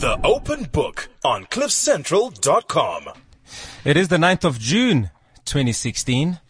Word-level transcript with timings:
The 0.00 0.18
Open 0.24 0.64
Book 0.64 1.08
on 1.24 1.44
CliffCentral.com. 1.46 3.08
It 3.84 3.96
is 3.98 4.08
the 4.08 4.16
9th 4.16 4.44
of 4.44 4.58
June, 4.58 5.10
2016. 5.44 6.40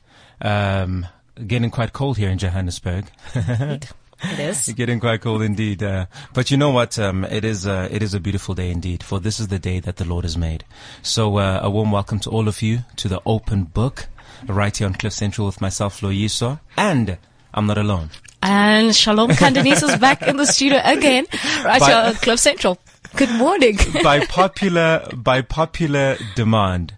Um, 0.40 1.06
getting 1.46 1.70
quite 1.70 1.92
cold 1.92 2.16
here 2.16 2.30
in 2.30 2.38
Johannesburg. 2.38 3.06
It 3.34 3.92
is. 4.38 4.68
getting 4.68 5.00
quite 5.00 5.20
cold 5.22 5.42
indeed. 5.42 5.82
Uh, 5.82 6.06
but 6.32 6.50
you 6.52 6.56
know 6.56 6.70
what? 6.70 6.96
Um, 6.98 7.24
it 7.24 7.44
is 7.44 7.66
uh, 7.66 7.88
it 7.90 8.02
is 8.04 8.14
a 8.14 8.20
beautiful 8.20 8.54
day 8.54 8.70
indeed. 8.70 9.02
For 9.02 9.18
this 9.18 9.40
is 9.40 9.48
the 9.48 9.58
day 9.58 9.80
that 9.80 9.96
the 9.96 10.04
Lord 10.04 10.24
has 10.24 10.36
made. 10.38 10.64
So 11.02 11.38
uh, 11.38 11.58
a 11.62 11.68
warm 11.68 11.90
welcome 11.90 12.20
to 12.20 12.30
all 12.30 12.46
of 12.46 12.62
you 12.62 12.80
to 12.96 13.08
the 13.08 13.20
Open 13.26 13.64
Book, 13.64 14.06
right 14.46 14.76
here 14.76 14.86
on 14.86 14.94
Cliff 14.94 15.12
Central 15.12 15.46
with 15.46 15.60
myself, 15.60 16.00
Loyiso, 16.02 16.60
and 16.76 17.18
I'm 17.52 17.66
not 17.66 17.78
alone. 17.78 18.10
And 18.42 18.94
Shalom 18.94 19.30
Kandanis 19.30 19.82
is 19.82 19.96
back 19.98 20.22
in 20.22 20.36
the 20.36 20.46
studio 20.46 20.80
again, 20.84 21.26
right 21.64 21.80
By- 21.80 21.86
here 21.86 21.96
on 21.96 22.14
Cliff 22.14 22.38
Central. 22.38 22.78
Good 23.16 23.30
morning. 23.32 23.78
by 24.02 24.24
popular 24.26 25.06
by 25.14 25.42
popular 25.42 26.16
demand 26.36 26.96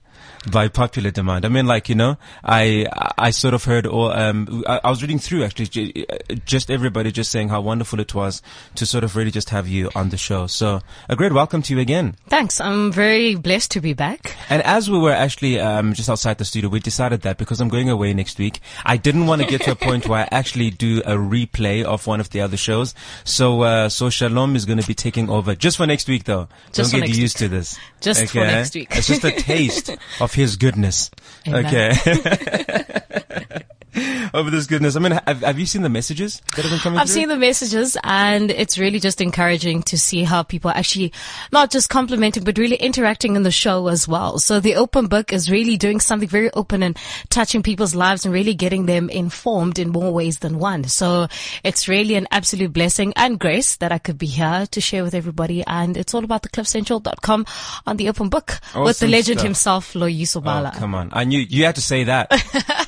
by 0.51 0.69
popular 0.69 1.11
demand. 1.11 1.45
I 1.45 1.49
mean, 1.49 1.67
like 1.67 1.89
you 1.89 1.95
know, 1.95 2.17
I 2.45 2.87
I 3.19 3.31
sort 3.31 3.55
of 3.55 3.65
heard, 3.65 3.87
or 3.87 4.17
um, 4.17 4.65
I, 4.67 4.81
I 4.85 4.91
was 4.91 5.03
reading 5.03 5.19
through 5.19 5.45
actually, 5.45 6.07
just 6.45 6.71
everybody 6.71 7.13
just 7.13 7.31
saying 7.31 7.49
how 7.49 7.61
wonderful 7.61 8.01
it 8.01 8.15
was 8.15 8.43
to 8.75 8.87
sort 8.87 9.05
of 9.05 9.17
really 9.17 9.31
just 9.31 9.51
have 9.51 9.69
you 9.69 9.91
on 9.95 10.11
the 10.11 10.17
show. 10.17 10.47
So 10.47 10.81
a 11.09 11.17
great 11.17 11.33
welcome 11.33 11.63
to 11.63 11.75
you 11.75 11.81
again. 11.81 12.17
Thanks. 12.29 12.61
I'm 12.61 12.93
very 12.93 13.35
blessed 13.35 13.71
to 13.73 13.81
be 13.81 13.93
back. 13.93 14.35
And 14.49 14.63
as 14.63 14.91
we 14.91 14.99
were 14.99 15.13
actually 15.13 15.61
um, 15.61 15.95
just 15.95 16.09
outside 16.11 16.39
the 16.39 16.45
studio, 16.45 16.69
we 16.71 16.81
decided 16.81 17.23
that 17.23 17.39
because 17.39 17.61
I'm 17.61 17.69
going 17.69 17.89
away 17.89 18.13
next 18.15 18.39
week, 18.39 18.61
I 18.85 18.97
didn't 18.97 19.27
want 19.27 19.43
to 19.43 19.49
get 19.49 19.63
to 19.63 19.73
a 19.73 19.77
point 19.77 20.09
where 20.09 20.21
I 20.21 20.29
actually 20.31 20.71
do 20.71 21.01
a 21.05 21.15
replay 21.17 21.85
of 21.85 22.07
one 22.07 22.21
of 22.21 22.31
the 22.31 22.41
other 22.41 22.57
shows. 22.57 22.95
So 23.25 23.63
uh, 23.63 23.89
so 23.89 24.11
Shalom 24.11 24.57
is 24.57 24.65
going 24.65 24.81
to 24.81 24.87
be 24.87 24.95
taking 24.95 25.31
over 25.31 25.55
just 25.55 25.77
for 25.77 25.87
next 25.87 26.09
week, 26.09 26.25
though. 26.25 26.49
Just 26.73 26.93
Don't 26.93 27.01
get 27.01 27.07
next 27.09 27.19
used 27.19 27.41
week. 27.41 27.51
to 27.51 27.57
this. 27.57 27.79
Just 28.01 28.27
for 28.33 28.39
next 28.39 28.75
week. 28.75 28.89
it's 28.91 29.07
just 29.07 29.25
a 29.25 29.31
taste 29.31 29.91
of 30.21 30.32
His 30.35 30.57
goodness. 30.57 31.11
Amen. 31.47 31.67
Okay. 31.67 33.63
Of 34.35 34.51
this 34.51 34.67
goodness. 34.67 34.97
I 34.97 35.01
mean, 35.01 35.13
have, 35.13 35.43
have 35.43 35.59
you 35.59 35.67
seen 35.67 35.83
the 35.83 35.91
messages 35.91 36.41
that 36.57 36.63
have 36.63 36.71
been 36.71 36.81
coming 36.81 36.99
I've 36.99 37.07
through? 37.07 37.15
seen 37.15 37.29
the 37.29 37.37
messages 37.37 37.99
and 38.03 38.51
it's 38.51 38.79
really 38.79 38.99
just 38.99 39.21
encouraging 39.21 39.83
to 39.85 39.99
see 39.99 40.25
how 40.25 40.43
people 40.43 40.71
are 40.71 40.77
actually 40.77 41.13
not 41.53 41.71
just 41.71 41.91
complimenting, 41.91 42.43
but 42.43 42.57
really 42.57 42.77
interacting 42.77 43.37
in 43.37 43.43
the 43.43 43.51
show 43.51 43.89
as 43.89 44.09
well. 44.09 44.39
So 44.39 44.59
the 44.59 44.77
open 44.77 45.07
book 45.07 45.33
is 45.35 45.51
really 45.51 45.77
doing 45.77 46.01
something 46.01 46.29
very 46.29 46.51
open 46.53 46.83
and 46.83 46.97
touching 47.29 47.63
people's 47.63 47.95
lives 47.95 48.25
and 48.25 48.33
really 48.33 48.55
getting 48.55 48.87
them 48.87 49.11
informed 49.11 49.79
in 49.79 49.91
more 49.91 50.13
ways 50.13 50.39
than 50.39 50.59
one. 50.59 50.85
So 50.85 51.29
it's 51.63 51.87
really 51.87 52.15
an 52.15 52.27
absolute 52.31 52.73
blessing 52.73 53.13
and 53.17 53.39
grace 53.39 53.77
that 53.77 53.93
I 53.93 53.99
could 53.99 54.17
be 54.17 54.27
here 54.27 54.67
to 54.71 54.81
share 54.81 55.03
with 55.05 55.15
everybody. 55.15 55.63
And 55.67 55.99
it's 55.99 56.15
all 56.15 56.25
about 56.25 56.43
the 56.43 56.49
cliffcentral.com 56.49 57.45
on 57.87 57.97
the 57.99 58.09
open 58.09 58.31
book 58.31 58.59
with 58.75 59.01
the 59.01 59.09
legend 59.09 59.41
stuff. 59.41 59.47
himself, 59.47 59.93
Loyiso 59.93 60.43
Oh, 60.45 60.71
come 60.79 60.95
on. 60.95 61.11
I 61.13 61.25
knew 61.25 61.39
you 61.41 61.65
had 61.67 61.75
to 61.75 61.83
say 61.83 62.05
that. 62.05 62.33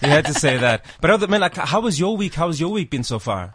you 0.03 0.09
had 0.09 0.25
to 0.27 0.35
say 0.35 0.57
that. 0.59 0.87
But 1.01 1.11
other 1.11 1.27
man, 1.27 1.41
like, 1.41 1.57
how 1.57 1.81
was 1.81 1.99
your 1.99 2.17
week? 2.17 2.35
How 2.35 2.47
has 2.47 2.61
your 2.61 2.71
week 2.71 2.91
been 2.91 3.05
so 3.05 3.19
far? 3.19 3.53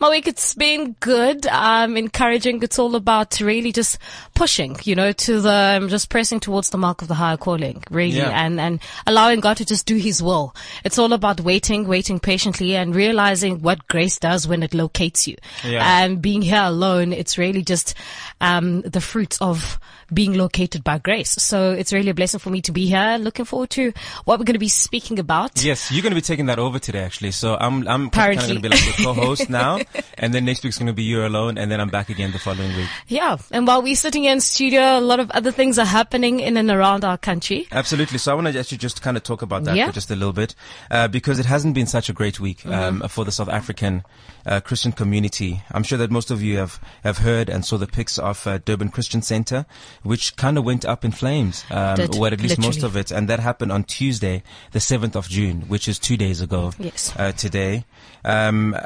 My 0.00 0.10
week, 0.10 0.26
it's 0.26 0.54
been 0.54 0.96
good. 1.00 1.46
Um, 1.46 1.96
encouraging. 1.96 2.62
It's 2.62 2.78
all 2.78 2.94
about 2.94 3.40
really 3.40 3.72
just 3.72 3.98
pushing, 4.34 4.76
you 4.84 4.94
know, 4.94 5.12
to 5.12 5.40
the, 5.40 5.78
um, 5.80 5.88
just 5.88 6.08
pressing 6.10 6.40
towards 6.40 6.70
the 6.70 6.78
mark 6.78 7.02
of 7.02 7.08
the 7.08 7.14
higher 7.14 7.36
calling, 7.36 7.82
really, 7.90 8.18
Yeah. 8.18 8.30
and, 8.30 8.60
and 8.60 8.80
allowing 9.06 9.40
God 9.40 9.56
to 9.58 9.64
just 9.64 9.86
do 9.86 9.96
his 9.96 10.22
will. 10.22 10.54
It's 10.84 10.98
all 10.98 11.12
about 11.12 11.40
waiting, 11.40 11.86
waiting 11.86 12.18
patiently 12.20 12.76
and 12.76 12.94
realizing 12.94 13.60
what 13.62 13.86
grace 13.88 14.18
does 14.18 14.46
when 14.48 14.62
it 14.62 14.74
locates 14.74 15.26
you. 15.26 15.36
Yeah. 15.64 16.02
And 16.02 16.20
being 16.20 16.42
here 16.42 16.62
alone, 16.62 17.12
it's 17.12 17.38
really 17.38 17.62
just, 17.62 17.94
um, 18.40 18.82
the 18.82 19.00
fruits 19.00 19.38
of 19.40 19.78
being 20.12 20.34
located 20.34 20.82
by 20.84 20.98
grace. 20.98 21.30
So 21.30 21.72
it's 21.72 21.92
really 21.92 22.10
a 22.10 22.14
blessing 22.14 22.40
for 22.40 22.50
me 22.50 22.60
to 22.62 22.72
be 22.72 22.86
here. 22.86 23.16
Looking 23.20 23.44
forward 23.44 23.70
to 23.70 23.92
what 24.24 24.38
we're 24.38 24.44
going 24.44 24.54
to 24.54 24.58
be 24.58 24.68
speaking 24.68 25.18
about. 25.18 25.62
Yes, 25.62 25.90
you're 25.90 26.02
going 26.02 26.10
to 26.12 26.16
be 26.16 26.20
taking 26.20 26.46
that 26.46 26.58
over 26.58 26.78
today, 26.78 27.00
actually. 27.00 27.30
So 27.32 27.56
I'm, 27.58 27.86
I'm 27.88 28.10
kind 28.10 28.38
of 28.38 28.46
going 28.46 28.56
to 28.56 28.60
be 28.62 28.68
like 28.68 28.84
the 28.96 29.02
co-host 29.04 29.48
now, 29.50 29.78
and 30.18 30.32
then 30.34 30.44
next 30.44 30.62
week's 30.64 30.78
going 30.78 30.86
to 30.88 30.92
be 30.92 31.02
you 31.04 31.24
alone, 31.26 31.58
and 31.58 31.70
then 31.70 31.80
I'm 31.80 31.88
back 31.90 32.08
again 32.08 32.32
the 32.32 32.38
following 32.38 32.74
week. 32.76 32.88
Yeah. 33.08 33.36
And 33.50 33.66
while 33.66 33.82
we're 33.82 33.94
sitting 33.96 34.24
here 34.24 34.32
in 34.32 34.40
studio, 34.40 34.98
a 34.98 35.00
lot 35.00 35.20
of 35.20 35.30
other 35.32 35.52
things 35.52 35.78
are 35.78 35.84
happening 35.86 36.40
in 36.40 36.56
and 36.56 36.70
around 36.70 37.04
our 37.04 37.18
country. 37.18 37.66
Absolutely. 37.72 38.18
So 38.18 38.32
I 38.32 38.34
want 38.34 38.48
to 38.48 38.58
actually 38.58 38.78
just 38.78 39.02
kind 39.02 39.16
of 39.16 39.22
talk 39.22 39.42
about 39.42 39.64
that 39.64 39.76
Yeah. 39.76 39.86
for 39.88 39.92
just 39.92 40.10
a 40.10 40.16
little 40.16 40.32
bit, 40.32 40.54
uh, 40.90 41.08
because 41.08 41.38
it 41.38 41.46
hasn't 41.46 41.74
been 41.74 41.86
such 41.86 42.08
a 42.08 42.12
great 42.12 42.38
week 42.40 42.58
Mm-hmm. 42.60 43.02
um, 43.02 43.08
for 43.08 43.24
the 43.24 43.32
South 43.32 43.48
African 43.48 44.02
uh, 44.44 44.60
Christian 44.60 44.92
community. 44.92 45.62
I'm 45.70 45.82
sure 45.82 45.96
that 45.98 46.10
most 46.10 46.30
of 46.30 46.42
you 46.42 46.58
have 46.58 46.80
have 47.04 47.18
heard 47.18 47.48
and 47.48 47.64
saw 47.64 47.76
the 47.78 47.86
pics 47.86 48.18
of 48.18 48.46
uh, 48.46 48.58
Durban 48.58 48.88
Christian 48.90 49.22
Center, 49.22 49.66
which 50.02 50.36
kind 50.36 50.56
of 50.56 50.64
went 50.64 50.84
up 50.84 51.04
in 51.04 51.12
flames, 51.12 51.64
um, 51.70 51.96
Did, 51.96 52.16
or 52.16 52.26
at 52.28 52.40
least 52.40 52.58
most 52.58 52.82
of 52.82 52.96
it, 52.96 53.10
and 53.10 53.28
that 53.28 53.40
happened 53.40 53.72
on 53.72 53.84
Tuesday, 53.84 54.42
the 54.72 54.78
7th 54.78 55.14
of 55.14 55.28
June, 55.28 55.62
which 55.62 55.88
is 55.88 55.98
two 55.98 56.16
days 56.16 56.40
ago. 56.40 56.72
Yes. 56.78 57.12
Uh, 57.16 57.32
today. 57.32 57.84
Um, 58.24 58.74
uh, 58.74 58.78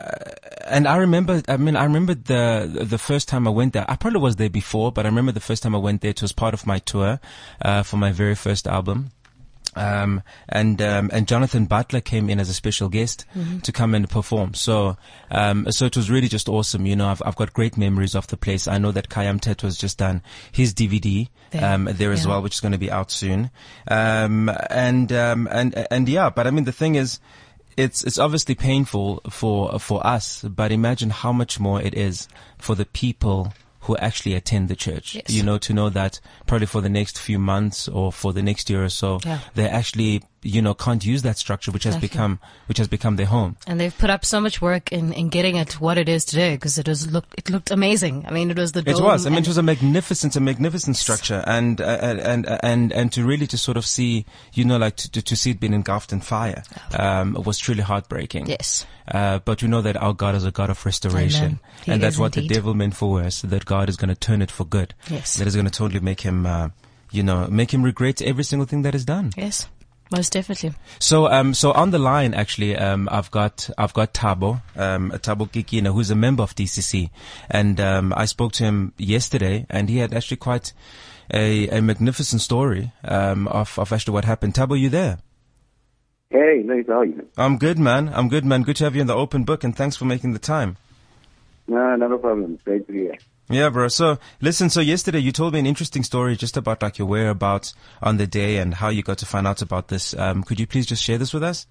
and 0.67 0.89
I 0.89 0.97
remember, 0.97 1.43
I 1.49 1.57
mean, 1.57 1.77
I 1.77 1.85
remember 1.85 2.15
the, 2.15 2.85
the 2.85 2.99
first 2.99 3.29
time 3.29 3.47
I 3.47 3.51
went 3.51 3.73
there. 3.73 3.85
I 3.89 3.97
probably 3.97 4.21
was 4.21 4.37
there 4.37 4.51
before, 4.51 4.93
but 4.93 5.07
I 5.07 5.09
remember 5.09 5.33
the 5.33 5.41
first 5.41 5.63
time 5.63 5.75
I 5.75 5.79
went 5.79 6.01
there, 6.01 6.11
it 6.11 6.23
was 6.23 6.33
part 6.33 6.55
of 6.55 6.67
my 6.67 6.79
tour, 6.79 7.21
uh, 7.63 7.83
for 7.83 7.97
my 7.97 8.13
very 8.13 8.35
first 8.35 8.67
album. 8.67 9.11
Um, 9.77 10.23
and, 10.49 10.81
um, 10.83 11.11
and 11.13 11.27
Jonathan 11.29 11.67
Butler 11.67 12.01
came 12.01 12.29
in 12.31 12.39
as 12.41 12.49
a 12.49 12.55
special 12.55 12.89
guest 12.89 13.25
to 13.63 13.73
come 13.73 13.95
and 13.95 14.09
perform. 14.09 14.55
So, 14.55 14.97
um, 15.31 15.71
so 15.73 15.87
it 15.87 15.97
was 15.97 16.11
really 16.11 16.29
just 16.29 16.49
awesome. 16.49 16.87
You 16.87 16.97
know, 16.97 17.09
I've, 17.09 17.23
I've 17.25 17.37
got 17.37 17.53
great 17.53 17.77
memories 17.77 18.15
of 18.15 18.27
the 18.29 18.37
place. 18.37 18.67
I 18.69 18.79
know 18.79 18.93
that 18.93 19.09
Kayam 19.09 19.41
Tet 19.41 19.63
was 19.63 19.77
just 19.77 19.99
done 19.99 20.23
his 20.53 20.73
DVD, 20.75 21.29
There. 21.51 21.65
um, 21.75 21.89
there 21.93 22.13
as 22.13 22.25
Yeah. 22.25 22.31
well, 22.31 22.43
which 22.43 22.55
is 22.55 22.61
going 22.61 22.73
to 22.73 22.79
be 22.79 22.91
out 22.91 23.11
soon. 23.11 23.51
Um, 23.89 24.51
and, 24.71 25.13
um, 25.13 25.49
and, 25.51 25.87
and 25.91 26.09
yeah, 26.09 26.31
but 26.31 26.47
I 26.47 26.51
mean, 26.51 26.65
the 26.65 26.73
thing 26.73 26.95
is, 26.95 27.21
it's, 27.77 28.05
it's 28.05 28.19
obviously 28.19 28.55
painful 28.55 29.21
for, 29.31 29.79
for 29.81 30.07
us, 30.07 30.43
but 30.43 30.71
imagine 30.71 31.11
how 31.11 31.33
much 31.33 31.59
more 31.59 31.83
it 31.83 31.95
is 31.95 32.29
for 32.59 32.75
the 32.77 32.85
people 32.87 33.53
who 33.85 33.97
actually 33.99 34.35
attend 34.35 34.69
the 34.69 34.77
church. 34.77 35.15
Yes. 35.15 35.31
You 35.31 35.43
know, 35.43 35.59
to 35.59 35.73
know 35.73 35.89
that 35.91 36.21
probably 36.47 36.67
for 36.67 36.81
the 36.81 36.89
next 36.89 37.19
few 37.19 37.39
months 37.39 37.87
or 37.89 38.13
for 38.13 38.33
the 38.33 38.43
next 38.43 38.69
year 38.71 38.85
or 38.85 38.89
so, 38.89 39.21
Yeah. 39.25 39.39
they 39.55 39.69
actually, 39.69 40.23
you 40.45 40.63
know, 40.63 40.75
can't 40.75 41.05
use 41.05 41.23
that 41.23 41.39
structure, 41.39 41.73
which 41.73 41.85
has 41.85 41.95
Exactly. 41.95 42.09
become, 42.09 42.39
which 42.67 42.79
has 42.79 42.87
become 42.87 43.17
their 43.17 43.27
home. 43.27 43.57
And 43.67 43.81
they've 43.81 43.97
put 43.97 44.11
up 44.11 44.25
so 44.25 44.41
much 44.41 44.61
work 44.61 44.93
in, 44.93 45.13
in 45.13 45.29
getting 45.29 45.57
it 45.57 45.81
what 45.81 45.99
it 45.99 46.09
is 46.09 46.25
today 46.25 46.55
because 46.55 46.79
it 46.79 46.87
was 46.87 47.11
looked, 47.11 47.35
it 47.37 47.51
looked 47.51 47.71
amazing. 47.71 48.25
I 48.29 48.31
mean, 48.31 48.51
it 48.51 48.59
was 48.59 48.73
the 48.73 48.81
It 48.87 49.01
was. 49.01 49.27
I 49.27 49.31
mean, 49.31 49.41
it 49.41 49.49
was 49.49 49.59
a 49.59 49.63
magnificent, 49.63 50.37
a 50.37 50.41
magnificent 50.41 50.97
structure, 50.97 51.43
and 51.47 51.81
uh, 51.81 51.85
and 52.23 52.47
and 52.63 52.93
and 52.93 53.13
to 53.13 53.25
really 53.25 53.47
to 53.49 53.59
sort 53.59 53.77
of 53.77 53.87
see, 53.87 54.27
you 54.53 54.65
know, 54.65 54.77
like 54.77 54.97
to 54.97 55.11
to, 55.11 55.23
to 55.23 55.35
see 55.37 55.51
it 55.51 55.61
being 55.61 55.73
engulfed 55.75 56.13
in 56.13 56.21
fire, 56.21 56.63
um, 56.99 57.35
was 57.45 57.59
truly 57.59 57.83
heartbreaking. 57.83 58.47
Yes. 58.47 58.87
Uh, 59.07 59.39
but 59.41 59.63
we 59.63 59.69
know 59.69 59.83
that 59.83 59.97
our 59.97 60.15
God 60.15 60.35
is 60.35 60.45
a 60.45 60.51
God 60.51 60.71
of 60.71 60.85
restoration, 60.87 61.61
and 61.87 62.03
that's 62.03 62.19
what 62.19 62.37
indeed. 62.37 62.51
the 62.51 62.55
devil 62.55 62.75
meant 62.75 62.97
for 62.97 63.11
worse. 63.11 63.43
That 63.43 63.65
God 63.65 63.89
is 63.89 63.97
going 63.97 64.09
to 64.09 64.15
turn 64.15 64.41
it 64.43 64.51
for 64.51 64.65
good. 64.65 64.95
Yes. 65.09 65.37
That 65.37 65.47
is 65.47 65.55
going 65.55 65.67
to 65.67 65.73
totally 65.73 66.01
make 66.01 66.23
him, 66.23 66.47
uh, 66.47 66.69
you 67.11 67.23
know, 67.23 67.47
make 67.49 67.73
him 67.73 67.83
regret 67.83 68.23
every 68.23 68.45
single 68.45 68.67
thing 68.67 68.83
that 68.83 68.95
is 68.95 69.05
done. 69.05 69.33
Yes. 69.37 69.69
Most 70.15 70.33
definitely. 70.33 70.73
So, 71.01 71.27
um, 71.27 71.55
so 71.55 71.73
on 71.73 71.91
the 71.91 71.99
line, 71.99 72.35
actually, 72.35 72.77
um, 72.77 73.09
I've 73.11 73.31
got, 73.33 73.69
I've 73.77 73.93
got 73.95 74.15
Thabo, 74.15 74.63
um, 74.77 75.11
Thabo 75.11 75.51
Kikine, 75.51 75.93
who's 75.93 76.11
a 76.11 76.15
member 76.15 76.43
of 76.45 76.55
DCC. 76.55 77.11
And, 77.51 77.81
um, 77.81 78.15
I 78.17 78.27
spoke 78.27 78.53
to 78.53 78.65
him 78.65 78.93
yesterday 78.97 79.67
and 79.69 79.89
he 79.89 79.99
had 79.99 80.15
actually 80.15 80.37
quite 80.37 80.73
a, 81.33 81.69
a 81.69 81.83
magnificent 81.83 82.43
story, 82.43 82.93
um, 83.03 83.49
of, 83.49 83.77
of 83.77 83.93
actually 83.93 84.13
what 84.13 84.25
happened. 84.25 84.55
Thabo, 84.55 84.79
you 84.79 84.89
there? 84.89 85.19
Hey, 86.31 86.63
nice 86.65 86.87
how 86.87 87.01
are 87.01 87.05
you? 87.07 87.29
I'm 87.37 87.59
good, 87.59 87.79
man. 87.79 88.09
I'm 88.15 88.29
good, 88.29 88.45
man. 88.45 88.63
Good 88.63 88.77
to 88.77 88.85
have 88.85 88.95
you 88.95 89.01
in 89.01 89.09
the 89.09 89.17
open 89.17 89.43
book 89.43 89.65
and 89.65 89.75
thanks 89.75 89.97
for 89.97 90.05
making 90.05 90.33
the 90.33 90.39
time. 90.39 90.77
No, 91.67 91.97
not 91.97 92.13
a 92.13 92.19
problem. 92.19 92.61
Great 92.65 92.87
to 92.87 92.93
be 92.93 92.99
here. 93.01 93.19
Yeah, 93.51 93.69
bro. 93.69 93.89
So 93.89 94.19
listen, 94.41 94.71
so 94.71 94.81
yesterday 94.81 95.19
you 95.19 95.31
told 95.33 95.53
me 95.53 95.59
an 95.59 95.67
interesting 95.67 96.03
story 96.03 96.35
just 96.37 96.57
about 96.57 96.83
like 96.83 96.99
your 96.99 97.07
whereabouts 97.07 97.75
on 98.03 98.17
the 98.17 98.27
day 98.27 98.57
and 98.57 98.75
how 98.75 98.89
you 98.89 99.03
got 99.03 99.19
to 99.19 99.27
find 99.27 99.47
out 99.47 99.61
about 99.61 99.89
this. 99.89 100.15
Um, 100.17 100.43
could 100.43 100.59
you 100.59 100.67
please 100.67 100.87
just 100.87 101.03
share 101.03 101.19
this 101.19 101.35
with 101.35 101.43
us? 101.43 101.67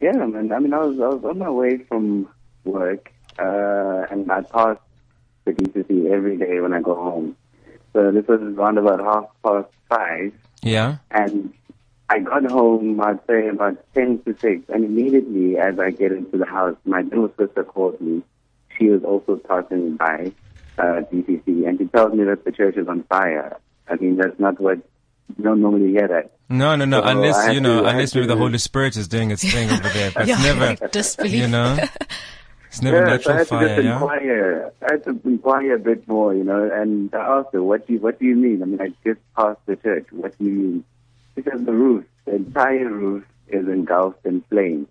Yeah, 0.00 0.12
man. 0.12 0.52
I 0.52 0.58
mean, 0.58 0.74
I 0.74 0.78
was 0.78 0.98
I 1.00 1.08
was 1.08 1.24
on 1.24 1.38
my 1.38 1.48
way 1.50 1.78
from 1.78 2.28
work, 2.64 3.10
uh, 3.38 4.06
and 4.10 4.30
I 4.30 4.42
pass 4.42 4.76
the 5.44 5.52
DCC 5.52 6.12
every 6.12 6.36
day 6.36 6.60
when 6.60 6.74
I 6.74 6.80
go 6.82 6.94
home. 6.96 7.36
So 7.92 8.10
this 8.10 8.26
was 8.26 8.40
around 8.40 8.78
about 8.78 9.00
half 9.00 9.24
past 9.44 9.68
five, 9.88 10.32
Yeah. 10.62 10.96
and 11.10 11.52
I 12.10 12.18
got 12.18 12.44
home. 12.50 13.00
I'd 13.00 13.20
say 13.26 13.48
about 13.48 13.76
ten 13.94 14.20
to 14.24 14.36
six, 14.38 14.64
and 14.68 14.84
immediately 14.84 15.56
as 15.56 15.78
I 15.78 15.90
get 15.92 16.12
into 16.12 16.36
the 16.36 16.46
house, 16.46 16.76
my 16.84 17.00
little 17.02 17.32
sister 17.38 17.64
called 17.64 18.00
me. 18.00 18.22
She 18.78 18.88
was 18.88 19.02
also 19.04 19.36
passing 19.36 19.96
by 19.96 20.32
uh, 20.78 21.02
DCC, 21.12 21.66
and 21.68 21.78
she 21.78 21.86
tells 21.86 22.12
me 22.14 22.24
that 22.24 22.44
the 22.44 22.52
church 22.52 22.76
is 22.76 22.88
on 22.88 23.02
fire. 23.04 23.56
I 23.88 23.96
mean, 23.96 24.16
that's 24.16 24.38
not 24.38 24.60
what 24.60 24.78
you 25.36 25.44
don't 25.44 25.60
normally 25.60 25.90
hear 25.92 26.08
that. 26.08 26.32
No, 26.48 26.76
no, 26.76 26.84
no. 26.84 27.00
So 27.00 27.08
unless 27.08 27.54
you 27.54 27.60
know, 27.60 27.82
to- 27.82 27.88
unless 27.88 28.12
had 28.12 28.20
maybe 28.20 28.26
the 28.34 28.36
Holy 28.36 28.58
Spirit 28.58 28.96
is 28.96 29.08
doing 29.08 29.30
its 29.30 29.42
thing 29.42 29.70
over 29.70 29.88
there. 29.88 30.10
But 30.14 30.26
Yeah, 30.28 30.42
never, 30.42 30.66
like 30.66 30.90
disbelief. 30.92 31.32
you 31.32 31.48
know. 31.48 31.78
It's 32.68 32.80
never 32.80 32.98
yeah, 33.06 33.18
so 33.18 33.32
I 33.32 33.36
natural 33.36 33.36
had 33.36 33.42
to 33.42 33.48
fire, 33.48 33.68
just 33.68 33.84
yeah? 33.84 33.92
inquire. 33.92 34.72
I 34.82 34.92
had 34.92 35.04
to 35.04 35.20
inquire 35.24 35.74
a 35.74 35.78
bit 35.78 36.08
more, 36.08 36.34
you 36.34 36.44
know. 36.44 36.70
And 36.72 37.14
I 37.14 37.18
asked 37.38 37.48
her, 37.52 37.62
"What 37.62 37.86
do 37.86 37.92
you, 37.94 37.98
what 38.00 38.18
do 38.18 38.24
you 38.24 38.34
mean?" 38.36 38.62
I 38.62 38.66
mean, 38.66 38.80
I 38.80 38.88
just 39.04 39.20
passed 39.36 39.60
the 39.66 39.76
church. 39.76 40.06
What 40.10 40.36
do 40.38 40.44
you 40.44 40.50
mean? 40.52 40.84
Because 41.34 41.62
"The 41.64 41.72
roof, 41.72 42.04
the 42.24 42.36
entire 42.36 42.88
roof, 42.88 43.24
is 43.48 43.68
engulfed 43.68 44.24
in 44.24 44.40
flames." 44.48 44.88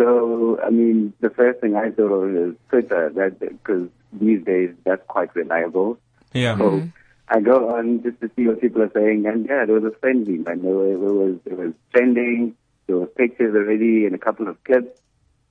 So, 0.00 0.60
I 0.64 0.70
mean, 0.70 1.12
the 1.18 1.30
first 1.30 1.60
thing 1.60 1.74
I 1.74 1.90
thought 1.90 2.12
of 2.12 2.36
is 2.36 2.54
Twitter, 2.68 3.10
that 3.16 3.40
because 3.40 3.88
these 4.12 4.44
days 4.44 4.70
that's 4.84 5.02
quite 5.08 5.34
reliable. 5.34 5.98
Yeah. 6.32 6.56
So 6.56 6.64
mm-hmm. 6.64 6.88
I 7.28 7.40
go 7.40 7.76
on 7.76 8.02
just 8.02 8.20
to 8.20 8.30
see 8.34 8.46
what 8.46 8.60
people 8.60 8.82
are 8.82 8.90
saying, 8.94 9.26
and 9.26 9.46
yeah, 9.46 9.64
there 9.66 9.78
was 9.78 9.84
a 9.84 9.96
frenzy. 9.98 10.38
Man. 10.38 10.62
There 10.62 10.74
was, 10.74 10.92
it 10.92 10.98
was 10.98 11.38
it 11.44 11.58
was 11.58 11.74
trending. 11.92 12.54
There 12.86 12.96
was 12.96 13.08
pictures 13.16 13.54
already 13.54 14.06
and 14.06 14.14
a 14.14 14.18
couple 14.18 14.48
of 14.48 14.62
clips. 14.64 14.98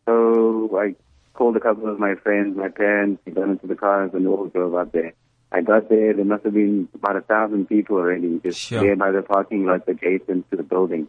So 0.06 0.78
I 0.80 0.96
called 1.38 1.56
a 1.56 1.60
couple 1.60 1.88
of 1.88 2.00
my 2.00 2.16
friends, 2.16 2.58
my 2.58 2.70
parents, 2.70 3.22
we 3.26 3.32
got 3.32 3.48
into 3.48 3.68
the 3.68 3.76
cars 3.76 4.12
and 4.14 4.28
all 4.28 4.48
drove 4.48 4.74
up 4.74 4.92
there. 4.92 5.14
I 5.52 5.62
got 5.62 5.88
there, 5.88 6.14
there 6.14 6.26
must 6.26 6.44
have 6.44 6.54
been 6.54 6.90
about 6.94 7.16
a 7.16 7.22
thousand 7.22 7.68
people 7.68 7.98
already 7.98 8.40
just 8.44 8.60
Sure. 8.60 8.82
there 8.82 8.96
by 8.96 9.12
the 9.12 9.22
parking 9.22 9.66
lot 9.66 9.88
adjacent 9.88 10.50
to 10.50 10.58
the 10.58 10.64
building. 10.64 11.08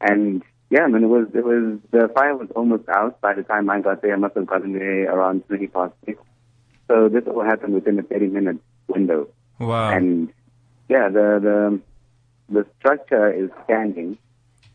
And 0.00 0.42
yeah, 0.70 0.82
I 0.82 0.88
mean, 0.88 1.04
it 1.04 1.08
was, 1.08 1.26
it 1.34 1.44
was, 1.44 1.78
the 1.90 2.08
fire 2.14 2.36
was 2.36 2.48
almost 2.54 2.88
out 2.88 3.20
by 3.20 3.34
the 3.34 3.42
time 3.42 3.68
I 3.68 3.80
got 3.80 4.02
there. 4.02 4.14
I 4.14 4.16
must 4.16 4.36
have 4.36 4.46
gotten 4.46 4.72
there 4.72 5.10
around 5.12 5.46
20 5.48 5.66
past 5.66 5.92
six. 6.04 6.18
So 6.88 7.08
this 7.08 7.24
all 7.26 7.42
happened 7.44 7.74
within 7.74 7.98
a 7.98 8.02
30 8.02 8.28
minute 8.28 8.58
window. 8.88 9.28
Wow. 9.58 9.90
And 9.90 10.32
yeah, 10.88 11.08
the, 11.08 11.40
the, 11.42 11.80
the 12.48 12.66
structure 12.78 13.32
is 13.32 13.50
standing, 13.64 14.18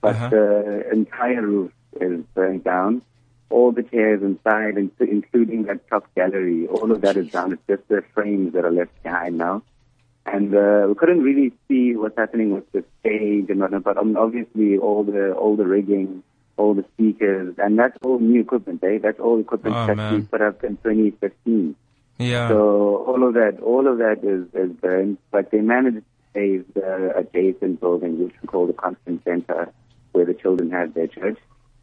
but 0.02 0.16
Uh-huh. 0.16 0.30
the 0.30 0.90
entire 0.92 1.42
roof 1.42 1.72
is 2.00 2.22
burnt 2.34 2.64
down. 2.64 3.02
All 3.50 3.72
the 3.72 3.84
chairs 3.84 4.22
inside, 4.24 4.78
including 5.00 5.64
that 5.64 5.88
top 5.90 6.06
gallery, 6.16 6.68
all 6.68 6.92
of 6.92 7.02
that 7.02 7.18
is 7.18 7.30
down. 7.32 7.52
It's 7.54 7.62
just 7.68 7.88
the 7.90 8.02
frames 8.14 8.54
that 8.54 8.64
are 8.64 8.72
left 8.72 8.92
behind 9.04 9.38
now. 9.38 9.62
And 10.26 10.54
uh, 10.56 10.86
we 10.88 10.96
couldn't 10.96 11.22
really 11.22 11.52
see 11.68 11.96
what's 11.96 12.18
happening 12.18 12.54
with 12.54 12.72
the 12.72 12.84
stage 13.00 13.50
and 13.50 13.60
whatnot, 13.60 13.84
but 13.84 13.98
um, 13.98 14.16
obviously 14.16 14.78
all 14.78 15.04
the 15.04 15.34
all 15.34 15.56
the 15.58 15.66
rigging, 15.66 16.24
all 16.58 16.74
the 16.76 16.86
speakers, 16.94 17.56
and 17.58 17.78
that's 17.78 17.98
all 18.04 18.20
new 18.20 18.42
equipment, 18.42 18.84
eh? 18.84 19.00
That's 19.02 19.20
all 19.20 19.40
equipment 19.40 19.76
Oh, 19.76 19.88
that 19.88 19.98
man. 19.98 20.14
we 20.16 20.22
put 20.22 20.42
up 20.42 20.64
in 20.64 20.78
2015. 20.78 21.76
Yeah. 22.22 22.48
So 22.50 23.04
all 23.08 23.28
of 23.28 23.34
that, 23.34 23.60
all 23.62 23.88
of 23.88 23.98
that 23.98 24.20
is, 24.24 24.48
is 24.54 24.72
burned, 24.78 25.18
but 25.32 25.52
they 25.52 25.60
managed 25.62 25.98
to 25.98 26.04
save 26.34 26.74
the 26.74 27.14
adjacent 27.18 27.80
building, 27.80 28.24
which 28.24 28.34
we 28.42 28.48
call 28.48 28.68
the 28.68 28.74
Constant 28.74 29.24
Center, 29.24 29.72
where 30.14 30.26
the 30.26 30.34
children 30.34 30.72
had 30.72 30.94
their 30.94 31.08
church, 31.08 31.38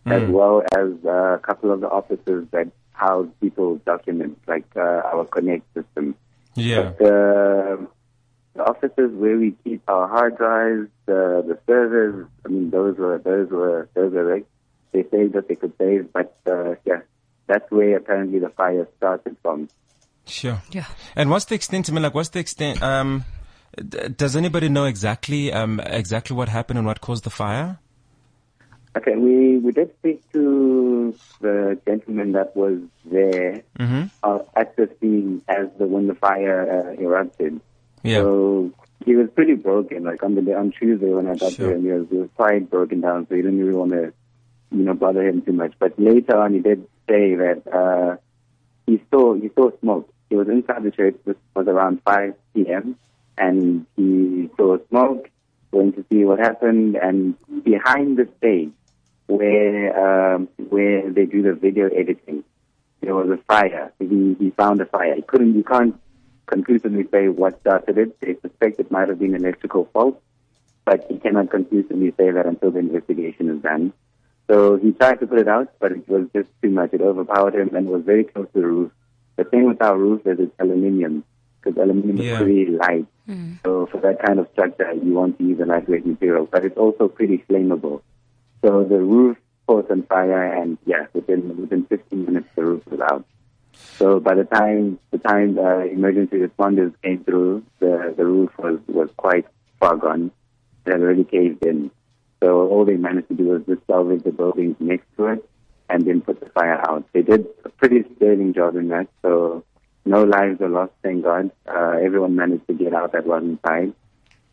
as 0.06 0.22
Mm. 0.22 0.30
well 0.30 0.62
as 0.76 0.90
uh, 1.04 1.34
a 1.34 1.38
couple 1.38 1.70
of 1.70 1.80
the 1.80 1.88
offices 1.88 2.46
that 2.52 2.68
house 2.92 3.28
people's 3.40 3.80
documents, 3.84 4.40
like 4.46 4.64
uh, 4.76 4.80
our 5.12 5.24
Connect 5.26 5.64
system. 5.74 6.14
yeah. 6.54 6.92
But 6.98 7.04
uh, 7.06 7.76
the 8.54 8.64
offices 8.66 9.10
where 9.12 9.36
we 9.38 9.52
keep 9.64 9.82
our 9.88 10.08
hard 10.08 10.36
drives, 10.36 10.88
the 11.06 11.44
the 11.46 11.58
servers, 11.66 12.26
I 12.44 12.48
mean, 12.48 12.70
those 12.70 12.96
were 12.98 13.18
those 13.18 13.50
were 13.50 13.88
those 13.94 14.12
were. 14.12 14.40
They 14.92 15.04
saved 15.10 15.34
what 15.34 15.46
they 15.48 15.54
could 15.54 15.74
save, 15.78 16.12
but 16.12 16.34
uh, 16.50 16.74
yeah, 16.86 17.00
that's 17.46 17.70
where 17.70 17.96
apparently 17.98 18.38
the 18.38 18.48
fire 18.48 18.88
started 18.96 19.36
from. 19.42 19.68
Sure. 20.28 20.62
Yeah. 20.70 20.84
And 21.16 21.30
what's 21.30 21.46
the 21.46 21.54
extent? 21.54 21.88
I 21.88 21.92
mean, 21.92 22.02
like, 22.02 22.14
what's 22.14 22.28
the 22.30 22.38
extent? 22.40 22.82
Um, 22.82 23.24
d- 23.76 24.08
does 24.08 24.36
anybody 24.36 24.68
know 24.68 24.84
exactly, 24.84 25.52
um, 25.52 25.80
exactly 25.80 26.36
what 26.36 26.48
happened 26.48 26.78
and 26.78 26.86
what 26.86 27.00
caused 27.00 27.24
the 27.24 27.30
fire? 27.30 27.78
Okay, 28.96 29.14
we, 29.16 29.58
we 29.58 29.70
did 29.72 29.92
speak 29.98 30.20
to 30.32 31.14
the 31.40 31.78
gentleman 31.86 32.32
that 32.32 32.56
was 32.56 32.78
there 33.04 33.62
Mm-hmm. 33.78 34.04
uh, 34.22 34.38
at 34.56 34.74
the 34.76 34.90
scene 35.00 35.42
as 35.48 35.68
the 35.78 35.86
when 35.86 36.06
the 36.08 36.14
fire 36.14 36.68
uh, 36.96 37.00
erupted. 37.00 37.60
Yeah. 38.02 38.18
So 38.22 38.72
he 39.04 39.14
was 39.14 39.28
pretty 39.34 39.54
broken. 39.54 40.04
Like 40.04 40.22
on 40.22 40.34
the 40.34 40.42
day, 40.42 40.54
on 40.54 40.72
Tuesday 40.72 41.10
when 41.10 41.28
I 41.28 41.36
got 41.36 41.52
Sure. 41.52 41.66
there, 41.68 41.76
and 41.76 41.84
he 41.84 41.92
was, 41.92 42.06
he 42.10 42.16
was 42.16 42.28
quite 42.36 42.68
broken 42.70 43.00
down. 43.00 43.26
So 43.28 43.34
he 43.36 43.42
didn't 43.42 43.58
really 43.60 43.74
want 43.78 43.92
to, 43.92 44.12
you 44.72 44.82
know, 44.82 44.94
bother 44.94 45.26
him 45.28 45.42
too 45.42 45.52
much. 45.52 45.74
But 45.78 45.98
later 45.98 46.36
on, 46.36 46.54
he 46.54 46.60
did 46.60 46.84
say 47.08 47.34
that 47.36 47.62
uh, 47.72 48.16
he 48.86 49.00
saw 49.12 49.34
he 49.34 49.50
saw 49.54 49.70
smoke. 49.80 50.12
He 50.28 50.36
was 50.36 50.48
inside 50.48 50.82
the 50.82 50.90
church. 50.90 51.16
This 51.24 51.36
was 51.54 51.66
around 51.66 52.02
5 52.04 52.34
p.m. 52.54 52.96
and 53.36 53.86
he 53.96 54.50
saw 54.56 54.78
smoke. 54.88 55.30
Going 55.70 55.92
to 55.92 56.04
see 56.10 56.24
what 56.24 56.38
happened, 56.38 56.96
and 56.96 57.34
behind 57.62 58.16
the 58.16 58.26
stage, 58.38 58.72
where 59.26 60.34
um, 60.34 60.48
where 60.70 61.12
they 61.12 61.26
do 61.26 61.42
the 61.42 61.52
video 61.52 61.88
editing, 61.88 62.42
there 63.02 63.14
was 63.14 63.28
a 63.28 63.36
fire. 63.36 63.92
He 63.98 64.34
he 64.38 64.48
found 64.52 64.80
a 64.80 64.86
fire. 64.86 65.14
He 65.14 65.20
couldn't. 65.20 65.54
You 65.54 65.62
can't 65.62 65.94
conclusively 66.46 67.06
say 67.12 67.28
what 67.28 67.60
started 67.60 67.98
it. 67.98 68.18
They 68.20 68.36
suspect 68.40 68.80
it 68.80 68.90
might 68.90 69.10
have 69.10 69.18
been 69.18 69.34
an 69.34 69.44
electrical 69.44 69.84
fault, 69.92 70.22
but 70.86 71.06
he 71.10 71.18
cannot 71.18 71.50
conclusively 71.50 72.14
say 72.16 72.30
that 72.30 72.46
until 72.46 72.70
the 72.70 72.78
investigation 72.78 73.50
is 73.50 73.62
done. 73.62 73.92
So 74.48 74.76
he 74.78 74.92
tried 74.92 75.20
to 75.20 75.26
put 75.26 75.38
it 75.38 75.48
out, 75.48 75.74
but 75.78 75.92
it 75.92 76.08
was 76.08 76.26
just 76.34 76.48
too 76.62 76.70
much. 76.70 76.94
It 76.94 77.02
overpowered 77.02 77.54
him 77.54 77.74
and 77.76 77.88
was 77.88 78.02
very 78.04 78.24
close 78.24 78.46
to 78.54 78.60
the 78.60 78.66
roof. 78.66 78.92
The 79.38 79.44
thing 79.44 79.66
with 79.68 79.80
our 79.80 79.96
roof 79.96 80.26
is 80.26 80.38
it's 80.40 80.52
aluminium, 80.58 81.22
because 81.62 81.78
aluminium 81.78 82.16
Yeah. 82.18 82.32
is 82.32 82.38
pretty 82.38 82.66
light. 82.66 83.06
Hmm. 83.26 83.52
So 83.64 83.86
for 83.86 83.98
that 83.98 84.20
kind 84.20 84.40
of 84.40 84.48
structure, 84.52 84.92
you 84.92 85.14
want 85.14 85.38
to 85.38 85.44
use 85.44 85.60
a 85.60 85.64
lightweight 85.64 86.04
material, 86.04 86.48
but 86.50 86.64
it's 86.64 86.76
also 86.76 87.06
pretty 87.08 87.38
flammable. 87.48 88.02
So 88.62 88.82
the 88.82 88.98
roof 88.98 89.36
caught 89.68 89.90
on 89.92 90.02
fire, 90.02 90.42
and 90.60 90.76
yeah, 90.86 91.06
within 91.14 91.56
within 91.60 91.84
15 91.84 92.24
minutes, 92.26 92.48
the 92.56 92.64
roof 92.64 92.82
was 92.90 93.00
out. 93.00 93.24
So 93.98 94.18
by 94.18 94.34
the 94.34 94.44
time 94.44 94.98
the 95.12 95.18
time 95.18 95.54
the 95.54 95.84
emergency 95.92 96.38
responders 96.38 96.92
came 97.04 97.22
through, 97.22 97.62
the 97.78 98.12
the 98.16 98.26
roof 98.26 98.50
was 98.58 98.80
was 98.88 99.08
quite 99.16 99.46
far 99.78 99.96
gone. 99.96 100.32
It 100.84 100.90
had 100.92 101.00
already 101.00 101.22
caved 101.22 101.64
in. 101.64 101.92
So 102.42 102.66
all 102.68 102.84
they 102.84 102.96
managed 102.96 103.28
to 103.28 103.34
do 103.34 103.44
was 103.54 103.62
just 103.66 103.86
salvage 103.86 104.24
the 104.24 104.32
buildings 104.32 104.74
next 104.80 105.06
to 105.16 105.26
it, 105.26 105.48
and 105.88 106.06
then 106.06 106.20
put 106.20 106.40
the 106.40 106.46
fire 106.50 106.80
out. 106.88 107.06
They 107.12 107.22
did 107.22 107.46
a 107.64 107.68
pretty 107.68 108.04
sterling 108.16 108.54
job 108.54 108.76
in 108.76 108.88
that. 108.88 109.08
So 109.22 109.64
no 110.04 110.24
lives 110.24 110.60
were 110.60 110.68
lost, 110.68 110.92
thank 111.02 111.24
God. 111.24 111.50
Uh, 111.66 111.96
everyone 112.02 112.36
managed 112.36 112.66
to 112.68 112.74
get 112.74 112.94
out 112.94 113.12
that 113.12 113.26
was 113.26 113.42
inside. 113.42 113.94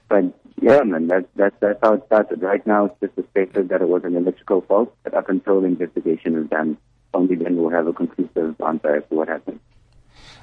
But 0.07 0.37
yeah, 0.61 0.83
man, 0.83 1.07
that's 1.07 1.27
that's 1.35 1.55
that's 1.59 1.79
how 1.81 1.93
it 1.93 2.03
started. 2.05 2.41
Right 2.41 2.65
now, 2.65 2.85
it's 2.85 2.95
just 3.01 3.15
suspected 3.15 3.69
that 3.69 3.81
it 3.81 3.89
was 3.89 4.03
an 4.03 4.15
electrical 4.15 4.61
fault. 4.61 4.95
But 5.03 5.13
up 5.13 5.29
until 5.29 5.65
investigation 5.65 6.35
is 6.35 6.49
done, 6.49 6.77
only 7.13 7.35
then 7.35 7.57
we'll 7.57 7.71
have 7.71 7.87
a 7.87 7.93
conclusive 7.93 8.55
answer 8.61 8.95
as 8.97 9.03
to 9.09 9.15
what 9.15 9.27
happened. 9.27 9.59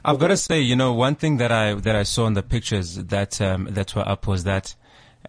I've 0.05 0.19
got 0.19 0.29
to 0.29 0.37
say, 0.37 0.61
you 0.61 0.75
know, 0.75 0.93
one 0.93 1.15
thing 1.15 1.37
that 1.37 1.53
I 1.53 1.75
that 1.75 1.95
I 1.95 2.03
saw 2.03 2.27
in 2.27 2.35
the 2.35 2.43
pictures 2.43 2.97
that 2.97 3.41
um, 3.41 3.69
that 3.71 3.95
were 3.95 4.07
up 4.07 4.27
was 4.27 4.45
that, 4.45 4.75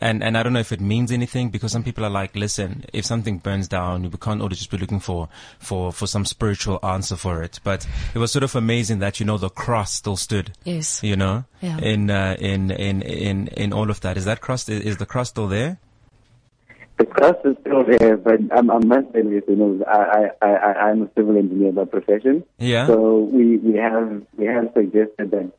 and 0.02 0.24
and 0.24 0.38
I 0.38 0.44
don't 0.44 0.54
know 0.54 0.60
if 0.60 0.72
it 0.72 0.82
means 0.82 1.12
anything 1.12 1.50
because 1.50 1.72
some 1.72 1.84
people 1.84 2.04
are 2.06 2.10
like, 2.10 2.36
listen, 2.36 2.86
if 2.94 3.06
something 3.06 3.38
burns 3.38 3.68
down, 3.68 4.04
we 4.04 4.18
can't 4.18 4.42
always 4.42 4.58
just 4.58 4.72
be 4.72 4.78
looking 4.78 5.00
for 5.00 5.30
for 5.60 5.92
for 5.92 6.08
some 6.08 6.26
spiritual 6.26 6.80
answer 6.84 7.16
for 7.16 7.44
it. 7.44 7.60
But 7.64 7.88
it 8.14 8.20
was 8.20 8.32
sort 8.32 8.44
of 8.44 8.56
amazing 8.56 9.00
that 9.00 9.20
you 9.20 9.26
know 9.26 9.38
the 9.38 9.50
cross 9.50 9.94
still 9.94 10.18
stood. 10.18 10.52
Yes. 10.64 11.02
You 11.04 11.16
know, 11.16 11.46
Yeah. 11.62 11.78
in 11.80 12.10
uh, 12.10 12.36
in 12.40 12.72
in 12.72 13.02
in 13.02 13.48
in 13.50 13.74
all 13.74 13.90
of 13.90 14.02
that. 14.02 14.18
Is 14.18 14.26
that 14.26 14.42
cross? 14.42 14.68
Is, 14.70 14.82
is 14.82 14.98
the 14.98 15.06
cross 15.06 15.30
still 15.30 15.48
there? 15.48 15.80
The 16.98 17.06
cross 17.06 17.36
is 17.44 17.56
still 17.62 17.84
there, 17.84 18.18
but 18.18 18.40
I'm, 18.56 18.70
I 18.70 18.78
must 18.78 19.12
say 19.14 19.24
this, 19.24 19.42
you 19.48 19.56
know, 19.56 19.84
I, 19.88 20.30
I, 20.44 20.48
I, 20.48 20.74
I'm 20.90 21.02
a 21.02 21.10
civil 21.18 21.36
engineer 21.38 21.72
by 21.72 21.86
profession. 21.86 22.44
Yeah. 22.60 22.86
So 22.86 23.22
we, 23.32 23.58
we 23.58 23.78
have 23.80 24.22
we 24.38 24.46
have 24.46 24.70
suggested 24.76 25.32
that 25.32 25.52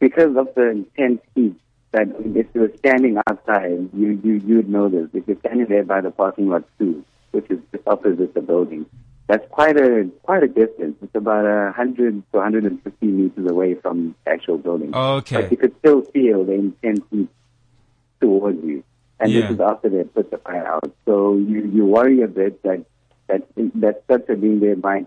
because 0.00 0.36
of 0.36 0.48
the 0.56 0.70
intense 0.70 1.20
heat, 1.36 1.54
that 1.92 2.08
if 2.34 2.46
you 2.54 2.60
were 2.62 2.72
standing 2.78 3.18
outside, 3.26 3.88
you 3.94 4.20
you 4.24 4.34
you'd 4.44 4.68
know 4.68 4.88
this. 4.88 5.08
If 5.14 5.26
you're 5.28 5.38
standing 5.40 5.66
there 5.66 5.84
by 5.84 6.00
the 6.00 6.10
parking 6.10 6.48
lot 6.48 6.64
too, 6.78 7.04
which 7.32 7.50
is 7.50 7.58
just 7.72 7.86
opposite 7.86 8.34
the 8.34 8.40
building, 8.40 8.86
that's 9.26 9.46
quite 9.50 9.76
a 9.76 10.08
quite 10.22 10.42
a 10.42 10.48
distance. 10.48 10.96
It's 11.02 11.14
about 11.14 11.44
a 11.44 11.72
hundred 11.72 12.22
to 12.32 12.38
150 12.38 13.06
meters 13.06 13.50
away 13.50 13.74
from 13.74 14.14
the 14.24 14.30
actual 14.32 14.58
building. 14.58 14.94
Okay. 14.94 15.42
But 15.42 15.50
you 15.50 15.56
could 15.56 15.74
still 15.78 16.02
feel 16.02 16.44
the 16.44 16.52
intense 16.54 17.00
heat 17.10 17.28
towards 18.20 18.62
you. 18.64 18.82
And 19.20 19.30
Yeah. 19.30 19.42
this 19.42 19.50
is 19.52 19.60
after 19.60 19.88
they 19.88 20.04
put 20.04 20.30
the 20.30 20.38
fire 20.38 20.66
out. 20.66 20.90
So 21.04 21.36
you, 21.36 21.70
you 21.72 21.84
worry 21.86 22.22
a 22.22 22.28
bit 22.28 22.62
that 22.62 22.84
that 23.28 23.46
that 23.76 24.02
structure 24.04 24.34
being 24.36 24.60
there 24.60 24.76
might, 24.76 25.06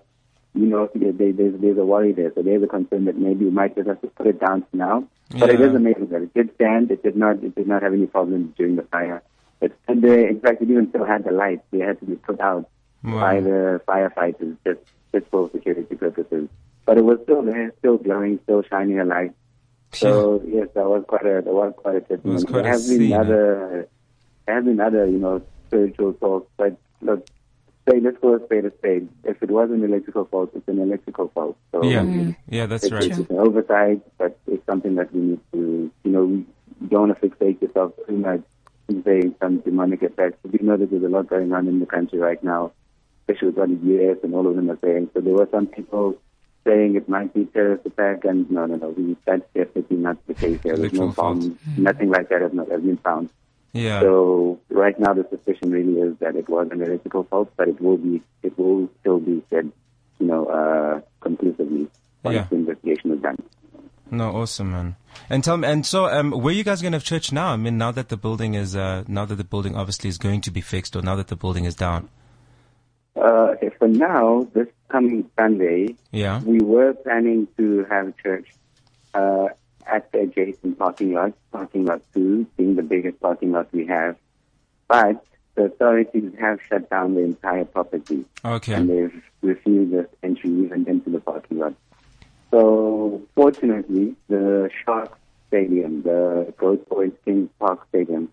you 0.53 0.67
know, 0.67 0.89
there, 0.95 1.11
there- 1.11 1.33
there's, 1.33 1.59
there's 1.59 1.77
a 1.77 1.83
worry 1.85 2.13
there. 2.13 2.31
So 2.33 2.41
there's 2.43 2.63
a 2.63 2.67
concern 2.67 3.05
that 3.05 3.17
maybe 3.17 3.45
you 3.45 3.51
might 3.51 3.75
just 3.75 3.87
have 3.87 3.99
to 4.01 4.07
put 4.07 4.27
it 4.27 4.39
down 4.39 4.61
for 4.69 4.77
now. 4.77 5.03
But 5.31 5.49
it 5.49 5.59
Yeah. 5.59 5.67
is 5.67 5.75
amazing 5.75 6.07
that 6.07 6.21
it 6.21 6.33
did 6.33 6.53
stand. 6.55 6.91
It 6.91 7.03
did 7.03 7.15
not. 7.15 7.43
It 7.43 7.55
did 7.55 7.67
not 7.67 7.81
have 7.83 7.93
any 7.93 8.05
problems 8.07 8.53
during 8.55 8.75
the 8.75 8.83
fire. 8.83 9.21
It 9.61 9.73
stood 9.83 10.01
there. 10.01 10.27
In 10.27 10.39
fact, 10.39 10.61
it 10.61 10.69
even 10.69 10.89
still 10.89 11.05
had 11.05 11.23
the 11.23 11.31
lights. 11.31 11.63
They 11.71 11.79
had 11.79 11.99
to 11.99 12.05
be 12.05 12.15
put 12.15 12.39
out 12.39 12.69
Wow. 13.03 13.19
by 13.21 13.39
the 13.41 13.81
firefighters 13.87 14.55
just 14.65 14.79
just 15.13 15.27
for 15.27 15.49
security 15.51 15.95
purposes. 15.95 16.49
But 16.85 16.97
it 16.97 17.05
was 17.05 17.19
still 17.23 17.41
there, 17.41 17.71
still 17.79 17.97
glowing, 17.97 18.39
still 18.43 18.61
shining 18.63 18.99
a 18.99 19.05
light. 19.05 19.33
So 19.93 20.41
yes, 20.45 20.67
that 20.75 20.87
was 20.87 21.03
quite 21.07 21.25
a 21.25 21.41
that 21.41 21.45
was 21.45 21.73
quite 21.77 21.95
a 21.95 22.01
testimony. 22.01 22.43
there 22.43 22.71
have 22.71 22.87
been 22.87 23.13
other 23.13 23.87
there 24.45 24.55
have 24.55 24.65
been 24.65 24.79
other, 24.79 25.05
you 25.07 25.17
know, 25.19 25.41
spiritual 25.67 26.13
talks, 26.13 26.51
but 26.57 26.75
look, 27.01 27.25
say 27.89 27.99
let's 27.99 28.17
call 28.19 28.35
a 28.35 28.43
spade 28.45 28.65
a 28.65 28.71
spade. 28.77 29.07
If 29.23 29.41
it 29.43 29.51
was 29.51 29.69
an 29.71 29.83
electrical 29.83 30.25
fault, 30.25 30.51
it's 30.55 30.67
an 30.67 30.79
electrical 30.79 31.29
fault. 31.33 31.57
So 31.71 31.83
Yeah, 31.83 32.03
Mm. 32.03 32.35
yeah, 32.49 32.65
that's 32.65 32.83
it's, 32.85 32.93
right. 32.93 33.05
it's 33.05 33.29
an 33.29 33.37
oversight, 33.37 34.01
but 34.17 34.37
it's 34.47 34.65
something 34.65 34.95
that 34.95 35.13
we 35.13 35.21
need 35.21 35.39
to, 35.53 35.91
you 36.03 36.11
know, 36.11 36.25
we 36.25 36.87
don't 36.87 37.07
want 37.09 37.19
to 37.21 37.27
fixate 37.29 37.61
yourself 37.61 37.93
too 38.07 38.17
much 38.17 38.41
and 38.87 39.03
say 39.03 39.31
some 39.41 39.59
demonic 39.59 40.01
effects. 40.03 40.37
We 40.43 40.59
know 40.65 40.77
that 40.77 40.89
there's 40.91 41.03
a 41.03 41.09
lot 41.09 41.27
going 41.27 41.51
on 41.53 41.67
in 41.67 41.79
the 41.79 41.85
country 41.85 42.19
right 42.19 42.43
now, 42.43 42.71
especially 43.27 43.49
with 43.49 43.57
what 43.57 43.69
the 43.69 43.87
US 43.95 44.17
and 44.23 44.33
all 44.35 44.47
of 44.47 44.55
them 44.55 44.69
are 44.69 44.79
saying. 44.83 45.09
So 45.13 45.21
there 45.21 45.33
were 45.33 45.47
some 45.51 45.67
people 45.67 46.17
saying 46.65 46.95
it 46.95 47.07
might 47.07 47.31
be 47.33 47.45
terrorist 47.45 47.85
attack, 47.85 48.25
and 48.25 48.49
no, 48.49 48.65
no, 48.65 48.75
no, 48.75 48.89
we, 48.89 49.15
that's 49.25 49.43
definitely 49.53 49.97
not 49.97 50.17
the 50.25 50.33
case 50.33 50.59
here. 50.63 50.75
There's 50.75 50.93
no 50.93 51.03
Electrical 51.03 51.11
fault. 51.13 51.39
bomb, 51.41 51.59
nothing 51.77 52.09
like 52.09 52.29
that 52.29 52.41
has, 52.41 52.53
not, 52.53 52.71
has 52.71 52.81
been 52.81 52.97
found. 52.97 53.29
Yeah. 53.75 53.99
So 53.99 54.59
right 54.69 54.97
now 54.97 55.13
the 55.13 55.27
suspicion 55.29 55.69
really 55.71 55.99
is 55.99 56.17
that 56.19 56.35
it 56.37 56.47
was 56.47 56.69
an 56.71 56.81
electrical 56.81 57.23
fault, 57.25 57.51
but 57.57 57.67
it 57.67 57.81
will 57.81 57.97
be 57.97 58.21
it 58.41 58.57
will 58.57 58.89
still 59.01 59.19
be 59.19 59.43
said, 59.49 59.69
you 60.19 60.27
know, 60.27 60.45
uh, 60.45 61.01
conclusively 61.19 61.87
once 62.23 62.35
Yeah. 62.35 62.47
the 62.49 62.55
investigation 62.55 63.11
is 63.11 63.21
done. 63.21 63.37
No, 64.11 64.29
awesome, 64.31 64.71
man. 64.71 64.95
And 65.29 65.43
tell 65.43 65.57
me, 65.57 65.67
and 65.67 65.85
so, 65.85 66.05
um, 66.05 66.31
where 66.31 66.53
are 66.53 66.57
you 66.57 66.63
guys 66.63 66.81
going 66.81 66.91
to 66.93 66.97
have 66.97 67.03
church 67.03 67.31
now? 67.33 67.47
I 67.47 67.57
mean, 67.57 67.77
now 67.77 67.91
that 67.91 68.07
the 68.09 68.17
building 68.17 68.53
is, 68.53 68.75
uh, 68.75 69.03
now 69.07 69.25
that 69.25 69.35
the 69.35 69.43
building 69.43 69.75
obviously 69.75 70.09
is 70.09 70.17
going 70.17 70.41
to 70.41 70.51
be 70.51 70.61
fixed, 70.61 70.95
or 70.95 71.01
now 71.01 71.15
that 71.15 71.27
the 71.27 71.35
building 71.35 71.65
is 71.65 71.75
down. 71.75 72.07
Uh, 73.17 73.55
okay, 73.55 73.71
for 73.79 73.87
now, 73.87 74.47
this 74.53 74.67
coming 74.89 75.29
Sunday, 75.37 75.95
Yeah. 76.11 76.41
we 76.43 76.59
were 76.59 76.93
planning 76.93 77.47
to 77.57 77.85
have 77.89 78.15
church 78.17 78.47
uh, 79.15 79.47
at 79.87 80.11
the 80.11 80.21
adjacent 80.21 80.77
parking 80.77 81.13
lot, 81.13 81.33
parking 81.51 81.85
lot 81.85 82.01
two, 82.13 82.45
being 82.57 82.75
the 82.75 82.83
biggest 82.83 83.19
parking 83.19 83.51
lot 83.51 83.67
we 83.71 83.85
have. 83.87 84.15
But 84.87 85.25
the 85.55 85.63
authorities 85.65 86.33
have 86.39 86.59
shut 86.67 86.89
down 86.89 87.15
the 87.15 87.21
entire 87.21 87.65
property. 87.65 88.25
Okay. 88.43 88.73
And 88.73 88.89
they've 88.89 89.23
refused 89.41 89.95
us 89.95 90.07
entry 90.21 90.49
even 90.49 90.87
into 90.87 91.09
the 91.09 91.19
parking 91.19 91.59
lot. 91.59 91.73
So 92.51 93.21
fortunately, 93.35 94.15
the 94.27 94.69
Sharks 94.83 95.17
Stadium, 95.47 96.03
the 96.03 96.53
Growthpoint 96.57 97.13
Kings 97.23 97.49
Park 97.59 97.85
Stadium, 97.89 98.29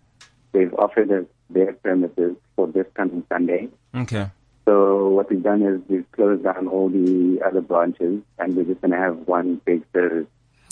they've 0.53 0.75
offered 0.75 1.11
us 1.11 1.25
their 1.51 1.73
premises 1.73 2.37
for 2.57 2.67
this 2.67 2.87
coming 2.95 3.25
Sunday. 3.29 3.69
Okay. 3.95 4.31
So 4.65 5.09
what 5.09 5.31
we've 5.31 5.43
done 5.43 5.63
is 5.63 5.81
we've 5.89 6.11
closed 6.13 6.45
down 6.45 6.69
all 6.69 6.89
the 6.89 7.41
other 7.45 7.61
branches, 7.61 8.23
and 8.39 8.57
we're 8.57 8.65
just 8.65 8.81
going 8.81 8.93
to 8.93 8.97
have 8.97 9.17
one 9.27 9.61
big 9.65 9.83
service 9.93 10.27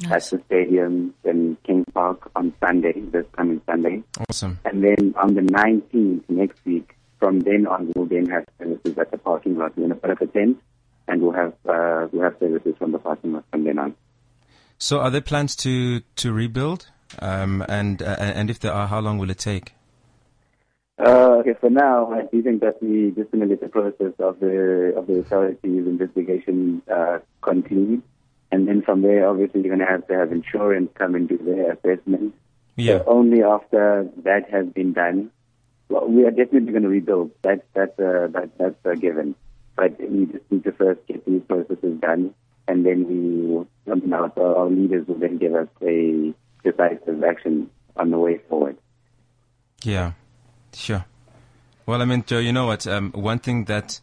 at 0.04 0.22
the 0.24 0.42
stadium 0.46 1.14
in 1.24 1.56
King 1.64 1.84
Park 1.92 2.30
on 2.36 2.52
Sunday, 2.60 3.00
this 3.12 3.26
coming 3.36 3.60
Sunday. 3.66 4.02
Awesome. 4.28 4.58
And 4.64 4.82
then 4.82 5.14
on 5.16 5.34
the 5.34 5.42
19th 5.42 6.22
next 6.28 6.64
week, 6.64 6.96
from 7.18 7.40
then 7.40 7.66
on, 7.66 7.92
we'll 7.94 8.06
then 8.06 8.26
have 8.26 8.44
services 8.58 8.98
at 8.98 9.10
the 9.10 9.18
parking 9.18 9.56
lot. 9.56 9.76
We're 9.76 9.88
going 9.88 9.94
to 9.94 10.00
put 10.00 10.10
up 10.10 10.20
a 10.22 10.26
tent, 10.26 10.60
and 11.06 11.20
we'll 11.20 11.32
have 11.32 11.52
uh, 11.68 12.08
we'll 12.10 12.22
have 12.22 12.36
services 12.40 12.74
from 12.78 12.92
the 12.92 12.98
parking 12.98 13.34
lot 13.34 13.44
from 13.50 13.64
then 13.64 13.78
on. 13.78 13.94
So, 14.78 15.00
are 15.00 15.10
there 15.10 15.20
plans 15.20 15.54
to 15.56 16.00
to 16.00 16.32
rebuild? 16.32 16.88
Um, 17.18 17.64
and 17.68 18.02
uh, 18.02 18.16
and 18.18 18.50
if 18.50 18.60
there 18.60 18.72
are, 18.72 18.86
how 18.86 19.00
long 19.00 19.18
will 19.18 19.30
it 19.30 19.38
take? 19.38 19.74
Uh, 20.98 21.38
okay, 21.40 21.54
for 21.58 21.70
now, 21.70 22.12
I 22.12 22.26
do 22.30 22.42
think 22.42 22.60
that 22.60 22.82
we 22.82 23.10
just 23.16 23.30
going 23.30 23.40
to 23.42 23.46
let 23.46 23.60
the 23.60 23.68
process 23.68 24.12
of 24.18 24.38
the 24.40 24.92
of 24.96 25.06
the 25.06 25.20
authorities' 25.20 25.86
investigation 25.86 26.82
uh, 26.92 27.18
conclude, 27.42 28.02
and 28.52 28.66
then 28.68 28.82
from 28.82 29.02
there, 29.02 29.28
obviously, 29.28 29.60
you're 29.62 29.76
going 29.76 29.86
to 29.86 29.92
have 29.92 30.06
to 30.08 30.14
have 30.14 30.32
insurance 30.32 30.90
come 30.94 31.14
and 31.14 31.28
do 31.28 31.38
their 31.38 31.72
assessment. 31.72 32.34
Yeah. 32.76 32.98
So 32.98 33.04
only 33.08 33.42
after 33.42 34.08
that 34.24 34.50
has 34.50 34.66
been 34.68 34.92
done, 34.92 35.30
well, 35.88 36.06
we 36.08 36.24
are 36.24 36.30
definitely 36.30 36.70
going 36.72 36.82
to 36.82 36.88
rebuild. 36.88 37.30
That's 37.42 37.62
that's 37.74 37.98
uh, 37.98 38.28
that, 38.32 38.50
that's 38.58 38.76
a 38.84 38.96
given. 38.96 39.34
But 39.76 39.98
we 40.00 40.26
just 40.26 40.44
need 40.50 40.64
to 40.64 40.72
first 40.72 41.00
get 41.06 41.24
these 41.26 41.42
processes 41.48 42.00
done, 42.00 42.34
and 42.68 42.84
then 42.84 43.06
we, 43.08 43.46
will- 43.46 43.68
I 43.90 43.94
mean, 43.94 44.12
our, 44.12 44.32
our 44.38 44.68
leaders 44.68 45.06
will 45.08 45.18
then 45.18 45.38
give 45.38 45.54
us 45.54 45.68
a 45.82 46.34
decisive 46.64 47.22
action 47.24 47.70
on 47.96 48.10
the 48.10 48.18
way 48.18 48.38
forward. 48.48 48.76
Yeah, 49.82 50.12
sure. 50.74 51.04
Well, 51.86 52.02
I 52.02 52.04
mean, 52.04 52.24
Joe, 52.26 52.38
you 52.38 52.52
know 52.52 52.66
what? 52.66 52.86
Um, 52.86 53.12
one 53.12 53.38
thing 53.38 53.64
that 53.64 54.00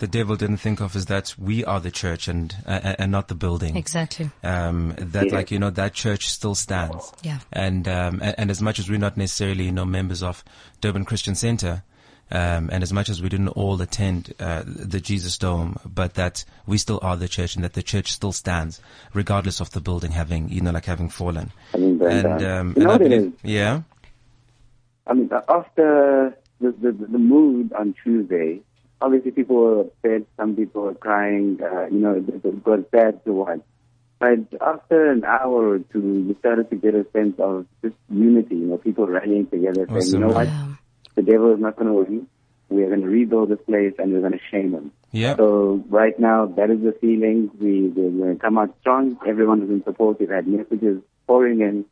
the 0.00 0.06
devil 0.06 0.36
didn't 0.36 0.58
think 0.58 0.80
of 0.80 0.94
is 0.96 1.06
that 1.06 1.34
we 1.38 1.64
are 1.64 1.80
the 1.80 1.90
church 1.90 2.28
and 2.28 2.54
uh, 2.66 2.94
and 2.98 3.10
not 3.12 3.28
the 3.28 3.34
building. 3.34 3.76
Exactly. 3.76 4.30
Um, 4.42 4.94
that 4.98 5.26
Yeah. 5.26 5.34
like 5.34 5.50
you 5.50 5.58
know 5.58 5.70
that 5.70 5.94
church 5.94 6.28
still 6.28 6.54
stands. 6.54 7.12
Yeah. 7.22 7.38
And 7.52 7.86
um, 7.88 8.20
and, 8.22 8.34
and 8.38 8.50
as 8.50 8.60
much 8.62 8.78
as 8.78 8.88
we're 8.88 8.98
not 8.98 9.16
necessarily 9.16 9.64
you 9.64 9.72
know 9.72 9.84
members 9.84 10.22
of 10.22 10.42
Durban 10.80 11.04
Christian 11.04 11.34
Center. 11.34 11.82
Um, 12.30 12.68
and 12.70 12.82
as 12.82 12.92
much 12.92 13.08
as 13.08 13.22
we 13.22 13.30
didn't 13.30 13.48
all 13.48 13.80
attend 13.80 14.34
uh, 14.38 14.62
the 14.66 15.00
Jesus 15.00 15.38
Dome, 15.38 15.78
but 15.86 16.12
that 16.16 16.44
we 16.66 16.76
still 16.76 16.98
are 17.00 17.16
the 17.16 17.26
church, 17.26 17.54
and 17.54 17.64
that 17.64 17.72
the 17.72 17.82
church 17.82 18.12
still 18.12 18.32
stands, 18.32 18.82
regardless 19.14 19.60
of 19.60 19.70
the 19.70 19.80
building 19.80 20.12
having, 20.12 20.50
you 20.50 20.60
know, 20.60 20.70
like 20.70 20.84
having 20.84 21.08
fallen. 21.08 21.52
Having 21.72 21.96
burned 21.96 22.26
And 22.26 22.42
um, 22.42 22.68
You 22.68 22.74
and 22.74 22.76
know 22.84 22.90
I 22.90 22.92
what 22.92 23.00
it 23.00 23.08
believe, 23.08 23.32
is? 23.32 23.40
yeah, 23.50 23.80
I 25.06 25.14
mean, 25.14 25.30
uh, 25.32 25.40
after 25.48 26.36
the, 26.60 26.70
the, 26.72 26.92
the 26.92 27.18
mood 27.18 27.72
on 27.72 27.94
Tuesday, 28.04 28.60
obviously 29.00 29.30
people 29.30 29.56
were 29.56 29.80
upset, 29.82 30.22
some 30.36 30.56
people 30.56 30.82
were 30.82 30.94
crying, 30.94 31.58
uh, 31.62 31.86
you 31.86 31.98
know, 31.98 32.14
it, 32.14 32.28
it 32.44 32.66
was 32.66 32.84
sad 32.90 33.24
to 33.24 33.32
watch. 33.32 33.60
But 34.18 34.40
after 34.60 35.10
an 35.12 35.24
hour 35.24 35.74
or 35.74 35.78
two, 35.78 36.24
you 36.26 36.36
started 36.40 36.70
to 36.70 36.76
get 36.76 36.94
a 36.94 37.06
sense 37.12 37.36
of 37.38 37.66
just 37.82 37.94
unity, 38.10 38.56
you 38.56 38.66
know, 38.66 38.78
people 38.78 39.06
rallying 39.06 39.46
together 39.46 39.86
saying, 39.88 40.12
you 40.12 40.18
know 40.18 40.28
what, 40.34 40.48
Yeah. 40.48 40.66
the 41.14 41.22
devil 41.22 41.54
is 41.54 41.60
not 41.60 41.76
going 41.76 41.86
to 41.86 41.92
win. 41.94 42.26
We 42.68 42.82
are 42.82 42.88
going 42.88 43.00
to 43.02 43.06
rebuild 43.06 43.48
this 43.50 43.60
place 43.64 43.94
and 43.98 44.12
we're 44.12 44.20
going 44.20 44.32
to 44.32 44.40
shame 44.50 44.72
him. 44.74 44.90
yeah, 45.12 45.36
So 45.36 45.82
right 45.88 46.18
now, 46.18 46.46
that 46.56 46.68
is 46.70 46.80
the 46.82 46.92
feeling. 47.00 47.50
We, 47.60 47.88
we're 47.88 48.10
going 48.10 48.34
to 48.36 48.40
come 48.40 48.58
out 48.58 48.74
strong. 48.80 49.16
Everyone 49.26 49.62
is 49.62 49.70
in 49.70 49.82
support. 49.84 50.18
We've 50.20 50.28
had 50.28 50.46
messages 50.48 51.00
pouring 51.26 51.60
in 51.60 51.86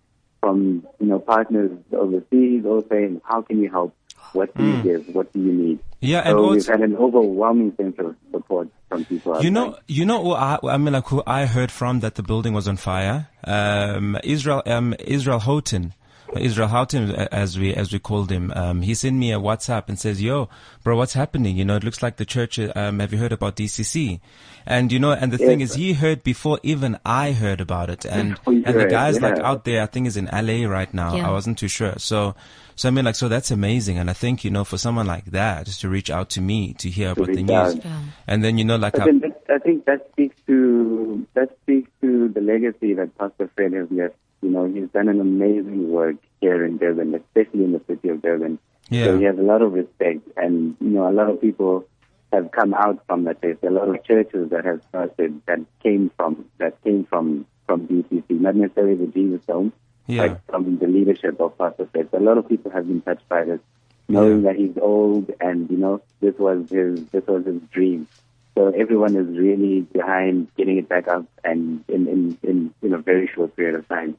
from, 0.47 0.87
you 1.01 1.07
know, 1.07 1.19
partners 1.19 1.73
overseas 1.93 2.65
all 2.65 2.85
saying, 2.89 3.21
how 3.25 3.43
can 3.43 3.61
you 3.61 3.69
help? 3.69 3.93
What 4.33 4.57
do 4.57 4.65
you 4.65 4.83
give? 4.83 5.15
What 5.15 5.33
do 5.33 5.41
you 5.41 5.53
need? 5.53 5.79
yeah, 6.01 6.21
and 6.21 6.33
so 6.33 6.43
we've 6.43 6.51
also, 6.59 6.73
had 6.73 6.83
an 6.83 6.97
overwhelming 6.97 7.75
sense 7.77 7.97
of 7.99 8.15
support 8.31 8.69
from 8.89 9.05
people. 9.07 9.43
You 9.43 9.51
know, 9.51 9.77
you 9.89 10.05
know, 10.05 10.23
who 10.23 10.33
I, 10.33 10.59
I 10.63 10.77
mean, 10.77 10.93
like 10.93 11.07
who 11.07 11.23
I 11.27 11.47
heard 11.47 11.73
from 11.73 12.01
that 12.01 12.15
the 12.15 12.23
building 12.23 12.53
was 12.53 12.69
on 12.69 12.77
fire. 12.77 13.29
Um, 13.45 14.17
Israel, 14.23 14.63
um, 14.67 14.95
Israel 15.01 15.41
Houghton, 15.41 15.95
Israel 16.37 16.69
Houghton, 16.69 17.11
as 17.11 17.59
we 17.59 17.75
as 17.75 17.93
we 17.93 17.99
called 17.99 18.31
him. 18.31 18.53
Um, 18.55 18.83
he 18.83 18.95
sent 18.95 19.17
me 19.17 19.33
a 19.33 19.39
WhatsApp 19.39 19.89
and 19.89 19.99
says, 19.99 20.23
"Yo, 20.23 20.49
bro, 20.83 20.97
what's 20.97 21.15
happening? 21.15 21.57
You 21.57 21.65
know, 21.65 21.77
it 21.77 21.85
looks 21.85 22.03
like 22.03 22.17
the 22.17 22.25
church. 22.25 22.59
Um, 22.59 22.99
have 23.01 23.13
you 23.13 23.19
heard 23.19 23.33
about 23.33 23.57
DCC? 23.57 24.21
And 24.67 24.91
you 24.91 24.99
know, 24.99 25.13
and 25.13 25.33
the 25.33 25.39
thing 25.39 25.61
is, 25.61 25.75
he 25.75 25.93
heard 25.93 26.25
before 26.25 26.59
even 26.65 26.99
I 27.05 27.33
heard 27.33 27.61
about 27.61 27.89
it. 27.89 28.05
And 28.05 28.39
and 28.47 28.65
the 28.65 28.73
heard, 28.73 28.91
guys 28.91 29.21
like 29.21 29.39
out 29.39 29.65
there, 29.65 29.83
I 29.83 29.87
think 29.87 30.09
is 30.09 30.17
in 30.17 30.27
LA 30.27 30.69
right 30.69 30.93
now. 30.93 31.15
Yeah. 31.15 31.29
I 31.29 31.31
wasn't 31.31 31.59
too 31.59 31.69
sure. 31.69 31.95
So, 31.99 32.35
so 32.75 32.89
I 32.89 32.91
mean, 32.91 33.05
like, 33.05 33.15
so 33.15 33.29
that's 33.29 33.53
amazing. 33.53 33.99
And 33.99 34.11
I 34.11 34.13
think 34.13 34.45
you 34.45 34.51
know, 34.51 34.65
for 34.65 34.77
someone 34.77 35.07
like 35.07 35.27
that, 35.27 35.67
just 35.67 35.81
to 35.83 35.89
reach 35.89 36.11
out 36.11 36.31
to 36.31 36.41
me 36.41 36.75
to 36.75 36.91
hear 36.91 37.11
about 37.13 37.29
the 37.29 37.45
news. 37.45 37.77
Yeah. 37.77 38.01
And 38.27 38.43
then 38.43 38.59
you 38.59 38.65
know, 38.65 38.77
like 38.77 38.99
I, 38.99 39.05
that, 39.05 39.43
I 39.49 39.59
think 39.59 39.85
that 39.85 40.09
speaks 40.11 40.37
to 40.49 41.27
that 41.35 41.57
speaks 41.63 41.91
to 42.01 42.29
the 42.29 42.41
legacy 42.41 42.95
that 42.95 43.17
Pastor 43.17 43.49
Fred 43.55 43.73
has 43.73 43.89
left. 43.91 44.17
You 44.43 44.51
know, 44.51 44.65
he's 44.67 44.89
done 44.91 45.09
an 45.09 45.21
amazing 45.21 45.91
work 45.91 46.17
here 46.41 46.65
in 46.65 46.79
Durban, 46.79 47.15
especially 47.15 47.65
in 47.65 47.73
the 47.73 47.81
city 47.87 48.09
of 48.11 48.23
Durban. 48.23 48.59
Yeah. 48.91 49.07
So 49.07 49.19
he 49.19 49.25
has 49.25 49.39
a 49.39 49.43
lot 49.43 49.63
of 49.63 49.73
respect, 49.73 50.21
and 50.37 50.77
you 50.81 50.91
know, 50.91 51.09
a 51.09 51.13
lot 51.13 51.29
of 51.31 51.41
people 51.41 51.87
have 52.33 52.51
come 52.53 52.75
out 52.75 53.03
from 53.07 53.25
that 53.25 53.41
place. 53.41 53.57
A 53.63 53.71
lot 53.71 53.89
of 53.89 54.05
churches 54.05 54.51
that 54.51 54.65
have 54.65 54.83
started 54.89 55.41
that 55.47 55.61
came 55.83 56.11
from 56.17 56.45
that 56.59 56.81
came 56.85 57.05
from 57.05 57.47
from 57.67 57.87
DCC, 57.89 58.25
not 58.41 58.55
necessarily 58.55 58.95
the 58.95 59.07
Jesus 59.09 59.45
Dome, 59.47 59.73
Yeah. 60.07 60.29
but 60.29 60.41
from 60.49 60.79
the 60.79 60.87
leadership 60.87 61.41
of 61.41 61.59
Pastor 61.59 61.87
Fred. 61.91 62.09
A 62.13 62.21
lot 62.21 62.39
of 62.39 62.49
people 62.49 62.71
have 62.71 62.87
been 62.87 63.01
touched 63.01 63.29
by 63.29 63.43
this, 63.45 63.61
knowing 64.09 64.43
Yeah. 64.43 64.53
that 64.53 64.57
he's 64.61 64.79
old, 64.81 65.33
and 65.41 65.69
you 65.71 65.79
know, 65.79 66.01
this 66.21 66.39
was 66.39 66.71
his 66.71 67.05
this 67.07 67.27
was 67.27 67.45
his 67.47 67.61
dream. 67.73 68.07
So 68.55 68.69
everyone 68.69 69.17
is 69.17 69.27
really 69.37 69.81
behind 69.83 70.49
getting 70.57 70.79
it 70.79 70.89
back 70.89 71.09
up 71.09 71.27
and 71.45 71.85
in, 71.89 72.07
in, 72.09 72.39
in, 72.43 72.75
in 72.83 72.95
a 72.95 72.99
very 72.99 73.27
short 73.35 73.55
period 73.55 73.75
of 73.75 73.87
time. 73.89 74.17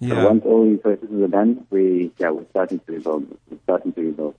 So 0.00 0.06
yeah. 0.06 0.24
once 0.24 0.44
all 0.44 0.64
these 0.64 0.80
processes 0.80 1.22
are 1.22 1.28
done, 1.28 1.66
we 1.70 2.10
yeah, 2.18 2.30
we're 2.30 2.48
starting 2.50 2.78
to 2.80 2.92
rebuild. 2.92 3.38
We're 3.50 3.58
starting 3.64 3.92
to 3.92 4.00
rebuild. 4.00 4.34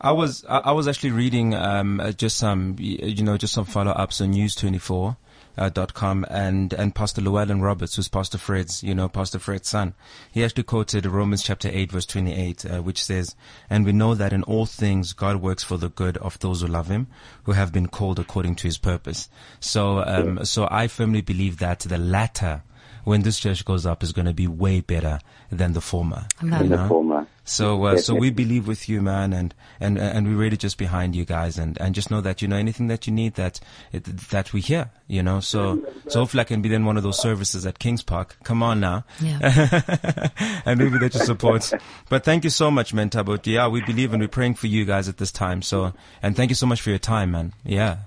I 0.00 0.12
was 0.12 0.44
I 0.48 0.72
was 0.72 0.88
actually 0.88 1.10
reading 1.10 1.54
um, 1.54 2.00
uh, 2.00 2.12
just 2.12 2.36
some 2.36 2.76
you 2.78 3.22
know 3.22 3.36
just 3.36 3.52
some 3.52 3.64
follow 3.64 3.92
ups 3.92 4.20
on 4.20 4.30
News 4.30 4.54
twenty 4.54 4.78
four. 4.78 5.16
Uh, 5.58 5.68
dot 5.68 5.92
com 5.92 6.24
and 6.30 6.72
and 6.72 6.94
Pastor 6.94 7.20
Llewellyn 7.20 7.60
Roberts, 7.60 7.96
who's 7.96 8.08
Pastor 8.08 8.38
Fred's, 8.38 8.82
you 8.82 8.94
know, 8.94 9.06
Pastor 9.06 9.38
Fred's 9.38 9.68
son, 9.68 9.92
he 10.32 10.42
actually 10.42 10.62
quoted 10.62 11.04
Romans 11.04 11.42
chapter 11.42 11.68
eight, 11.70 11.92
verse 11.92 12.06
twenty 12.06 12.32
eight, 12.32 12.64
uh, 12.64 12.80
which 12.80 13.04
says, 13.04 13.36
"And 13.68 13.84
we 13.84 13.92
know 13.92 14.14
that 14.14 14.32
in 14.32 14.44
all 14.44 14.64
things 14.64 15.12
God 15.12 15.42
works 15.42 15.62
for 15.62 15.76
the 15.76 15.90
good 15.90 16.16
of 16.16 16.38
those 16.38 16.62
who 16.62 16.68
love 16.68 16.88
Him, 16.88 17.06
who 17.42 17.52
have 17.52 17.70
been 17.70 17.88
called 17.88 18.18
according 18.18 18.54
to 18.56 18.62
His 18.62 18.78
purpose." 18.78 19.28
So, 19.60 20.02
um, 20.02 20.42
so 20.46 20.66
I 20.70 20.86
firmly 20.86 21.20
believe 21.20 21.58
that 21.58 21.80
the 21.80 21.98
latter 21.98 22.62
when 23.04 23.22
this 23.22 23.38
church 23.38 23.64
goes 23.64 23.86
up 23.86 24.02
is 24.02 24.12
going 24.12 24.26
to 24.26 24.34
be 24.34 24.46
way 24.46 24.80
better 24.80 25.20
than 25.50 25.72
the 25.72 25.80
former. 25.80 26.26
Amen. 26.42 26.64
in 26.64 26.70
you 26.70 26.76
the 26.76 26.88
former. 26.88 27.26
So, 27.44 27.84
uh, 27.84 27.98
so 27.98 28.14
we 28.14 28.30
believe 28.30 28.68
with 28.68 28.88
you, 28.88 29.02
man, 29.02 29.32
and, 29.32 29.52
and, 29.80 29.98
and 29.98 30.28
we're 30.28 30.36
really 30.36 30.56
just 30.56 30.78
behind 30.78 31.16
you 31.16 31.24
guys 31.24 31.58
and, 31.58 31.76
and 31.80 31.92
just 31.92 32.08
know 32.08 32.20
that, 32.20 32.40
you 32.40 32.46
know, 32.46 32.54
anything 32.54 32.86
that 32.86 33.06
you 33.06 33.12
need 33.12 33.34
that, 33.34 33.58
that 33.92 34.52
we 34.52 34.60
hear, 34.60 34.90
you 35.08 35.24
know, 35.24 35.40
so, 35.40 35.84
so 36.06 36.20
hopefully 36.20 36.42
I 36.42 36.44
can 36.44 36.62
be 36.62 36.68
then 36.68 36.84
one 36.84 36.96
of 36.96 37.02
those 37.02 37.20
services 37.20 37.66
at 37.66 37.80
Kings 37.80 38.02
Park. 38.02 38.36
Come 38.44 38.62
on 38.62 38.78
now. 38.78 39.04
Yeah. 39.20 39.40
and 40.64 40.78
maybe 40.78 40.98
that 40.98 41.14
your 41.14 41.24
support. 41.24 41.72
But 42.08 42.22
thank 42.24 42.44
you 42.44 42.50
so 42.50 42.70
much, 42.70 42.94
man, 42.94 43.10
Tabut. 43.10 43.44
Yeah, 43.44 43.66
we 43.66 43.80
believe 43.82 44.12
and 44.12 44.22
we're 44.22 44.28
praying 44.28 44.54
for 44.54 44.68
you 44.68 44.84
guys 44.84 45.08
at 45.08 45.16
this 45.16 45.32
time. 45.32 45.62
So, 45.62 45.92
and 46.22 46.36
thank 46.36 46.50
you 46.50 46.56
so 46.56 46.66
much 46.66 46.80
for 46.80 46.90
your 46.90 47.00
time, 47.00 47.32
man. 47.32 47.54
Yeah. 47.64 47.98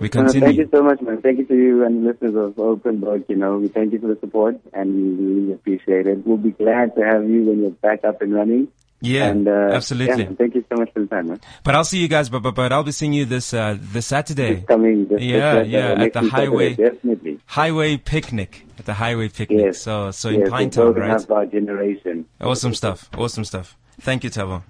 We 0.00 0.10
Uh, 0.10 0.28
thank 0.28 0.56
you 0.56 0.68
so 0.72 0.82
much, 0.82 1.00
man. 1.00 1.22
Thank 1.22 1.38
you 1.38 1.44
to 1.46 1.54
you 1.54 1.84
and 1.84 2.04
listeners 2.04 2.34
of 2.34 2.58
Open 2.58 2.98
Book. 2.98 3.24
You 3.28 3.36
know, 3.36 3.58
we 3.58 3.68
thank 3.68 3.92
you 3.92 4.00
for 4.00 4.08
the 4.08 4.18
support 4.18 4.56
and 4.72 5.18
we 5.18 5.24
really 5.24 5.52
appreciate 5.52 6.06
it. 6.06 6.26
We'll 6.26 6.38
be 6.38 6.50
glad 6.50 6.94
to 6.96 7.02
have 7.02 7.28
you 7.28 7.44
when 7.44 7.60
you're 7.62 7.70
back 7.70 8.04
up 8.04 8.20
and 8.20 8.34
running. 8.34 8.68
Yeah, 9.02 9.28
and, 9.28 9.48
uh, 9.48 9.70
absolutely. 9.72 10.24
Yeah, 10.24 10.30
thank 10.36 10.54
you 10.54 10.64
so 10.68 10.76
much 10.76 10.92
for 10.92 11.00
the 11.00 11.06
time, 11.06 11.28
man. 11.28 11.40
But 11.64 11.74
I'll 11.74 11.84
see 11.84 11.98
you 11.98 12.08
guys, 12.08 12.28
but, 12.28 12.40
but, 12.42 12.54
but 12.54 12.70
I'll 12.70 12.82
be 12.82 12.92
seeing 12.92 13.14
you 13.14 13.24
this, 13.24 13.54
uh, 13.54 13.78
this 13.80 14.06
Saturday. 14.06 14.62
Coming. 14.68 15.06
This, 15.06 15.22
Yeah, 15.22 15.60
this, 15.60 15.68
yeah, 15.68 15.92
at 15.92 15.98
the 15.98 16.20
Saturday, 16.20 16.28
highway. 16.28 16.74
Definitely. 16.74 17.38
Highway 17.46 17.96
picnic. 17.96 18.66
At 18.78 18.84
the 18.84 18.94
highway 18.94 19.28
picnic. 19.28 19.60
Yes. 19.60 19.80
So, 19.80 20.10
so 20.10 20.28
in 20.28 20.40
yes, 20.40 20.50
Pine 20.50 20.66
we're 20.66 20.70
Town, 20.70 20.84
building 20.86 21.02
right? 21.04 21.20
up 21.22 21.30
our 21.30 21.46
generation. 21.46 22.26
Awesome 22.40 22.74
stuff. 22.74 23.08
Awesome 23.16 23.44
stuff. 23.44 23.76
Thank 24.00 24.24
you, 24.24 24.30
Thabo. 24.30 24.62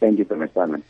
Thank 0.00 0.18
you 0.18 0.26
so 0.28 0.36
much, 0.36 0.52
Simon. 0.54 0.82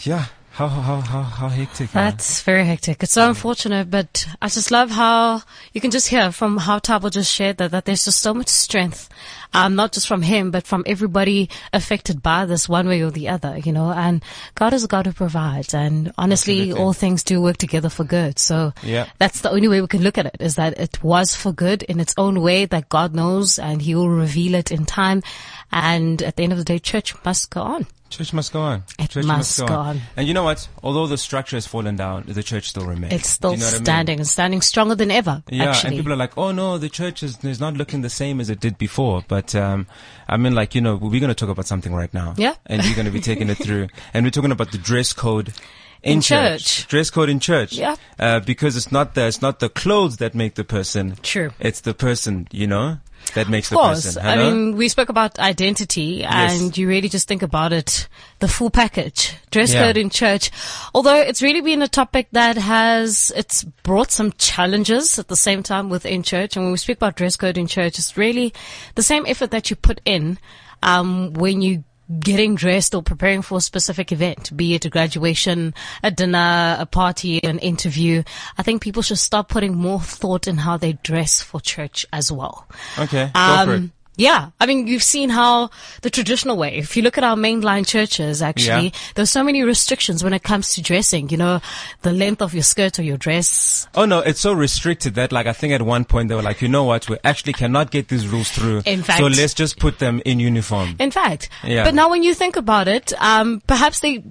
Yeah. 0.00 0.26
How, 0.50 0.66
how, 0.66 1.00
how, 1.00 1.22
how 1.22 1.48
hectic. 1.48 1.92
That's 1.92 2.42
very 2.42 2.64
hectic. 2.64 3.02
It's 3.02 3.12
so 3.12 3.26
mm. 3.26 3.28
unfortunate, 3.28 3.90
but 3.90 4.26
I 4.42 4.48
just 4.48 4.70
love 4.70 4.90
how 4.90 5.42
you 5.72 5.80
can 5.80 5.92
just 5.92 6.08
hear 6.08 6.32
from 6.32 6.56
how 6.56 6.80
Thabo 6.80 7.10
just 7.10 7.32
shared 7.32 7.58
that, 7.58 7.70
that 7.70 7.84
there's 7.84 8.04
just 8.04 8.20
so 8.20 8.34
much 8.34 8.48
strength, 8.48 9.08
um, 9.54 9.74
not 9.74 9.92
just 9.92 10.06
from 10.06 10.22
him, 10.22 10.50
but 10.50 10.66
from 10.66 10.84
everybody 10.86 11.48
affected 11.72 12.22
by 12.22 12.46
this 12.46 12.68
one 12.68 12.86
way 12.88 13.00
or 13.02 13.10
the 13.10 13.28
other, 13.28 13.58
you 13.58 13.72
know, 13.72 13.90
and 13.90 14.22
God 14.54 14.72
is 14.72 14.84
a 14.84 14.88
God 14.88 15.06
who 15.06 15.12
provides. 15.12 15.74
And 15.74 16.12
honestly, 16.18 16.60
Absolutely. 16.60 16.82
all 16.82 16.92
things 16.92 17.22
do 17.24 17.40
work 17.40 17.56
together 17.56 17.88
for 17.88 18.04
good. 18.04 18.38
So 18.38 18.72
Yeah. 18.82 19.06
that's 19.18 19.40
the 19.40 19.50
only 19.50 19.68
way 19.68 19.80
we 19.80 19.86
can 19.86 20.02
look 20.02 20.18
at 20.18 20.26
it 20.26 20.36
is 20.40 20.56
that 20.56 20.78
it 20.78 21.02
was 21.02 21.34
for 21.34 21.52
good 21.52 21.82
in 21.84 22.00
its 22.00 22.14
own 22.18 22.40
way 22.40 22.66
that 22.66 22.88
God 22.88 23.14
knows 23.14 23.58
and 23.58 23.80
he 23.82 23.94
will 23.94 24.10
reveal 24.10 24.54
it 24.54 24.70
in 24.70 24.84
time. 24.86 25.22
And 25.70 26.22
at 26.22 26.36
the 26.36 26.42
end 26.44 26.52
of 26.52 26.58
the 26.58 26.64
day, 26.64 26.78
church 26.78 27.14
must 27.24 27.50
go 27.50 27.62
on. 27.62 27.86
Church 28.10 28.32
must 28.32 28.54
go 28.54 28.62
on. 28.62 28.84
It 28.98 29.10
church 29.10 29.26
must 29.26 29.58
go 29.66 29.74
on. 29.74 30.00
And 30.16 30.26
you 30.26 30.32
know 30.32 30.42
what? 30.42 30.66
Although 30.82 31.06
the 31.08 31.18
structure 31.18 31.56
has 31.56 31.66
fallen 31.66 31.94
down, 31.96 32.24
the 32.26 32.42
church 32.42 32.70
still 32.70 32.86
remains. 32.86 33.12
It's 33.12 33.28
still 33.28 33.50
You 33.52 33.58
know 33.58 33.66
what 33.66 33.74
I 33.74 33.76
mean? 33.76 33.84
standing 33.84 34.18
and 34.20 34.26
standing 34.26 34.60
stronger 34.62 34.94
than 34.94 35.10
ever. 35.10 35.42
Yeah, 35.50 35.64
actually. 35.66 35.88
and 35.88 35.96
people 35.98 36.14
are 36.14 36.16
like, 36.16 36.38
"Oh 36.38 36.50
no, 36.50 36.78
the 36.78 36.88
church 36.88 37.22
is, 37.22 37.44
is 37.44 37.60
not 37.60 37.74
looking 37.74 38.00
the 38.00 38.08
same 38.08 38.40
as 38.40 38.48
it 38.48 38.60
did 38.60 38.78
before." 38.78 39.24
But 39.28 39.37
um, 39.54 39.86
I 40.28 40.36
mean, 40.36 40.54
like 40.54 40.74
you 40.74 40.80
know, 40.80 40.96
we're 40.96 41.20
going 41.20 41.28
to 41.28 41.34
talk 41.34 41.48
about 41.48 41.66
something 41.66 41.94
right 41.94 42.12
now. 42.12 42.34
Yeah. 42.36 42.54
and 42.66 42.82
we're 42.82 42.94
going 42.94 43.06
to 43.06 43.12
be 43.12 43.20
taking 43.20 43.48
it 43.50 43.56
through, 43.58 43.88
and 44.14 44.24
we're 44.24 44.30
talking 44.30 44.52
about 44.52 44.72
the 44.72 44.78
dress 44.78 45.12
code. 45.12 45.52
In, 46.00 46.12
In 46.14 46.20
church. 46.20 46.86
dress 46.86 47.10
code 47.10 47.28
in 47.28 47.40
church. 47.40 47.72
Yeah. 47.72 47.96
uh, 48.20 48.38
because 48.38 48.76
it's 48.76 48.92
not 48.92 49.14
the 49.14 49.26
it's 49.26 49.42
not 49.42 49.58
the 49.58 49.68
clothes 49.68 50.18
that 50.18 50.32
make 50.32 50.54
the 50.54 50.62
person. 50.62 51.16
True. 51.22 51.50
It's 51.58 51.80
the 51.80 51.92
person, 51.92 52.46
you 52.52 52.68
know, 52.68 52.98
that 53.38 53.48
makes 53.48 53.68
Of 53.68 53.70
the 53.70 53.76
course. 53.76 54.04
person. 54.04 54.26
I 54.26 54.36
mean, 54.36 54.76
we 54.76 54.88
spoke 54.88 55.08
about 55.08 55.38
identity 55.38 56.18
Yes. 56.20 56.60
and 56.60 56.76
you 56.76 56.86
really 56.88 57.08
just 57.08 57.26
think 57.26 57.42
about 57.42 57.72
it, 57.72 58.06
the 58.40 58.48
full 58.48 58.70
package. 58.70 59.32
Dress 59.50 59.72
Yeah. 59.72 59.84
code 59.86 59.96
in 59.96 60.10
church. 60.10 60.50
Although 60.94 61.16
it's 61.16 61.40
really 61.40 61.60
been 61.62 61.80
a 61.82 61.88
topic 61.88 62.28
that 62.32 62.56
has, 62.58 63.32
it's 63.34 63.64
brought 63.82 64.10
some 64.10 64.32
challenges 64.38 65.18
at 65.18 65.28
the 65.28 65.36
same 65.36 65.62
time 65.62 65.88
within 65.88 66.22
church. 66.22 66.56
And 66.56 66.64
when 66.66 66.72
we 66.72 66.78
speak 66.78 66.98
about 66.98 67.16
dress 67.16 67.36
code 67.36 67.56
in 67.56 67.66
church, 67.66 67.98
it's 67.98 68.16
really 68.16 68.52
the 68.94 69.02
same 69.02 69.24
effort 69.26 69.50
that 69.50 69.70
you 69.70 69.76
put 69.76 70.00
in, 70.04 70.38
um, 70.82 71.32
when 71.32 71.62
you 71.62 71.84
getting 72.20 72.54
dressed 72.54 72.94
or 72.94 73.02
preparing 73.02 73.42
for 73.42 73.58
a 73.58 73.60
specific 73.60 74.12
event, 74.12 74.56
be 74.56 74.74
it 74.74 74.84
a 74.84 74.90
graduation, 74.90 75.74
a 76.02 76.10
dinner, 76.10 76.76
a 76.78 76.86
party, 76.86 77.42
an 77.44 77.58
interview. 77.58 78.22
I 78.56 78.62
think 78.62 78.82
people 78.82 79.02
should 79.02 79.18
start 79.18 79.48
putting 79.48 79.74
more 79.74 80.00
thought 80.00 80.48
in 80.48 80.56
how 80.56 80.76
they 80.76 80.94
dress 80.94 81.42
for 81.42 81.60
church 81.60 82.06
as 82.12 82.32
well. 82.32 82.66
okay, 82.98 83.30
go 83.34 83.64
for 83.64 83.74
it. 83.74 83.76
Um, 83.76 83.92
yeah, 84.18 84.50
I 84.60 84.66
mean, 84.66 84.86
you've 84.86 85.02
seen 85.02 85.30
how 85.30 85.70
the 86.02 86.10
traditional 86.10 86.56
way, 86.58 86.76
if 86.76 86.96
you 86.96 87.02
look 87.02 87.16
at 87.16 87.24
our 87.24 87.36
mainline 87.36 87.86
churches, 87.86 88.42
actually, 88.42 88.86
Yeah. 88.88 88.98
there's 89.14 89.30
so 89.30 89.42
many 89.42 89.62
restrictions 89.62 90.22
when 90.22 90.34
it 90.34 90.42
comes 90.42 90.74
to 90.74 90.82
dressing, 90.82 91.30
you 91.30 91.36
know, 91.38 91.60
the 92.02 92.12
length 92.12 92.42
of 92.42 92.52
your 92.52 92.64
skirt 92.64 92.98
or 92.98 93.02
your 93.02 93.16
dress. 93.16 93.86
Oh 93.94 94.04
no, 94.04 94.18
it's 94.18 94.40
so 94.40 94.52
restricted 94.52 95.14
that 95.14 95.32
like 95.32 95.46
I 95.46 95.52
think 95.54 95.72
at 95.72 95.80
one 95.82 96.04
point 96.04 96.28
they 96.28 96.34
were 96.34 96.42
like, 96.42 96.60
you 96.60 96.68
know 96.68 96.84
what, 96.84 97.08
we 97.08 97.16
actually 97.24 97.52
cannot 97.54 97.90
get 97.90 98.08
these 98.08 98.26
rules 98.26 98.50
through. 98.50 98.82
In 98.84 99.02
fact- 99.02 99.20
so 99.20 99.26
let's 99.28 99.54
just 99.54 99.78
put 99.78 99.98
them 100.00 100.20
in 100.26 100.40
uniform. 100.40 100.96
In 100.98 101.10
fact, 101.10 101.48
Yeah. 101.64 101.84
but 101.84 101.94
now 101.94 102.10
when 102.10 102.22
you 102.22 102.34
think 102.34 102.56
about 102.56 102.88
it, 102.88 103.12
um, 103.22 103.62
perhaps 103.66 104.00
they 104.00 104.24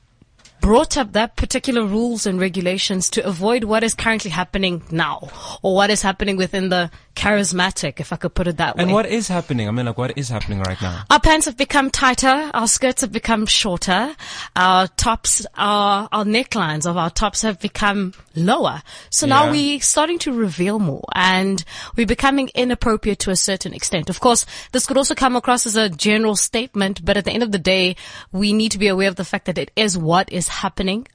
brought 0.67 0.97
up 0.97 1.13
that 1.13 1.37
particular 1.37 1.85
rules 1.85 2.25
and 2.25 2.41
regulations 2.41 3.09
to 3.09 3.25
avoid 3.25 3.63
what 3.63 3.85
is 3.85 3.93
currently 3.93 4.29
happening 4.29 4.83
now 4.91 5.29
or 5.61 5.73
what 5.73 5.89
is 5.89 6.01
happening 6.01 6.35
within 6.35 6.67
the 6.67 6.91
charismatic, 7.15 8.01
if 8.01 8.11
I 8.11 8.17
could 8.17 8.35
put 8.35 8.47
it 8.47 8.57
that 8.57 8.75
way. 8.75 8.83
and 8.83 8.91
what 8.91 9.05
is 9.05 9.29
happening? 9.29 9.69
I 9.69 9.71
mean, 9.71 9.85
like, 9.85 9.97
what 9.97 10.17
is 10.17 10.27
happening 10.27 10.59
right 10.59 10.79
now? 10.81 11.03
Our 11.09 11.21
pants 11.21 11.45
have 11.45 11.55
become 11.55 11.89
tighter. 11.89 12.51
Our 12.53 12.67
skirts 12.67 12.99
have 13.01 13.13
become 13.13 13.45
shorter. 13.45 14.13
Our 14.57 14.87
tops, 14.89 15.47
our, 15.55 16.09
our 16.11 16.25
necklines 16.25 16.85
of 16.85 16.97
our 16.97 17.09
tops 17.09 17.43
have 17.43 17.61
become 17.61 18.13
lower. 18.35 18.83
So 19.09 19.25
now 19.25 19.45
Yeah. 19.45 19.51
we're 19.51 19.79
starting 19.79 20.19
to 20.19 20.33
reveal 20.33 20.79
more 20.79 21.05
and 21.15 21.63
we're 21.95 22.05
becoming 22.05 22.51
inappropriate 22.53 23.19
to 23.19 23.31
a 23.31 23.35
certain 23.37 23.73
extent. 23.73 24.09
Of 24.09 24.19
course, 24.19 24.45
this 24.73 24.85
could 24.85 24.97
also 24.97 25.15
come 25.15 25.37
across 25.37 25.65
as 25.65 25.77
a 25.77 25.89
general 25.89 26.35
statement, 26.35 27.03
but 27.05 27.15
at 27.15 27.23
the 27.25 27.31
end 27.31 27.41
of 27.41 27.53
the 27.53 27.57
day, 27.57 27.95
we 28.33 28.51
need 28.51 28.73
to 28.73 28.77
be 28.77 28.89
aware 28.89 29.07
of 29.07 29.15
the 29.15 29.25
fact 29.25 29.45
that 29.45 29.57
it 29.57 29.71
is 29.77 29.97
what 29.97 30.29
is 30.31 30.49
happening 30.49 30.56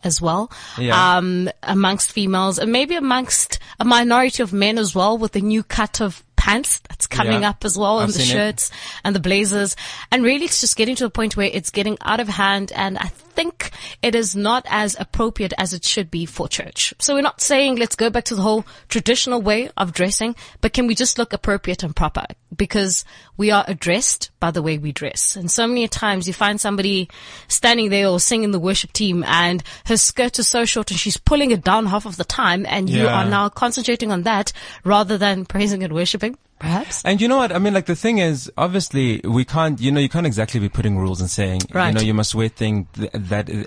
as 0.05 0.21
well. 0.21 0.51
Yeah. 0.79 1.17
Um, 1.19 1.49
amongst 1.63 2.13
females 2.13 2.59
and 2.59 2.71
maybe 2.73 2.95
amongst 2.97 3.59
a 3.81 3.85
minority 3.85 4.43
of 4.43 4.53
men 4.53 4.79
as 4.79 4.95
well 4.95 5.19
with 5.19 5.33
the 5.33 5.41
new 5.41 5.63
cut 5.63 6.01
of 6.01 6.23
pants 6.37 6.81
that's 6.89 7.07
coming 7.07 7.43
Yeah. 7.43 7.51
up 7.51 7.65
as 7.65 7.79
well 7.79 7.99
I've 7.99 8.07
and 8.07 8.15
the 8.15 8.19
seen 8.19 8.29
it. 8.31 8.33
shirts 8.33 8.71
and 9.05 9.15
the 9.15 9.21
blazers. 9.21 9.77
And 10.11 10.25
really 10.25 10.45
it's 10.47 10.61
just 10.61 10.77
getting 10.77 10.97
to 10.97 11.05
a 11.07 11.11
point 11.11 11.37
where 11.37 11.49
it's 11.53 11.71
getting 11.71 11.97
out 12.03 12.19
of 12.21 12.29
hand 12.29 12.73
and 12.75 12.99
I 12.99 13.11
think 13.35 13.71
it 14.03 14.15
is 14.15 14.37
not 14.37 14.67
as 14.69 14.97
appropriate 14.99 15.53
as 15.59 15.73
it 15.73 15.85
should 15.85 16.11
be 16.11 16.27
for 16.27 16.49
church. 16.49 16.95
So 16.99 17.15
we're 17.15 17.23
not 17.23 17.41
saying 17.41 17.77
let's 17.77 17.97
go 17.97 18.11
back 18.11 18.25
to 18.25 18.35
the 18.35 18.43
whole 18.43 18.65
traditional 18.89 19.41
way 19.41 19.71
of 19.77 19.93
dressing, 19.93 20.37
but 20.61 20.73
can 20.73 20.87
we 20.87 20.95
just 20.95 21.19
look 21.19 21.33
appropriate 21.33 21.83
and 21.83 21.95
proper? 21.95 22.25
Because 22.55 23.05
we 23.37 23.51
are 23.51 23.65
addressed 23.67 24.31
by 24.41 24.51
the 24.51 24.63
way 24.63 24.79
we 24.79 24.93
dress. 24.93 25.37
And 25.37 25.51
so 25.51 25.67
many 25.67 25.89
times 25.89 26.27
you 26.27 26.35
find 26.35 26.61
somebody 26.61 27.09
standing 27.49 27.89
there 27.89 28.09
or 28.09 28.21
singing 28.21 28.51
the 28.51 28.61
worship 28.61 28.93
team 28.93 29.25
and 29.25 29.63
her 29.87 29.97
skirt 29.97 30.39
is 30.39 30.49
so 30.49 30.65
short 30.65 30.91
and 30.91 31.01
she's 31.01 31.17
pulling 31.17 31.51
it 31.51 31.65
down 31.65 31.87
half 31.87 32.07
of 32.07 32.17
the 32.17 32.25
time 32.25 32.67
and 32.69 32.91
you 32.91 33.09
are 33.09 33.25
now 33.25 33.49
concentrating 33.49 34.13
on 34.13 34.23
that 34.23 34.53
rather 34.85 35.19
than 35.19 35.45
praising 35.53 35.83
and 35.83 35.93
worshiping, 35.93 36.37
perhaps. 36.63 37.03
And 37.05 37.21
you 37.21 37.29
know 37.29 37.37
what? 37.37 37.53
I 37.53 37.59
mean, 37.59 37.75
like 37.75 37.87
the 37.87 37.97
thing 37.97 38.19
is, 38.19 38.51
obviously, 38.57 39.21
we 39.25 39.45
can't. 39.45 39.81
You 39.81 39.93
know, 39.93 40.01
you 40.01 40.09
can't 40.09 40.27
exactly 40.27 40.61
be 40.61 40.69
putting 40.69 40.97
rules 40.99 41.21
and 41.21 41.29
saying, 41.29 41.63
you 41.69 41.93
know, 41.93 42.01
you 42.01 42.15
must 42.15 42.35
wear 42.35 42.49
thing 42.49 42.87
th- 42.95 43.11
that 43.15 43.51
uh, 43.51 43.65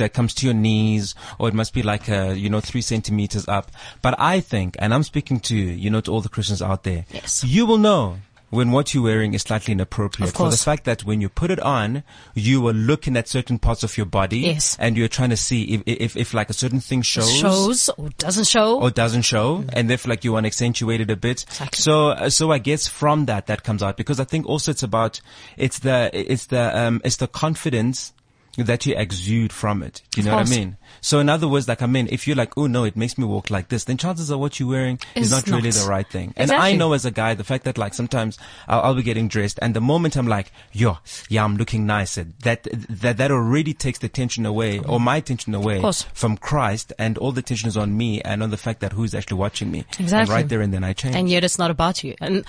that 0.00 0.14
comes 0.14 0.32
to 0.34 0.46
your 0.46 0.54
knees, 0.54 1.14
or 1.38 1.48
it 1.48 1.54
must 1.54 1.74
be 1.74 1.82
like, 1.82 2.08
uh, 2.08 2.30
you 2.36 2.48
know, 2.48 2.60
three 2.60 2.80
centimeters 2.82 3.46
up. 3.48 3.70
But 4.00 4.14
I 4.18 4.40
think, 4.40 4.76
and 4.78 4.94
I'm 4.94 5.02
speaking 5.02 5.40
to 5.40 5.56
you 5.56 5.66
you 5.72 5.90
know 5.90 6.00
to 6.00 6.10
all 6.12 6.20
the 6.22 6.28
Christians 6.30 6.62
out 6.62 6.84
there, 6.84 7.04
Yes. 7.12 7.44
you 7.44 7.66
will 7.66 7.78
know. 7.78 8.18
When 8.50 8.70
what 8.70 8.94
you're 8.94 9.02
wearing 9.02 9.34
is 9.34 9.42
slightly 9.42 9.72
inappropriate 9.72 10.30
Of 10.30 10.36
for 10.36 10.50
the 10.50 10.56
fact 10.56 10.84
that 10.84 11.04
when 11.04 11.20
you 11.20 11.28
put 11.28 11.50
it 11.50 11.58
on, 11.58 12.04
you 12.34 12.66
are 12.68 12.72
looking 12.72 13.16
at 13.16 13.26
certain 13.28 13.58
parts 13.58 13.82
of 13.82 13.96
your 13.96 14.06
body, 14.06 14.38
Yes. 14.38 14.76
and 14.78 14.96
you're 14.96 15.08
trying 15.08 15.30
to 15.30 15.36
see 15.36 15.64
if, 15.74 15.82
if, 15.86 16.16
if 16.16 16.32
like 16.32 16.48
a 16.48 16.52
certain 16.52 16.78
thing 16.78 17.02
shows, 17.02 17.30
shows 17.34 17.88
or 17.96 18.10
doesn't 18.18 18.46
show. 18.46 18.80
or 18.80 18.90
doesn't 18.90 19.22
show, 19.22 19.64
and 19.72 19.90
if 19.90 20.06
like 20.06 20.22
you 20.22 20.32
want 20.32 20.44
to 20.44 20.48
accentuate 20.48 21.00
it 21.00 21.10
a 21.10 21.16
bit. 21.16 21.42
Exactly. 21.42 21.76
So, 21.82 22.08
uh, 22.10 22.30
so 22.30 22.52
I 22.52 22.58
guess 22.58 22.86
from 22.86 23.26
that, 23.26 23.46
that 23.48 23.64
comes 23.64 23.82
out 23.82 23.96
because 23.96 24.20
I 24.20 24.24
think 24.24 24.46
also 24.46 24.70
it's 24.70 24.84
about, 24.84 25.20
it's 25.56 25.80
the, 25.80 26.10
it's 26.12 26.46
the, 26.46 26.78
um, 26.78 27.00
it's 27.04 27.16
the 27.16 27.26
confidence 27.26 28.12
that 28.56 28.86
you 28.86 28.94
exude 28.96 29.52
from 29.52 29.82
it. 29.82 30.02
Do 30.12 30.20
you 30.20 30.26
Of 30.28 30.30
know 30.30 30.36
what 30.36 30.46
I 30.46 30.50
mean? 30.50 30.76
So 31.06 31.20
in 31.20 31.28
other 31.28 31.46
words, 31.46 31.68
like 31.68 31.82
I 31.82 31.86
mean, 31.86 32.08
if 32.10 32.26
you're 32.26 32.34
like, 32.34 32.58
oh 32.58 32.66
no, 32.66 32.82
it 32.82 32.96
makes 32.96 33.16
me 33.16 33.24
walk 33.24 33.48
like 33.48 33.68
this, 33.68 33.84
then 33.84 33.96
chances 33.96 34.28
are 34.32 34.38
what 34.38 34.58
you're 34.58 34.68
wearing 34.68 34.98
is 35.14 35.26
Is 35.26 35.30
not 35.30 35.46
really 35.46 35.70
the 35.70 35.86
right 35.88 36.04
thing. 36.04 36.34
And 36.36 36.50
I 36.50 36.74
know 36.74 36.94
as 36.94 37.04
a 37.04 37.12
guy, 37.12 37.34
the 37.34 37.44
fact 37.44 37.62
that 37.62 37.78
like 37.78 37.94
sometimes 37.94 38.38
I'll, 38.66 38.80
I'll 38.80 38.94
be 38.96 39.04
getting 39.04 39.28
dressed 39.28 39.60
and 39.62 39.72
the 39.72 39.80
moment 39.80 40.16
I'm 40.16 40.26
like, 40.26 40.50
yo, 40.72 40.98
yeah, 41.28 41.44
I'm 41.44 41.58
looking 41.58 41.86
nicer, 41.86 42.26
that, 42.42 42.66
that, 42.90 43.18
that 43.18 43.30
already 43.30 43.72
takes 43.72 44.00
the 44.00 44.08
tension 44.08 44.44
away 44.46 44.80
or 44.80 44.98
my 44.98 45.18
attention 45.18 45.54
away 45.54 45.80
from 46.12 46.36
Christ 46.36 46.92
and 46.98 47.18
all 47.18 47.30
the 47.30 47.40
tension 47.40 47.68
is 47.68 47.76
on 47.76 47.96
me 47.96 48.20
and 48.22 48.42
on 48.42 48.50
the 48.50 48.56
fact 48.56 48.80
that 48.80 48.92
who's 48.92 49.14
actually 49.14 49.36
watching 49.38 49.70
me. 49.70 49.84
And 50.00 50.28
right 50.28 50.48
there 50.48 50.60
and 50.60 50.74
then 50.74 50.82
I 50.82 50.92
change. 50.92 51.14
and 51.14 51.30
yet 51.30 51.44
it's 51.44 51.56
not 51.56 51.70
about 51.70 52.02
you. 52.02 52.16
And 52.20 52.44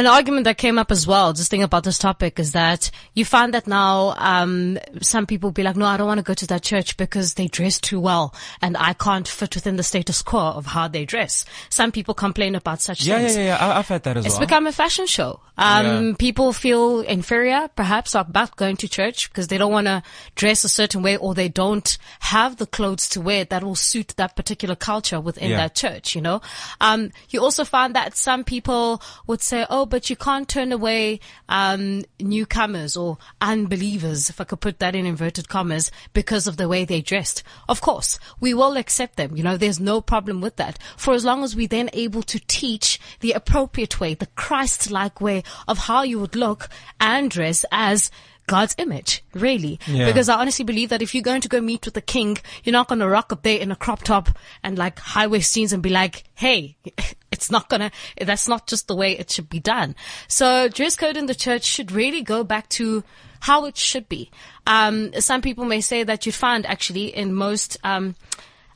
An 0.00 0.06
argument 0.06 0.44
that 0.44 0.56
came 0.56 0.78
up 0.78 0.90
as 0.90 1.06
well, 1.06 1.34
just 1.34 1.50
thinking 1.50 1.64
about 1.64 1.84
this 1.84 1.98
topic, 1.98 2.38
is 2.38 2.52
that 2.52 2.90
you 3.12 3.26
find 3.26 3.52
that 3.52 3.66
now 3.66 4.14
um, 4.16 4.78
some 5.02 5.26
people 5.26 5.50
be 5.50 5.62
like, 5.62 5.76
"No, 5.76 5.84
I 5.84 5.98
don't 5.98 6.06
want 6.06 6.16
to 6.16 6.24
go 6.24 6.32
to 6.32 6.46
that 6.46 6.62
church 6.62 6.96
because 6.96 7.34
they 7.34 7.48
dress 7.48 7.78
too 7.78 8.00
well, 8.00 8.34
and 8.62 8.78
I 8.78 8.94
can't 8.94 9.28
fit 9.28 9.54
within 9.56 9.76
the 9.76 9.82
status 9.82 10.22
quo 10.22 10.40
of 10.40 10.64
how 10.64 10.88
they 10.88 11.04
dress." 11.04 11.44
Some 11.68 11.92
people 11.92 12.14
complain 12.14 12.54
about 12.54 12.80
such 12.80 13.04
Yeah, 13.04 13.18
things. 13.18 13.36
yeah, 13.36 13.42
yeah, 13.42 13.48
yeah. 13.58 13.66
I, 13.74 13.78
I've 13.78 13.88
had 13.88 14.02
that 14.04 14.16
as 14.16 14.24
It's 14.24 14.36
well. 14.36 14.46
become 14.46 14.66
a 14.66 14.72
fashion 14.72 15.06
show. 15.06 15.40
Um, 15.58 15.86
Yeah. 16.08 16.12
people 16.18 16.54
feel 16.54 17.00
inferior, 17.00 17.68
perhaps, 17.76 18.14
about 18.14 18.56
going 18.56 18.76
to 18.78 18.88
church 18.88 19.28
because 19.28 19.48
they 19.48 19.58
don't 19.58 19.70
want 19.72 19.86
to 19.88 20.02
dress 20.34 20.64
a 20.64 20.70
certain 20.70 21.02
way 21.02 21.18
or 21.18 21.34
they 21.34 21.50
don't 21.50 21.98
have 22.20 22.56
the 22.56 22.64
clothes 22.64 23.06
to 23.10 23.20
wear 23.20 23.44
that 23.44 23.62
will 23.62 23.74
suit 23.74 24.14
that 24.16 24.34
particular 24.34 24.74
culture 24.76 25.20
within 25.20 25.50
Yeah. 25.50 25.58
that 25.58 25.74
church, 25.74 26.14
you 26.14 26.22
know? 26.22 26.40
Um, 26.80 27.10
you 27.28 27.42
also 27.42 27.66
find 27.66 27.94
that 27.94 28.16
some 28.16 28.44
people 28.44 29.02
would 29.26 29.42
say, 29.42 29.66
oh, 29.68 29.84
but 29.90 30.08
you 30.08 30.16
can't 30.16 30.48
turn 30.48 30.72
away, 30.72 31.20
um, 31.48 32.02
newcomers 32.18 32.96
or 32.96 33.18
unbelievers, 33.40 34.30
if 34.30 34.40
I 34.40 34.44
could 34.44 34.60
put 34.60 34.78
that 34.78 34.94
in 34.94 35.04
inverted 35.04 35.48
commas, 35.48 35.90
because 36.12 36.46
of 36.46 36.56
the 36.56 36.68
way 36.68 36.84
they 36.84 37.02
dressed. 37.02 37.42
Of 37.68 37.80
course, 37.80 38.18
we 38.40 38.54
will 38.54 38.76
accept 38.76 39.16
them. 39.16 39.36
You 39.36 39.42
know, 39.42 39.56
there's 39.56 39.80
no 39.80 40.00
problem 40.00 40.40
with 40.40 40.56
that. 40.56 40.78
For 40.96 41.12
as 41.12 41.24
long 41.24 41.44
as 41.44 41.54
we 41.54 41.66
then 41.66 41.90
able 41.92 42.22
to 42.22 42.40
teach 42.46 42.98
the 43.20 43.32
appropriate 43.32 44.00
way, 44.00 44.14
the 44.14 44.26
Christ-like 44.26 45.20
way 45.20 45.42
of 45.68 45.78
how 45.78 46.02
you 46.02 46.20
would 46.20 46.36
look 46.36 46.68
and 46.98 47.30
dress 47.30 47.64
as 47.72 48.10
God's 48.50 48.74
image, 48.78 49.22
really. 49.32 49.78
Yeah. 49.86 50.06
Because 50.06 50.28
I 50.28 50.34
honestly 50.34 50.64
believe 50.64 50.88
that 50.88 51.02
if 51.02 51.14
you're 51.14 51.22
going 51.22 51.40
to 51.42 51.48
go 51.48 51.60
meet 51.60 51.84
with 51.84 51.94
the 51.94 52.00
king, 52.00 52.36
you're 52.64 52.72
not 52.72 52.88
going 52.88 52.98
to 52.98 53.08
rock 53.08 53.32
up 53.32 53.44
there 53.44 53.60
in 53.60 53.70
a 53.70 53.76
crop 53.76 54.02
top 54.02 54.28
and 54.64 54.76
like 54.76 54.98
high 54.98 55.28
waist 55.28 55.54
jeans 55.54 55.72
and 55.72 55.80
be 55.80 55.88
like, 55.88 56.24
hey, 56.34 56.76
it's 57.30 57.48
not 57.48 57.68
gonna, 57.68 57.92
that's 58.20 58.48
not 58.48 58.66
just 58.66 58.88
the 58.88 58.96
way 58.96 59.16
it 59.16 59.30
should 59.30 59.48
be 59.48 59.60
done. 59.60 59.94
So 60.26 60.68
dress 60.68 60.96
code 60.96 61.16
in 61.16 61.26
the 61.26 61.34
church 61.34 61.62
should 61.62 61.92
really 61.92 62.22
go 62.22 62.42
back 62.42 62.68
to 62.70 63.04
how 63.38 63.66
it 63.66 63.76
should 63.76 64.08
be. 64.08 64.32
Um, 64.66 65.12
some 65.20 65.42
people 65.42 65.64
may 65.64 65.80
say 65.80 66.02
that 66.02 66.26
you'd 66.26 66.34
find 66.34 66.66
actually 66.66 67.06
in 67.14 67.32
most, 67.32 67.76
um, 67.84 68.16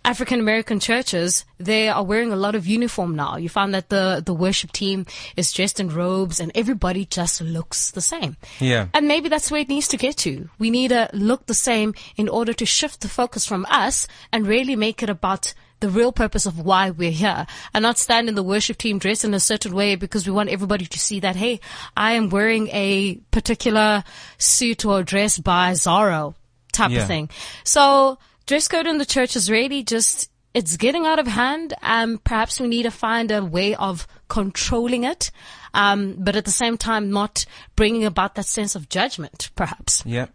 African 0.04 0.38
American 0.38 0.80
churches, 0.80 1.44
they 1.58 1.88
are 1.88 2.04
wearing 2.04 2.30
a 2.32 2.36
lot 2.36 2.54
of 2.54 2.66
uniform 2.66 3.16
now. 3.16 3.36
You 3.36 3.48
find 3.48 3.72
that 3.74 3.88
the, 3.88 4.22
the 4.24 4.34
worship 4.34 4.70
team 4.72 5.06
is 5.36 5.50
dressed 5.52 5.80
in 5.80 5.88
robes 5.88 6.40
and 6.40 6.52
everybody 6.54 7.06
just 7.06 7.40
looks 7.40 7.90
the 7.90 8.02
same. 8.02 8.36
Yeah. 8.60 8.88
And 8.92 9.08
maybe 9.08 9.28
that's 9.30 9.50
where 9.50 9.62
it 9.62 9.68
needs 9.68 9.88
to 9.88 9.96
get 9.96 10.16
to. 10.18 10.50
We 10.58 10.70
need 10.70 10.88
to 10.88 11.08
look 11.14 11.46
the 11.46 11.54
same 11.54 11.94
in 12.16 12.28
order 12.28 12.52
to 12.52 12.66
shift 12.66 13.00
the 13.00 13.08
focus 13.08 13.46
from 13.46 13.66
us 13.70 14.06
and 14.30 14.46
really 14.46 14.76
make 14.76 15.02
it 15.02 15.08
about 15.08 15.54
the 15.80 15.88
real 15.90 16.12
purpose 16.12 16.46
of 16.46 16.60
why 16.60 16.90
we're 16.90 17.10
here 17.10 17.46
and 17.74 17.82
not 17.82 17.98
stand 17.98 18.28
in 18.28 18.34
the 18.34 18.42
worship 18.42 18.78
team 18.78 18.98
dressed 18.98 19.24
in 19.24 19.34
a 19.34 19.40
certain 19.40 19.74
way 19.74 19.96
because 19.96 20.26
we 20.26 20.32
want 20.32 20.48
everybody 20.48 20.86
to 20.86 20.98
see 20.98 21.20
that, 21.20 21.36
hey, 21.36 21.60
I 21.96 22.12
am 22.12 22.28
wearing 22.30 22.68
a 22.68 23.16
particular 23.30 24.04
suit 24.38 24.84
or 24.84 25.02
dress 25.02 25.38
by 25.38 25.74
Zara 25.74 26.34
type 26.72 26.90
Yeah. 26.90 27.02
of 27.02 27.06
thing. 27.06 27.28
So 27.64 28.18
dress 28.46 28.68
code 28.68 28.86
in 28.86 28.98
the 28.98 29.06
church 29.06 29.36
is 29.36 29.50
really 29.50 29.82
just, 29.82 30.30
it's 30.52 30.76
getting 30.76 31.06
out 31.06 31.18
of 31.18 31.26
hand. 31.26 31.74
Um, 31.82 32.18
perhaps 32.18 32.60
we 32.60 32.68
need 32.68 32.84
to 32.84 32.90
find 32.90 33.30
a 33.30 33.44
way 33.44 33.74
of 33.74 34.06
controlling 34.28 35.04
it. 35.04 35.30
Um, 35.72 36.16
but 36.18 36.36
at 36.36 36.44
the 36.44 36.50
same 36.50 36.76
time, 36.78 37.10
not 37.10 37.46
bringing 37.74 38.04
about 38.04 38.36
that 38.36 38.46
sense 38.46 38.76
of 38.76 38.88
judgment, 38.88 39.50
perhaps. 39.56 40.04
Yeah. 40.06 40.26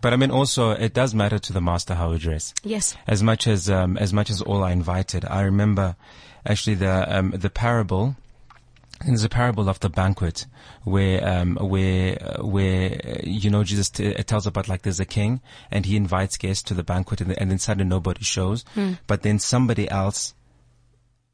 But 0.00 0.12
I 0.12 0.16
mean, 0.16 0.30
also, 0.30 0.70
it 0.70 0.94
does 0.94 1.14
matter 1.14 1.38
to 1.38 1.52
the 1.52 1.60
master 1.60 1.94
how 1.94 2.10
we 2.10 2.18
dress. 2.18 2.54
Yes. 2.64 2.96
As 3.06 3.22
much 3.22 3.46
as, 3.46 3.68
um, 3.68 3.96
as 3.98 4.12
much 4.12 4.30
as 4.30 4.40
all 4.40 4.64
are 4.64 4.72
invited. 4.72 5.24
I 5.26 5.42
remember 5.42 5.94
actually 6.44 6.76
the, 6.76 7.18
um, 7.18 7.30
the 7.32 7.50
parable, 7.50 8.16
there's 9.04 9.24
a 9.24 9.28
parable 9.28 9.68
of 9.68 9.80
the 9.80 9.88
banquet 9.88 10.46
where, 10.84 11.26
um, 11.26 11.56
where, 11.56 12.18
uh, 12.20 12.44
where, 12.44 13.00
uh, 13.04 13.20
you 13.22 13.50
know, 13.50 13.64
Jesus 13.64 13.88
t- 13.90 14.12
tells 14.14 14.46
about 14.46 14.68
like 14.68 14.82
there's 14.82 15.00
a 15.00 15.06
king 15.06 15.40
and 15.70 15.86
he 15.86 15.96
invites 15.96 16.36
guests 16.36 16.62
to 16.64 16.74
the 16.74 16.82
banquet 16.82 17.20
and, 17.20 17.32
and 17.38 17.50
then 17.50 17.58
suddenly 17.58 17.88
nobody 17.88 18.22
shows. 18.24 18.64
But 19.06 19.22
then 19.22 19.38
somebody 19.38 19.90
else 19.90 20.34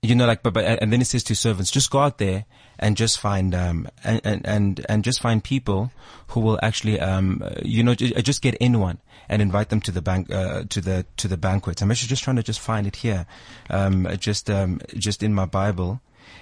you 0.02 0.14
know, 0.14 0.26
like, 0.26 0.42
but, 0.42 0.54
but, 0.54 0.64
and 0.64 0.92
then 0.92 1.00
it 1.00 1.06
says 1.06 1.24
to 1.24 1.34
servants, 1.34 1.70
just 1.70 1.90
go 1.90 2.00
out 2.00 2.18
there 2.18 2.44
and 2.78 2.96
just 2.96 3.18
find, 3.18 3.54
um, 3.54 3.88
and, 4.04 4.20
and, 4.24 4.46
and, 4.46 4.86
and 4.88 5.04
just 5.04 5.20
find 5.20 5.42
people 5.42 5.90
who 6.28 6.40
will 6.40 6.58
actually, 6.62 7.00
um, 7.00 7.42
uh, 7.44 7.54
you 7.62 7.82
know, 7.82 7.94
ju- 7.94 8.10
just 8.22 8.42
get 8.42 8.56
anyone 8.60 8.98
and 9.28 9.42
invite 9.42 9.70
them 9.70 9.80
to 9.80 9.90
the 9.90 10.02
bank, 10.02 10.32
uh, 10.32 10.64
to 10.68 10.80
the, 10.80 11.06
to 11.16 11.28
the 11.28 11.36
banquet. 11.36 11.82
I'm 11.82 11.90
actually 11.90 12.08
just 12.08 12.22
trying 12.22 12.36
to 12.36 12.42
just 12.42 12.60
find 12.60 12.86
it 12.86 12.96
here, 12.96 13.26
um, 13.70 14.06
just, 14.18 14.50
um, 14.50 14.80
just 14.96 15.22
in 15.22 15.34
my 15.34 15.46
Bible. 15.46 16.00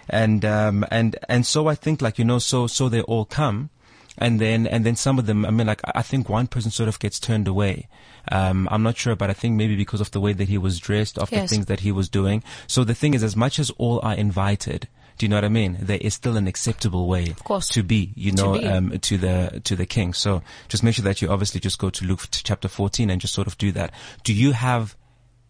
And, 0.09 0.45
um, 0.45 0.85
and, 0.91 1.17
and 1.29 1.47
so 1.47 1.67
I 1.67 1.75
think 1.75 2.03
like, 2.03 2.19
you 2.19 2.25
know, 2.25 2.39
so, 2.39 2.67
so 2.67 2.89
they 2.89 3.01
all 3.03 3.25
come. 3.25 3.71
And 4.17 4.41
then, 4.41 4.67
and 4.67 4.87
then 4.87 4.95
some 4.95 5.19
of 5.19 5.27
them, 5.27 5.45
I 5.45 5.51
mean, 5.51 5.67
like, 5.67 5.81
I 5.85 6.03
think 6.03 6.29
one 6.29 6.47
person 6.47 6.71
sort 6.71 6.89
of 6.89 7.01
gets 7.01 7.19
turned 7.19 7.49
away. 7.49 7.89
Um, 8.31 8.69
I'm 8.71 8.83
not 8.83 8.97
sure, 8.97 9.17
but 9.17 9.29
I 9.29 9.33
think 9.33 9.57
maybe 9.57 9.75
because 9.75 10.01
of 10.01 10.13
the 10.13 10.21
way 10.21 10.33
that 10.33 10.49
he 10.49 10.57
was 10.57 10.79
dressed, 10.79 11.19
of 11.19 11.31
the 11.31 11.49
things 11.49 11.67
that 11.67 11.81
he 11.81 11.91
was 11.91 12.09
doing. 12.09 12.45
So 12.69 12.85
the 12.85 12.95
thing 12.95 13.15
is, 13.15 13.25
as 13.25 13.35
much 13.35 13.59
as 13.59 13.71
all 13.71 14.01
are 14.05 14.15
invited, 14.15 14.89
do 15.19 15.27
you 15.27 15.31
know 15.31 15.37
what 15.37 15.45
I 15.45 15.49
mean? 15.49 15.79
There 15.81 15.99
is 16.01 16.15
still 16.15 16.37
an 16.37 16.47
acceptable 16.47 17.07
way 17.07 17.31
of 17.31 17.45
course. 17.45 17.69
to 17.71 17.83
be, 17.83 18.13
you 18.15 18.33
know, 18.33 18.59
be. 18.59 18.67
um, 18.67 18.99
to 18.99 19.19
the, 19.19 19.61
to 19.65 19.77
the 19.77 19.87
king. 19.87 20.13
So 20.13 20.43
just 20.69 20.83
make 20.83 20.95
sure 20.95 21.05
that 21.05 21.23
you 21.23 21.29
obviously 21.29 21.61
just 21.61 21.79
go 21.79 21.91
to 21.91 22.05
Luke 22.05 22.21
chapter 22.31 22.69
14 22.69 23.11
and 23.11 23.21
just 23.21 23.35
sort 23.35 23.47
of 23.47 23.59
do 23.59 23.73
that. 23.73 23.93
Do 24.23 24.33
you 24.33 24.53
have 24.53 24.97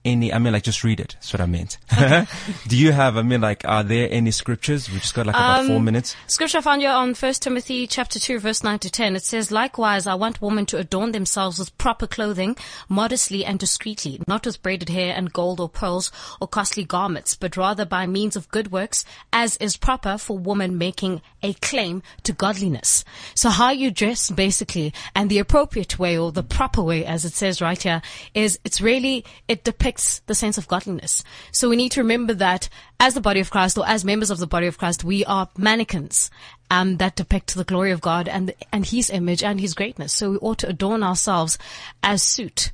any, 0.05 0.33
I 0.33 0.39
mean, 0.39 0.53
like, 0.53 0.63
just 0.63 0.85
read 0.85 1.01
it. 1.01 1.15
That's 1.15 1.33
what 1.33 1.41
I 1.41 1.47
meant. 1.47 1.79
do 2.69 2.77
you 2.77 2.93
have, 2.93 3.17
I 3.17 3.23
mean, 3.23 3.41
like, 3.41 3.65
are 3.65 3.83
there 3.83 4.09
any 4.11 4.31
scriptures? 4.31 4.91
We 4.91 4.99
just 4.99 5.15
got 5.15 5.27
like 5.27 5.35
about 5.35 5.67
four 5.67 5.77
Um, 5.77 5.85
minutes. 5.85 6.15
Scripture 6.27 6.59
I 6.59 6.61
found 6.61 6.83
here 6.83 6.91
on 6.91 7.15
1 7.15 7.33
Timothy 7.35 7.87
chapter 7.87 8.19
2 8.19 8.39
verse 8.39 8.63
9 8.63 8.79
to 8.81 8.91
10. 8.91 9.17
It 9.17 9.23
says, 9.23 9.51
Likewise, 9.51 10.07
I 10.07 10.15
want 10.15 10.43
women 10.43 10.67
to 10.67 10.79
adorn 10.79 11.13
themselves 11.13 11.59
with 11.59 11.77
proper 11.79 12.07
clothing, 12.07 12.57
modestly 12.89 13.45
and 13.45 13.59
discreetly, 13.59 14.21
not 14.27 14.45
with 14.45 14.63
braided 14.63 14.89
hair 14.89 15.15
and 15.17 15.33
gold 15.33 15.61
or 15.61 15.69
pearls 15.69 16.11
or 16.41 16.49
costly 16.49 16.85
garments, 16.85 17.35
but 17.35 17.57
rather 17.57 17.85
by 17.85 18.07
means 18.07 18.37
of 18.37 18.51
good 18.51 18.73
works, 18.73 19.05
as 19.33 19.57
is 19.59 19.77
proper 19.77 20.19
for 20.19 20.37
woman 20.37 20.77
making 20.77 21.23
a 21.43 21.53
claim 21.55 22.03
to 22.25 22.33
godliness. 22.33 23.05
So 23.35 23.51
how 23.51 23.71
you 23.71 23.91
dress 23.91 24.31
basically 24.31 24.93
and 25.15 25.31
the 25.31 25.39
appropriate 25.39 25.99
way 25.99 26.19
or 26.19 26.33
the 26.33 26.43
proper 26.43 26.83
way, 26.83 27.05
as 27.05 27.25
it 27.25 27.33
says 27.35 27.61
right 27.61 27.81
here, 27.81 28.03
is 28.35 28.59
it's 28.65 28.81
really, 28.81 29.25
it 29.49 29.65
depicts 29.65 29.94
the 30.27 30.35
sense 30.35 30.59
of 30.59 30.69
godliness. 30.69 31.25
So 31.53 31.69
we 31.69 31.77
need 31.77 31.93
to 31.93 32.01
remember 32.01 32.35
that 32.35 32.69
as 33.01 33.15
the 33.15 33.21
body 33.21 33.41
of 33.41 33.51
Christ 33.51 33.79
or 33.79 33.87
as 33.87 34.05
members 34.05 34.31
of 34.31 34.39
the 34.39 34.47
body 34.47 34.67
of 34.67 34.79
Christ, 34.79 35.05
we 35.05 35.25
are 35.25 35.49
mannequins. 35.57 36.31
Um, 36.71 36.97
that 36.97 37.15
depict 37.15 37.55
the 37.55 37.65
glory 37.65 37.93
of 37.93 38.01
God 38.01 38.27
and 38.27 38.55
and 38.73 38.87
His 38.87 39.11
image 39.11 39.43
and 39.43 39.61
His 39.61 39.75
greatness. 39.75 40.13
So 40.13 40.31
we 40.31 40.37
ought 40.39 40.59
to 40.59 40.69
adorn 40.69 41.03
ourselves 41.03 41.59
as 42.03 42.23
suit. 42.23 42.73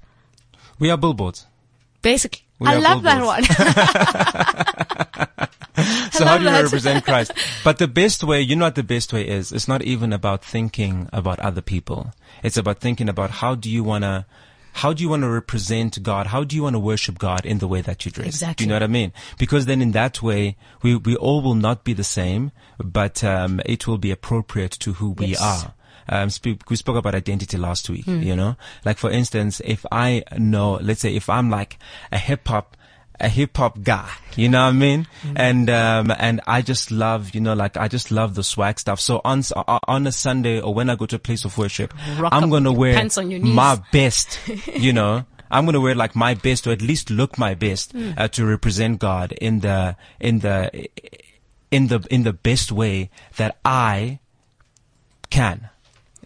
We 0.79 0.91
are 0.91 0.97
billboards. 0.97 1.47
Basically, 2.01 2.43
We 2.61 2.69
I 2.69 2.79
love 2.79 3.03
that 3.03 3.25
one. 3.25 3.45
So 6.13 6.25
how 6.27 6.37
do 6.39 6.45
you 6.45 6.51
that. 6.51 6.65
represent 6.65 7.05
Christ? 7.05 7.33
But 7.65 7.79
the 7.79 7.89
best 7.89 8.23
way, 8.25 8.41
you 8.43 8.57
know 8.57 8.67
what 8.67 8.75
the 8.75 8.83
best 8.83 9.13
way 9.13 9.27
is? 9.27 9.53
It's 9.53 9.69
not 9.69 9.83
even 9.83 10.13
about 10.13 10.45
thinking 10.45 11.09
about 11.13 11.41
other 11.41 11.63
people. 11.63 12.13
It's 12.43 12.57
about 12.57 12.81
thinking 12.81 13.09
about 13.09 13.31
how 13.31 13.55
do 13.55 13.71
you 13.71 13.83
want 13.83 14.05
to, 14.05 14.27
how 14.73 14.93
do 14.93 15.03
you 15.03 15.09
want 15.09 15.23
to 15.23 15.29
represent 15.29 16.03
God? 16.03 16.29
How 16.29 16.45
do 16.45 16.57
you 16.57 16.63
want 16.63 16.75
to 16.75 16.81
worship 16.81 17.19
God 17.19 17.45
in 17.45 17.59
the 17.59 17.69
way 17.69 17.81
that 17.83 18.05
you 18.05 18.11
dress? 18.11 18.25
Do 18.27 18.29
Exactly. 18.29 18.65
you 18.65 18.69
know 18.69 18.77
what 18.77 18.83
I 18.83 18.87
mean? 18.89 19.13
Because 19.39 19.67
then 19.67 19.83
in 19.83 19.93
that 19.93 20.23
way, 20.23 20.57
we, 20.83 20.97
we 20.97 21.17
all 21.17 21.43
will 21.43 21.55
not 21.55 21.85
be 21.85 21.93
the 21.93 22.05
same, 22.05 22.53
but, 22.79 23.23
um, 23.25 23.61
it 23.67 23.87
will 23.87 23.99
be 23.99 24.11
appropriate 24.11 24.73
to 24.73 24.95
who 24.95 25.11
we 25.11 25.27
Yes. 25.27 25.41
are. 25.43 25.75
Um, 26.09 26.29
sp- 26.33 26.59
we 26.69 26.75
spoke 26.77 26.97
about 26.97 27.15
identity 27.15 27.57
last 27.57 27.89
week, 27.89 28.07
you 28.07 28.35
know, 28.35 28.57
like 28.85 28.99
for 28.99 29.11
instance, 29.11 29.61
if 29.65 29.87
I 29.93 30.25
know, 30.37 30.73
let's 30.83 31.01
say 31.03 31.15
if 31.15 31.29
I'm 31.31 31.51
like 31.51 31.79
a 32.11 32.19
hip 32.19 32.49
hop, 32.49 32.77
a 33.21 33.29
hip 33.29 33.57
hop 33.57 33.83
guy, 33.83 34.09
you 34.37 34.49
know 34.49 34.63
what 34.65 34.71
I 34.71 34.73
mean? 34.73 35.07
And, 35.37 35.69
um, 35.71 36.13
and 36.19 36.41
I 36.47 36.63
just 36.63 36.91
love, 36.91 37.35
you 37.35 37.41
know, 37.41 37.55
like 37.55 37.77
I 37.77 37.89
just 37.89 38.11
love 38.11 38.35
the 38.35 38.43
swag 38.43 38.79
stuff. 38.81 38.99
So 39.01 39.21
on, 39.25 39.43
uh, 39.55 39.79
on 39.87 40.07
a 40.07 40.13
Sunday 40.13 40.61
or 40.61 40.73
when 40.75 40.89
I 40.91 40.95
go 40.97 41.07
to 41.07 41.17
a 41.17 41.19
place 41.21 41.45
of 41.45 41.57
worship, 41.59 41.93
Rock 42.19 42.33
I'm 42.33 42.49
going 42.51 42.65
to 42.65 42.73
wear 42.73 42.95
pants 42.95 43.19
on 43.19 43.31
your 43.31 43.41
knees. 43.41 43.55
my 43.55 43.81
best, 43.93 44.39
you 44.75 44.93
know. 44.93 45.25
I'm 45.53 45.65
gonna 45.65 45.81
wear 45.81 45.97
like 45.97 46.15
my 46.15 46.35
best, 46.35 46.65
or 46.69 46.71
at 46.71 46.81
least 46.81 47.11
look 47.11 47.37
my 47.37 47.55
best, 47.55 47.91
Hmm. 47.91 48.13
uh, 48.17 48.29
to 48.29 48.47
represent 48.47 49.01
God 49.01 49.33
in 49.33 49.59
the 49.59 49.97
in 50.21 50.39
the 50.39 50.71
in 51.73 51.89
the 51.89 52.07
in 52.09 52.23
the 52.23 52.33
best 52.33 52.71
way 52.71 53.11
that 53.37 53.59
I 53.65 54.21
can. 55.29 55.69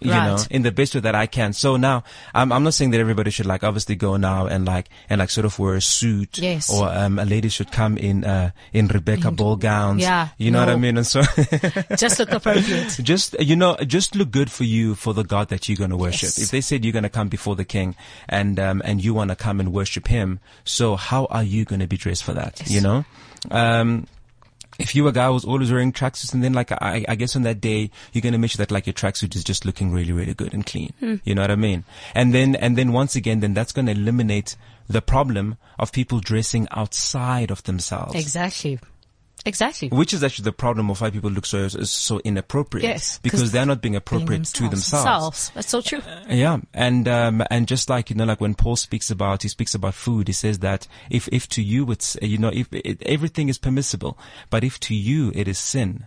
You 0.04 0.10
Right. 0.12 0.26
know, 0.26 0.38
in 0.50 0.62
the 0.62 0.70
best 0.70 0.94
way 0.94 1.00
that 1.00 1.14
I 1.14 1.26
can. 1.26 1.52
So 1.52 1.76
now, 1.76 2.04
I'm, 2.34 2.52
I'm 2.52 2.62
not 2.62 2.74
saying 2.74 2.90
that 2.92 3.00
everybody 3.00 3.30
should 3.30 3.46
like 3.46 3.64
obviously 3.64 3.96
go 3.96 4.16
now 4.16 4.46
and 4.46 4.64
like, 4.64 4.88
and 5.10 5.18
like 5.18 5.30
sort 5.30 5.44
of 5.46 5.58
wear 5.58 5.74
a 5.74 5.80
suit. 5.80 6.38
Yes. 6.38 6.70
Or, 6.72 6.88
um, 6.88 7.18
a 7.18 7.24
lady 7.24 7.48
should 7.48 7.72
come 7.72 7.96
in, 7.98 8.24
uh, 8.24 8.50
in 8.72 8.86
Rebecca 8.88 9.30
ball 9.30 9.56
gowns. 9.56 10.02
Yeah, 10.02 10.28
You 10.38 10.50
know 10.50 10.60
what 10.60 10.68
I 10.68 10.76
mean? 10.76 10.96
And 10.98 11.06
so, 11.06 11.22
Just 11.96 12.18
look 12.18 12.30
appropriate. 12.32 12.98
just 13.02 13.34
you 13.40 13.56
know 13.56 13.76
just 13.86 14.14
look 14.14 14.30
good 14.30 14.50
for 14.50 14.64
you 14.64 14.94
for 14.94 15.14
the 15.14 15.24
god 15.24 15.48
that 15.48 15.68
you're 15.68 15.76
going 15.76 15.90
to 15.90 15.96
worship 15.96 16.22
Yes. 16.36 16.38
if 16.38 16.50
they 16.50 16.60
said 16.60 16.84
you're 16.84 16.92
going 16.92 17.02
to 17.02 17.08
come 17.08 17.28
before 17.28 17.56
the 17.56 17.64
king 17.64 17.96
and 18.28 18.58
um 18.60 18.82
and 18.84 19.02
you 19.02 19.14
want 19.14 19.30
to 19.30 19.36
come 19.36 19.58
and 19.60 19.72
worship 19.72 20.08
him 20.08 20.38
so 20.64 20.96
how 20.96 21.24
are 21.26 21.42
you 21.42 21.64
going 21.64 21.80
to 21.80 21.86
be 21.86 21.96
dressed 21.96 22.22
for 22.24 22.34
that 22.34 22.62
you 22.68 22.80
know 22.80 23.04
um 23.50 24.06
if 24.78 24.94
you're 24.94 25.08
a 25.08 25.12
guy 25.12 25.28
who's 25.28 25.44
always 25.44 25.70
wearing 25.70 25.92
tracksuits 25.92 26.34
and 26.34 26.42
then 26.42 26.52
like 26.52 26.72
I, 26.72 27.04
I 27.08 27.14
guess 27.14 27.36
on 27.36 27.42
that 27.42 27.60
day 27.60 27.90
you're 28.12 28.22
going 28.22 28.32
to 28.32 28.38
make 28.38 28.50
sure 28.50 28.64
that 28.64 28.70
like 28.70 28.86
your 28.86 28.94
tracksuit 28.94 29.34
is 29.36 29.44
just 29.44 29.64
looking 29.64 29.92
really 29.92 30.12
really 30.12 30.34
good 30.34 30.52
and 30.54 30.64
clean. 30.64 30.92
Hmm. 31.00 31.16
You 31.24 31.34
know 31.34 31.42
what 31.42 31.50
i 31.50 31.56
mean? 31.56 31.84
And 32.14 32.34
then 32.34 32.54
and 32.56 32.76
then 32.76 32.92
once 32.92 33.16
again 33.16 33.40
then 33.40 33.54
that's 33.54 33.72
going 33.72 33.86
to 33.86 33.92
eliminate 33.92 34.56
the 34.88 35.02
problem 35.02 35.56
of 35.78 35.92
people 35.92 36.20
dressing 36.20 36.68
outside 36.70 37.50
of 37.50 37.62
themselves. 37.64 38.14
Exactly. 38.14 38.78
Exactly. 39.46 39.88
which 39.88 40.12
is 40.14 40.24
actually 40.24 40.44
the 40.44 40.52
problem 40.52 40.90
of 40.90 41.00
why 41.00 41.10
people 41.10 41.30
look 41.30 41.44
so 41.46 41.68
so 41.68 42.18
inappropriate 42.24 42.84
Yes. 42.84 43.18
'cause 43.18 43.18
because 43.22 43.52
they're 43.52 43.66
not 43.66 43.82
being 43.82 43.92
Being 43.92 43.98
appropriate 43.98 44.44
to 44.44 44.68
themselves 44.68 45.04
Themselves. 45.04 45.50
That's 45.54 45.68
so 45.68 45.80
true. 45.82 46.00
yeah, 46.30 46.58
and 46.72 47.06
um, 47.08 47.42
and 47.50 47.68
just 47.68 47.90
like 47.90 48.08
you 48.10 48.16
know, 48.16 48.24
like 48.24 48.40
when 48.40 48.54
Paul 48.54 48.76
speaks 48.76 49.10
about, 49.10 49.42
he 49.42 49.48
speaks 49.48 49.74
about 49.74 49.94
food. 49.94 50.28
He 50.28 50.32
says 50.32 50.60
that 50.60 50.86
if 51.10 51.28
if 51.32 51.48
to 51.50 51.62
you 51.62 51.90
it's 51.90 52.16
you 52.22 52.38
know 52.38 52.50
if 52.52 52.72
it, 52.72 53.02
everything 53.02 53.48
is 53.48 53.58
permissible, 53.58 54.18
but 54.50 54.64
if 54.64 54.80
to 54.80 54.94
you 54.94 55.30
it 55.34 55.46
is 55.46 55.58
sin, 55.58 56.06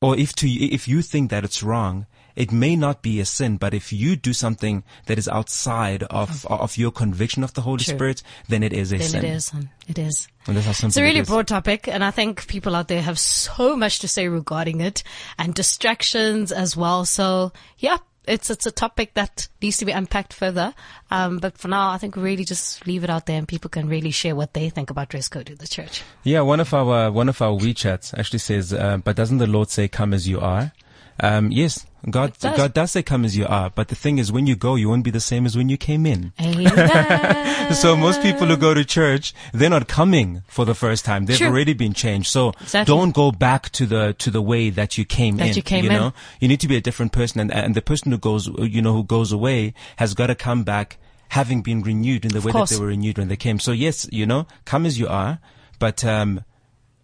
or 0.00 0.16
if 0.18 0.34
to 0.36 0.48
you, 0.48 0.68
if 0.72 0.86
you 0.88 1.02
think 1.02 1.30
that 1.30 1.44
it's 1.44 1.62
wrong, 1.62 2.06
it 2.36 2.52
may 2.52 2.76
not 2.76 3.02
be 3.02 3.18
a 3.18 3.24
sin. 3.24 3.56
But 3.56 3.74
if 3.74 3.92
you 3.92 4.14
do 4.14 4.32
something 4.32 4.84
that 5.06 5.18
is 5.18 5.26
outside 5.26 6.04
of 6.04 6.46
of 6.46 6.76
your 6.76 6.92
conviction 6.92 7.42
of 7.42 7.54
the 7.54 7.62
Holy 7.62 7.82
True. 7.82 7.94
Spirit, 7.94 8.22
then 8.48 8.62
it 8.62 8.72
is 8.72 8.92
a 8.92 8.98
Then 8.98 9.08
sin. 9.08 9.24
it 9.24 9.28
is. 9.28 9.52
It 9.88 9.98
is. 9.98 10.28
And 10.46 10.56
that's 10.56 10.66
how 10.66 10.72
simple 10.72 10.88
It's 10.88 10.96
a 10.98 11.02
really 11.02 11.22
broad 11.22 11.48
topic, 11.48 11.88
and 11.88 12.04
I 12.04 12.12
think 12.12 12.46
people 12.46 12.76
out 12.76 12.86
there 12.88 13.02
have 13.02 13.18
so 13.18 13.76
much 13.76 13.98
to 14.00 14.08
say 14.08 14.28
regarding 14.28 14.80
it, 14.80 15.02
and 15.38 15.54
distractions 15.54 16.52
as 16.52 16.76
well. 16.76 17.04
So, 17.04 17.52
yeah, 17.78 17.98
it's 18.26 18.50
it's 18.50 18.66
a 18.66 18.70
topic 18.70 19.14
that 19.14 19.48
needs 19.62 19.76
to 19.78 19.84
be 19.84 19.92
unpacked 19.92 20.32
further. 20.32 20.74
Um, 21.10 21.38
but 21.38 21.56
for 21.58 21.68
now, 21.68 21.90
I 21.90 21.98
think 21.98 22.16
we 22.16 22.22
really 22.22 22.44
just 22.44 22.86
leave 22.86 23.04
it 23.04 23.10
out 23.10 23.26
there, 23.26 23.38
and 23.38 23.46
people 23.48 23.70
can 23.70 23.88
really 23.88 24.10
share 24.10 24.34
what 24.36 24.52
they 24.54 24.68
think 24.70 24.90
about 24.90 25.08
dress 25.08 25.28
code 25.28 25.48
in 25.50 25.56
the 25.56 25.66
church. 25.68 26.02
Yeah, 26.24 26.40
one 26.42 26.60
of 26.60 26.72
our 26.74 27.10
one 27.10 27.28
of 27.28 27.40
our 27.40 27.56
WeChats 27.58 28.16
actually 28.18 28.40
says, 28.40 28.72
uh, 28.72 28.98
"But 28.98 29.16
doesn't 29.16 29.38
the 29.38 29.46
Lord 29.46 29.70
say, 29.70 29.88
come 29.88 30.12
as 30.12 30.28
you 30.28 30.40
are?" 30.40 30.72
Um, 31.20 31.50
yes, 31.50 31.86
God 32.08 32.38
does. 32.38 32.56
God 32.56 32.72
does 32.74 32.92
say, 32.92 33.02
"Come 33.02 33.24
as 33.24 33.36
you 33.36 33.46
are," 33.46 33.70
but 33.70 33.88
the 33.88 33.94
thing 33.96 34.18
is, 34.18 34.30
when 34.30 34.46
you 34.46 34.54
go, 34.56 34.76
you 34.76 34.88
won't 34.88 35.02
be 35.04 35.10
the 35.10 35.20
same 35.20 35.44
as 35.46 35.56
when 35.56 35.68
you 35.68 35.76
came 35.76 36.06
in. 36.06 36.32
Amen. 36.40 37.66
So 37.74 37.96
most 37.96 38.22
people 38.22 38.46
who 38.46 38.56
go 38.56 38.74
to 38.74 38.84
church, 38.84 39.34
they're 39.52 39.68
not 39.70 39.88
coming 39.88 40.42
for 40.46 40.64
the 40.64 40.74
first 40.74 41.04
time. 41.04 41.26
They've 41.26 41.42
already 41.42 41.72
been 41.72 41.92
changed. 41.94 42.28
So 42.28 42.50
Exactly. 42.60 42.94
don't 42.94 43.12
go 43.12 43.32
back 43.32 43.70
to 43.70 43.86
the 43.86 44.14
to 44.18 44.30
the 44.30 44.40
way 44.42 44.70
that 44.70 44.96
you 44.96 45.04
came 45.04 45.36
That 45.38 45.48
in. 45.48 45.54
you 45.56 45.62
came 45.62 45.84
in. 45.86 45.92
know, 45.92 46.12
you 46.40 46.46
need 46.48 46.60
to 46.60 46.68
be 46.68 46.76
a 46.76 46.80
different 46.80 47.10
person, 47.12 47.40
and 47.40 47.52
and 47.52 47.74
the 47.74 47.82
person 47.82 48.12
who 48.12 48.18
goes, 48.18 48.46
you 48.58 48.80
know, 48.80 48.92
who 48.92 49.02
goes 49.04 49.32
away 49.32 49.74
has 49.96 50.14
got 50.14 50.28
to 50.28 50.34
come 50.36 50.62
back 50.62 50.96
having 51.30 51.60
been 51.60 51.82
renewed 51.82 52.24
in 52.24 52.30
the 52.32 52.40
way 52.40 52.52
that 52.52 52.68
they 52.68 52.78
were 52.78 52.86
renewed 52.86 53.18
when 53.18 53.26
they 53.28 53.36
came. 53.36 53.58
So 53.58 53.72
yes, 53.72 54.08
you 54.12 54.26
know, 54.26 54.46
come 54.64 54.86
as 54.86 54.96
you 54.98 55.08
are, 55.08 55.40
but 55.80 56.04
um, 56.04 56.44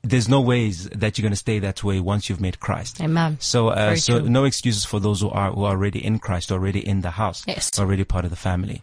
there's 0.02 0.28
no 0.28 0.40
ways 0.40 0.88
that 0.88 1.16
you're 1.16 1.22
going 1.22 1.32
to 1.32 1.36
stay 1.36 1.58
that 1.60 1.82
way 1.84 2.00
once 2.00 2.28
you've 2.28 2.40
met 2.40 2.58
Christ. 2.60 3.00
Amen. 3.00 3.36
So, 3.40 3.68
uh, 3.68 3.94
so 3.96 4.20
true. 4.20 4.28
no 4.28 4.44
excuses 4.44 4.84
for 4.84 4.98
those 5.00 5.20
who 5.20 5.30
are 5.30 5.52
who 5.52 5.64
are 5.64 5.70
already 5.72 6.04
in 6.04 6.18
Christ, 6.18 6.50
already 6.50 6.86
in 6.86 7.02
the 7.02 7.10
house, 7.12 7.44
Yes. 7.46 7.70
already 7.78 8.04
part 8.04 8.24
of 8.24 8.30
the 8.30 8.36
family. 8.36 8.82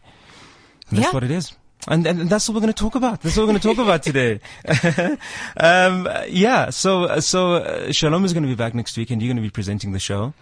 And 0.90 0.98
that's 0.98 1.08
Yeah. 1.10 1.14
what 1.14 1.24
it 1.24 1.32
is. 1.32 1.52
And, 1.88 2.06
and 2.06 2.30
that's 2.30 2.48
what 2.48 2.56
we're 2.56 2.62
going 2.62 2.74
to 2.74 2.80
talk 2.84 2.96
about. 2.96 3.22
That's 3.22 3.38
what 3.38 3.44
we're 3.44 3.54
going 3.54 3.60
to 3.62 3.68
talk 3.68 3.78
about 3.78 4.04
today. 4.04 4.40
um, 5.58 6.08
yeah. 6.28 6.70
So, 6.72 7.20
so 7.20 7.54
uh, 7.56 7.92
Shalom 7.92 8.26
is 8.26 8.34
going 8.34 8.44
to 8.44 8.50
be 8.50 8.56
back 8.56 8.74
next 8.76 8.98
week, 8.98 9.12
and 9.12 9.22
you're 9.22 9.30
going 9.30 9.38
to 9.38 9.42
be 9.42 9.50
presenting 9.50 9.94
the 9.94 10.00
show 10.00 10.34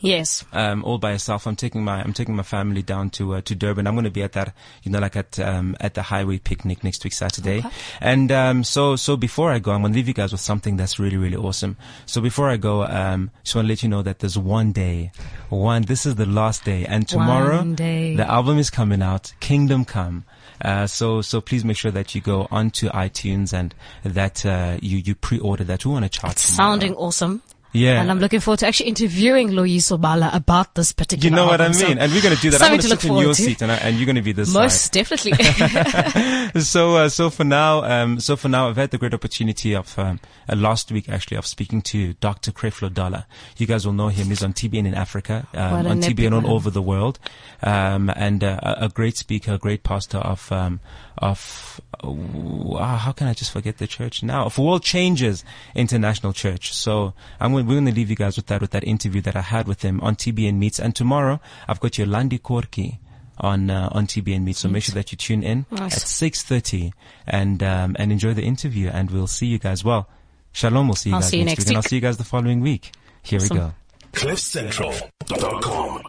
Yes. 0.00 0.44
um, 0.52 0.84
all 0.84 0.98
by 0.98 1.12
yourself. 1.12 1.46
I'm 1.46 1.56
taking 1.56 1.82
my 1.84 2.02
I'm 2.02 2.12
taking 2.12 2.36
my 2.36 2.42
family 2.42 2.82
down 2.82 3.10
to 3.10 3.34
uh, 3.36 3.40
to 3.42 3.54
Durban. 3.54 3.86
I'm 3.86 3.94
going 3.94 4.04
to 4.04 4.10
be 4.10 4.22
at 4.22 4.32
that 4.32 4.54
you 4.82 4.90
know 4.92 4.98
like 4.98 5.16
at 5.16 5.38
um, 5.38 5.76
at 5.80 5.94
the 5.94 6.02
highway 6.02 6.38
picnic 6.38 6.84
next 6.84 7.02
week 7.04 7.12
Saturday. 7.12 7.58
Okay. 7.58 7.70
And 8.00 8.30
um, 8.32 8.64
so 8.64 8.96
so 8.96 9.16
before 9.16 9.50
I 9.52 9.58
go, 9.58 9.72
I'm 9.72 9.80
going 9.82 9.92
to 9.92 9.96
leave 9.96 10.08
you 10.08 10.14
guys 10.14 10.32
with 10.32 10.40
something 10.40 10.76
that's 10.76 10.98
really 10.98 11.16
really 11.16 11.36
awesome. 11.36 11.76
So 12.06 12.20
before 12.20 12.50
I 12.50 12.56
go, 12.56 12.84
um, 12.84 13.30
just 13.42 13.54
want 13.56 13.66
to 13.66 13.70
let 13.72 13.82
you 13.82 13.88
know 13.88 14.02
that 14.02 14.18
there's 14.18 14.36
one 14.38 14.72
day, 14.72 15.12
one. 15.48 15.82
This 15.82 16.06
is 16.06 16.16
the 16.16 16.26
last 16.26 16.64
day, 16.64 16.84
and 16.86 17.08
tomorrow 17.08 17.62
the 17.62 18.26
album 18.28 18.58
is 18.58 18.70
coming 18.70 19.02
out. 19.02 19.32
Kingdom 19.40 19.84
Come. 19.84 20.24
Uh, 20.62 20.86
so 20.86 21.20
so 21.20 21.40
please 21.40 21.64
make 21.66 21.76
sure 21.76 21.90
that 21.90 22.14
you 22.14 22.20
go 22.22 22.48
onto 22.50 22.88
iTunes 22.90 23.52
and 23.52 23.74
that 24.04 24.44
uh, 24.46 24.78
you 24.80 24.96
you 24.98 25.14
pre-order 25.14 25.64
that. 25.64 25.84
We 25.84 25.92
want 25.92 26.04
to 26.04 26.08
chart 26.08 26.32
It's 26.34 26.50
tomorrow. 26.54 26.70
sounding 26.72 26.94
awesome. 26.94 27.42
Yeah. 27.76 28.00
And 28.00 28.10
I'm 28.10 28.18
looking 28.18 28.40
forward 28.40 28.60
to 28.60 28.66
actually 28.66 28.88
interviewing 28.88 29.50
Loyiso 29.50 30.00
Bala 30.00 30.30
about 30.32 30.74
this 30.74 30.92
particular 30.92 31.30
You 31.30 31.36
know 31.36 31.46
what 31.46 31.60
I 31.60 31.64
album. 31.64 31.78
So 31.78 31.88
mean? 31.88 31.98
And 31.98 32.12
we're 32.12 32.22
going 32.22 32.34
to 32.34 32.40
do 32.40 32.50
that. 32.50 32.62
I'm 32.62 32.70
going 32.70 32.80
to 32.80 32.88
look 32.88 33.00
sit 33.00 33.10
in 33.10 33.16
your 33.16 33.34
to. 33.34 33.42
seat 33.42 33.62
and, 33.62 33.70
I, 33.70 33.76
and 33.76 33.96
you're 33.96 34.06
going 34.06 34.16
to 34.16 34.22
be 34.22 34.32
this 34.32 34.52
Most 34.52 34.92
definitely. 34.92 35.32
So, 36.60 36.96
uh, 36.96 37.08
so 37.08 37.28
for 37.28 37.44
now, 37.44 37.82
um, 37.84 38.20
so 38.20 38.36
for 38.36 38.48
now, 38.48 38.68
I've 38.68 38.76
had 38.76 38.90
the 38.90 38.98
great 38.98 39.12
opportunity 39.12 39.74
of, 39.74 39.98
um, 39.98 40.20
uh, 40.48 40.56
last 40.56 40.90
week 40.90 41.08
actually 41.08 41.36
of 41.36 41.46
speaking 41.46 41.82
to 41.82 42.14
Dr. 42.14 42.50
Creflo 42.52 42.92
Dollar. 42.92 43.26
You 43.56 43.66
guys 43.66 43.84
will 43.84 43.92
know 43.92 44.08
him. 44.08 44.28
He's 44.28 44.42
on 44.42 44.52
TBN 44.52 44.86
in 44.86 44.94
Africa, 44.94 45.46
um, 45.54 45.86
on 45.86 46.00
TBN 46.00 46.44
all 46.44 46.54
over 46.54 46.70
the 46.70 46.82
world. 46.82 47.18
Um, 47.62 48.10
and, 48.14 48.42
uh, 48.42 48.58
a 48.62 48.86
a 48.86 48.88
great 48.88 49.16
speaker, 49.16 49.54
a 49.54 49.58
great 49.58 49.82
pastor 49.82 50.18
of, 50.18 50.50
um, 50.52 50.80
of, 51.18 51.80
uh, 52.02 52.96
how 52.96 53.12
can 53.12 53.26
I 53.26 53.34
just 53.34 53.50
forget 53.50 53.78
the 53.78 53.86
church 53.86 54.22
now? 54.22 54.46
Of 54.46 54.58
World 54.58 54.82
Changers 54.82 55.44
International 55.74 56.32
Church. 56.32 56.72
So 56.72 57.14
I'm 57.40 57.52
going, 57.52 57.65
we're 57.66 57.74
going 57.74 57.86
to 57.86 57.92
leave 57.92 58.10
you 58.10 58.16
guys 58.16 58.36
with 58.36 58.46
that, 58.46 58.60
with 58.60 58.70
that 58.70 58.84
interview 58.84 59.20
that 59.22 59.36
I 59.36 59.40
had 59.42 59.66
with 59.68 59.82
him 59.82 60.00
on 60.00 60.16
TBN 60.16 60.54
Meets. 60.54 60.78
And 60.78 60.94
tomorrow 60.94 61.40
I've 61.68 61.80
got 61.80 61.98
your 61.98 62.06
Landi 62.06 62.38
Korki 62.38 62.98
on, 63.38 63.68
uh, 63.70 63.88
on 63.92 64.06
TBN 64.06 64.42
Meets. 64.44 64.60
So 64.60 64.68
make 64.68 64.84
sure 64.84 64.94
that 64.94 65.12
you 65.12 65.18
tune 65.18 65.42
in 65.42 65.66
Nice. 65.70 65.96
at 65.96 66.02
6.30 66.32 66.92
and, 67.26 67.62
um, 67.62 67.96
and 67.98 68.12
enjoy 68.12 68.32
the 68.34 68.42
interview 68.44 68.88
and 68.88 69.10
we'll 69.10 69.26
see 69.26 69.46
you 69.46 69.58
guys. 69.58 69.84
Well, 69.84 70.08
shalom. 70.52 70.88
We'll 70.88 70.94
see 70.96 71.10
you 71.10 71.16
I'll 71.16 71.20
guys 71.22 71.30
see 71.30 71.38
you 71.38 71.44
next 71.44 71.58
next 71.58 71.64
week, 71.64 71.68
and 71.68 71.76
I'll 71.76 71.82
see 71.82 71.96
you 71.96 72.02
guys 72.02 72.16
the 72.16 72.24
following 72.24 72.60
week. 72.60 72.92
Here 73.22 73.38
Awesome. 73.40 73.56
we 73.56 73.60
go. 73.62 73.72
CliffCentral.com. 74.12 76.02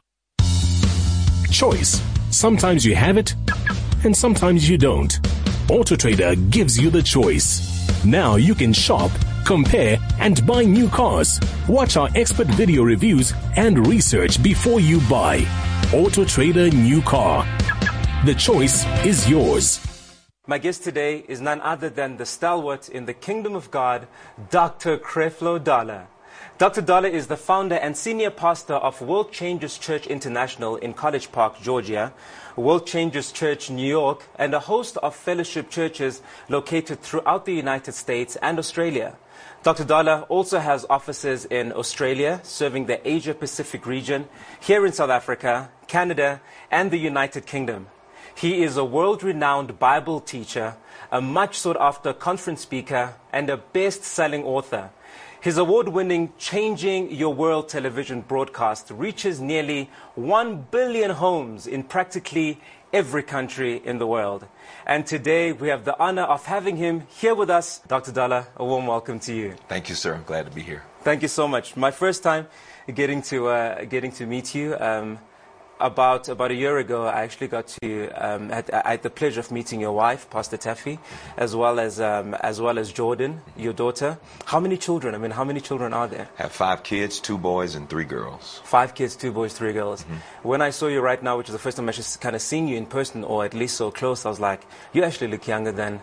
Choice. 1.51 2.01
Sometimes 2.29 2.85
you 2.85 2.95
have 2.95 3.17
it, 3.17 3.33
and 4.03 4.15
sometimes 4.15 4.69
you 4.69 4.77
don't. 4.77 5.11
AutoTrader 5.67 6.49
gives 6.51 6.77
you 6.79 6.89
the 6.89 7.01
choice. 7.01 8.05
Now 8.05 8.35
you 8.35 8.53
can 8.53 8.73
shop, 8.73 9.11
compare, 9.47 9.97
and 10.19 10.45
buy 10.45 10.65
new 10.65 10.89
cars. 10.89 11.39
Watch 11.69 11.95
our 11.95 12.09
expert 12.15 12.47
video 12.47 12.83
reviews 12.83 13.33
and 13.55 13.87
research 13.87 14.43
before 14.43 14.81
you 14.81 14.99
buy. 15.09 15.47
Auto 15.93 16.25
Trader 16.25 16.69
New 16.69 17.01
Car. 17.01 17.47
The 18.25 18.35
choice 18.35 18.85
is 19.05 19.29
yours. 19.29 19.79
My 20.47 20.57
guest 20.57 20.83
today 20.83 21.23
is 21.29 21.39
none 21.39 21.61
other 21.61 21.89
than 21.89 22.17
the 22.17 22.25
stalwart 22.25 22.89
in 22.89 23.05
the 23.05 23.13
kingdom 23.13 23.55
of 23.55 23.71
God, 23.71 24.07
Dr. 24.49 24.97
Creflo 24.97 25.63
Dollar. 25.63 26.07
Dr. 26.57 26.81
Dollar 26.81 27.07
is 27.07 27.27
the 27.27 27.37
founder 27.37 27.75
and 27.75 27.95
senior 27.95 28.31
pastor 28.31 28.73
of 28.73 28.99
World 28.99 29.31
Changers 29.31 29.77
Church 29.77 30.07
International 30.07 30.75
in 30.75 30.93
College 30.93 31.31
Park, 31.31 31.61
Georgia, 31.61 32.11
World 32.57 32.85
Changers 32.85 33.31
Church, 33.31 33.69
New 33.69 33.87
York, 33.87 34.25
and 34.35 34.53
a 34.53 34.59
host 34.59 34.97
of 34.97 35.15
fellowship 35.15 35.69
churches 35.69 36.21
located 36.49 36.99
throughout 36.99 37.45
the 37.45 37.53
United 37.53 37.93
States 37.93 38.35
and 38.41 38.59
Australia. 38.59 39.15
Dr. 39.67 39.83
Dollar 39.83 40.21
also 40.29 40.59
has 40.59 40.85
offices 40.89 41.43
in 41.43 41.73
Australia, 41.73 42.39
serving 42.41 42.85
the 42.85 43.05
Asia 43.05 43.33
Pacific 43.33 43.85
region, 43.85 44.29
here 44.61 44.85
in 44.85 44.93
South 44.93 45.09
Africa, 45.09 45.69
Canada, 45.87 46.39
and 46.71 46.89
the 46.89 46.97
United 46.97 47.45
Kingdom. 47.45 47.87
He 48.33 48.63
is 48.63 48.77
a 48.77 48.85
world 48.85 49.23
renowned 49.23 49.77
Bible 49.77 50.21
teacher, 50.21 50.77
a 51.11 51.19
much 51.19 51.57
sought 51.57 51.75
after 51.81 52.13
conference 52.13 52.61
speaker, 52.61 53.15
and 53.33 53.49
a 53.49 53.57
best 53.57 54.05
selling 54.05 54.45
author. 54.45 54.89
His 55.41 55.57
award 55.57 55.89
winning 55.89 56.31
Changing 56.37 57.11
Your 57.11 57.33
World 57.33 57.67
television 57.67 58.21
broadcast 58.21 58.89
reaches 58.89 59.41
nearly 59.41 59.89
1 60.15 60.67
billion 60.71 61.11
homes 61.11 61.67
in 61.67 61.83
practically 61.83 62.61
every 62.93 63.23
country 63.23 63.81
in 63.83 63.97
the 63.97 64.07
world. 64.07 64.47
And 64.85 65.05
today 65.05 65.51
we 65.51 65.69
have 65.69 65.85
the 65.85 65.97
honor 65.99 66.23
of 66.23 66.45
having 66.45 66.77
him 66.77 67.03
here 67.09 67.35
with 67.35 67.49
us. 67.49 67.79
Dr. 67.87 68.11
Dollar, 68.11 68.47
a 68.55 68.65
warm 68.65 68.87
welcome 68.87 69.19
to 69.21 69.33
you. 69.33 69.55
Thank 69.67 69.89
you, 69.89 69.95
sir. 69.95 70.13
I'm 70.13 70.23
glad 70.23 70.45
to 70.45 70.51
be 70.51 70.61
here. 70.61 70.83
Thank 71.01 71.21
you 71.21 71.27
so 71.27 71.47
much. 71.47 71.75
My 71.75 71.91
first 71.91 72.23
time 72.23 72.47
getting 72.93 73.21
to 73.23 73.47
uh, 73.47 73.85
getting 73.85 74.11
to 74.13 74.25
meet 74.25 74.55
you. 74.55 74.75
Um, 74.79 75.19
about 75.79 76.29
about 76.29 76.51
a 76.51 76.55
year 76.55 76.77
ago, 76.77 77.05
I 77.05 77.21
actually 77.23 77.47
got 77.47 77.67
to 77.81 78.09
um, 78.11 78.49
had, 78.49 78.69
I 78.71 78.91
had 78.91 79.03
the 79.03 79.09
pleasure 79.09 79.39
of 79.39 79.51
meeting 79.51 79.79
your 79.79 79.91
wife, 79.93 80.29
Pastor 80.29 80.57
Taffy, 80.57 80.99
as 81.37 81.55
well 81.55 81.79
as 81.79 81.99
um, 81.99 82.33
as 82.35 82.59
well 82.59 82.79
as 82.79 82.91
Jordan, 82.91 83.41
your 83.55 83.73
daughter. 83.73 84.17
How 84.45 84.59
many 84.59 84.77
children? 84.77 85.15
I 85.15 85.17
mean, 85.17 85.31
how 85.31 85.43
many 85.43 85.61
children 85.61 85.93
are 85.93 86.07
there? 86.07 86.27
I 86.39 86.43
have 86.43 86.51
five 86.51 86.83
kids, 86.83 87.19
two 87.19 87.37
boys 87.37 87.75
and 87.75 87.89
three 87.89 88.05
girls. 88.05 88.61
Five 88.63 88.95
kids, 88.95 89.15
two 89.15 89.31
boys, 89.31 89.53
three 89.53 89.73
girls. 89.73 90.03
When 90.43 90.61
I 90.61 90.71
saw 90.71 90.87
you 90.87 91.01
right 91.01 91.21
now, 91.21 91.37
which 91.37 91.47
is 91.49 91.53
the 91.53 91.59
first 91.59 91.77
time 91.77 91.87
I 91.89 91.91
just 91.91 92.21
kind 92.21 92.35
of 92.35 92.41
seeing 92.41 92.67
you 92.67 92.77
in 92.77 92.85
person, 92.85 93.23
or 93.23 93.45
at 93.45 93.53
least 93.53 93.77
so 93.77 93.91
close, 93.91 94.25
I 94.25 94.29
was 94.29 94.39
like, 94.39 94.61
you 94.93 95.03
actually 95.03 95.27
look 95.27 95.47
younger 95.47 95.71
than 95.71 96.01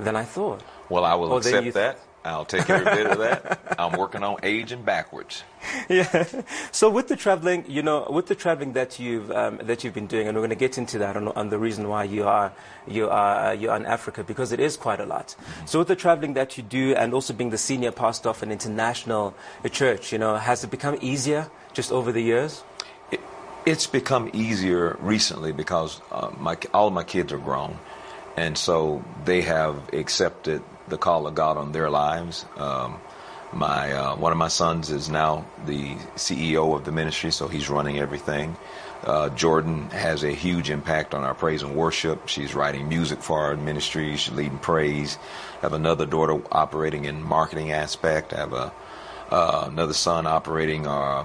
than 0.00 0.16
I 0.16 0.24
thought. 0.24 0.62
Well, 0.88 1.04
I 1.04 1.14
will 1.14 1.32
Or 1.32 1.38
accept 1.38 1.66
you- 1.66 1.72
that. 1.72 1.98
I'll 2.24 2.44
take 2.44 2.70
every 2.70 2.84
bit 2.84 3.06
of 3.06 3.18
that. 3.18 3.74
I'm 3.78 3.98
working 3.98 4.22
on 4.22 4.36
aging 4.44 4.82
backwards. 4.82 5.42
yeah. 5.88 6.24
So 6.70 6.88
with 6.88 7.08
the 7.08 7.16
traveling, 7.16 7.64
you 7.68 7.82
know, 7.82 8.06
with 8.08 8.26
the 8.26 8.36
traveling 8.36 8.74
that 8.74 9.00
you've 9.00 9.30
um, 9.32 9.58
that 9.62 9.82
you've 9.82 9.94
been 9.94 10.06
doing, 10.06 10.28
and 10.28 10.36
we're 10.36 10.42
going 10.42 10.50
to 10.50 10.56
get 10.56 10.78
into 10.78 10.98
that 10.98 11.16
on, 11.16 11.28
on 11.28 11.48
the 11.50 11.58
reason 11.58 11.88
why 11.88 12.04
you 12.04 12.26
are 12.26 12.52
you 12.86 13.08
are 13.08 13.46
uh, 13.46 13.52
you 13.52 13.70
are 13.70 13.76
in 13.76 13.86
Africa 13.86 14.22
because 14.22 14.52
it 14.52 14.60
is 14.60 14.76
quite 14.76 15.00
a 15.00 15.06
lot. 15.06 15.34
So 15.66 15.80
with 15.80 15.88
the 15.88 15.96
traveling 15.96 16.34
that 16.34 16.56
you 16.56 16.62
do, 16.62 16.94
and 16.94 17.12
also 17.12 17.32
being 17.32 17.50
the 17.50 17.58
senior 17.58 17.90
pastor 17.90 18.28
of 18.28 18.42
an 18.42 18.52
international 18.52 19.34
church, 19.70 20.12
you 20.12 20.18
know, 20.18 20.36
has 20.36 20.62
it 20.62 20.70
become 20.70 20.98
easier 21.00 21.50
just 21.72 21.90
over 21.90 22.12
the 22.12 22.22
years? 22.22 22.62
It, 23.10 23.20
it's 23.66 23.88
become 23.88 24.30
easier 24.32 24.96
recently 25.00 25.52
because 25.52 26.00
uh, 26.12 26.30
my 26.38 26.56
all 26.72 26.88
of 26.88 26.94
my 26.94 27.04
kids 27.04 27.32
are 27.32 27.38
grown, 27.38 27.78
and 28.36 28.56
so 28.56 29.04
they 29.24 29.42
have 29.42 29.92
accepted 29.92 30.62
the 30.92 30.98
call 30.98 31.26
of 31.26 31.34
God 31.34 31.56
on 31.56 31.72
their 31.72 31.90
lives. 31.90 32.44
Um, 32.56 33.00
my 33.52 33.92
uh, 33.92 34.16
one 34.16 34.30
of 34.30 34.38
my 34.38 34.48
sons 34.48 34.90
is 34.90 35.08
now 35.08 35.44
the 35.66 35.94
CEO 36.16 36.76
of 36.76 36.84
the 36.84 36.92
ministry, 36.92 37.32
so 37.32 37.48
he's 37.48 37.68
running 37.68 37.98
everything. 37.98 38.56
Uh, 39.02 39.30
Jordan 39.30 39.90
has 39.90 40.22
a 40.22 40.30
huge 40.30 40.70
impact 40.70 41.12
on 41.14 41.24
our 41.24 41.34
praise 41.34 41.62
and 41.62 41.74
worship. 41.74 42.28
She's 42.28 42.54
writing 42.54 42.88
music 42.88 43.20
for 43.20 43.40
our 43.40 43.56
ministry. 43.56 44.16
She's 44.16 44.34
leading 44.34 44.58
praise. 44.58 45.18
I 45.58 45.62
have 45.62 45.72
another 45.72 46.06
daughter 46.06 46.40
operating 46.52 47.06
in 47.06 47.20
marketing 47.22 47.72
aspect. 47.72 48.32
I 48.32 48.36
have 48.36 48.52
a 48.52 48.72
uh, 49.30 49.68
another 49.68 49.94
son 49.94 50.26
operating 50.26 50.86
our 50.86 51.24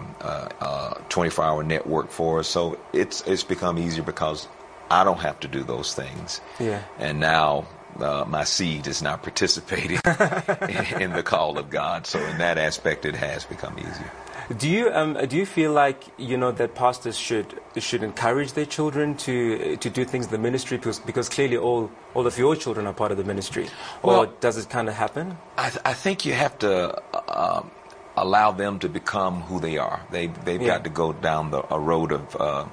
24-hour 1.10 1.64
network 1.64 2.10
for 2.10 2.40
us. 2.40 2.48
So 2.48 2.80
it's 2.94 3.22
it's 3.28 3.44
become 3.44 3.78
easier 3.78 4.04
because 4.04 4.48
I 4.90 5.04
don't 5.04 5.20
have 5.20 5.40
to 5.42 5.48
do 5.50 5.64
those 5.64 5.94
things. 5.94 6.40
Yeah. 6.60 6.84
And 7.00 7.20
now 7.20 7.68
uh, 8.00 8.26
my 8.28 8.44
seed 8.44 8.88
is 8.88 9.02
not 9.02 9.24
participating 9.24 10.00
in 11.00 11.12
the 11.14 11.24
call 11.24 11.58
of 11.58 11.70
God. 11.70 12.06
So 12.08 12.20
in 12.20 12.38
that 12.38 12.58
aspect, 12.58 13.06
it 13.06 13.16
has 13.16 13.46
become 13.46 13.78
easier. 13.80 14.12
Do 14.58 14.70
you 14.70 14.90
um, 14.94 15.18
do 15.28 15.36
you 15.36 15.46
feel 15.46 15.74
like 15.74 16.06
you 16.18 16.38
know 16.38 16.52
that 16.54 16.74
pastors 16.74 17.18
should 17.18 17.60
should 17.78 18.02
encourage 18.02 18.54
their 18.54 18.66
children 18.66 19.16
to 19.18 19.76
to 19.76 19.90
do 19.90 20.06
things 20.06 20.26
in 20.28 20.32
the 20.32 20.38
ministry 20.38 20.78
because 20.78 21.00
because 21.00 21.28
clearly 21.28 21.58
all 21.58 21.92
all 22.14 22.26
of 22.26 22.38
your 22.38 22.56
children 22.56 22.88
are 22.88 22.94
part 22.94 23.12
of 23.12 23.18
the 23.18 23.26
ministry, 23.26 23.68
or 24.04 24.14
Well- 24.14 24.34
does 24.40 24.56
it 24.58 24.70
kind 24.70 24.88
of 24.88 24.96
happen? 24.96 25.38
I, 25.58 25.70
th- 25.70 25.82
I 25.84 25.94
think 25.94 26.24
you 26.26 26.32
have 26.34 26.58
to 26.60 26.96
um, 27.28 27.72
allow 28.16 28.52
them 28.54 28.80
to 28.80 28.88
become 28.88 29.42
who 29.42 29.60
they 29.60 29.78
are. 29.78 30.00
They 30.12 30.28
they've 30.28 30.62
Yeah. 30.62 30.76
got 30.78 30.84
to 30.86 30.90
go 30.92 31.12
down 31.12 31.52
the 31.52 31.64
a 31.74 31.78
road 31.78 32.14
of 32.14 32.36
uh, 32.40 32.66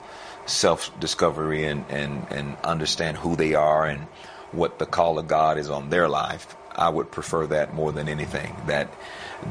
self 0.46 0.92
discovery 1.00 1.64
and, 1.64 1.85
and 1.88 2.24
and 2.31 2.57
understand 2.62 3.16
who 3.16 3.35
they 3.35 3.55
are 3.55 3.85
and 3.85 4.07
what 4.55 4.79
the 4.79 4.87
call 4.87 5.19
of 5.19 5.29
God 5.29 5.59
is 5.59 5.71
on 5.71 5.90
their 5.90 6.09
life. 6.09 6.57
I 6.75 6.88
would 6.88 7.11
prefer 7.11 7.47
that 7.49 7.75
more 7.75 7.93
than 7.93 8.09
anything. 8.09 8.57
That 8.67 8.88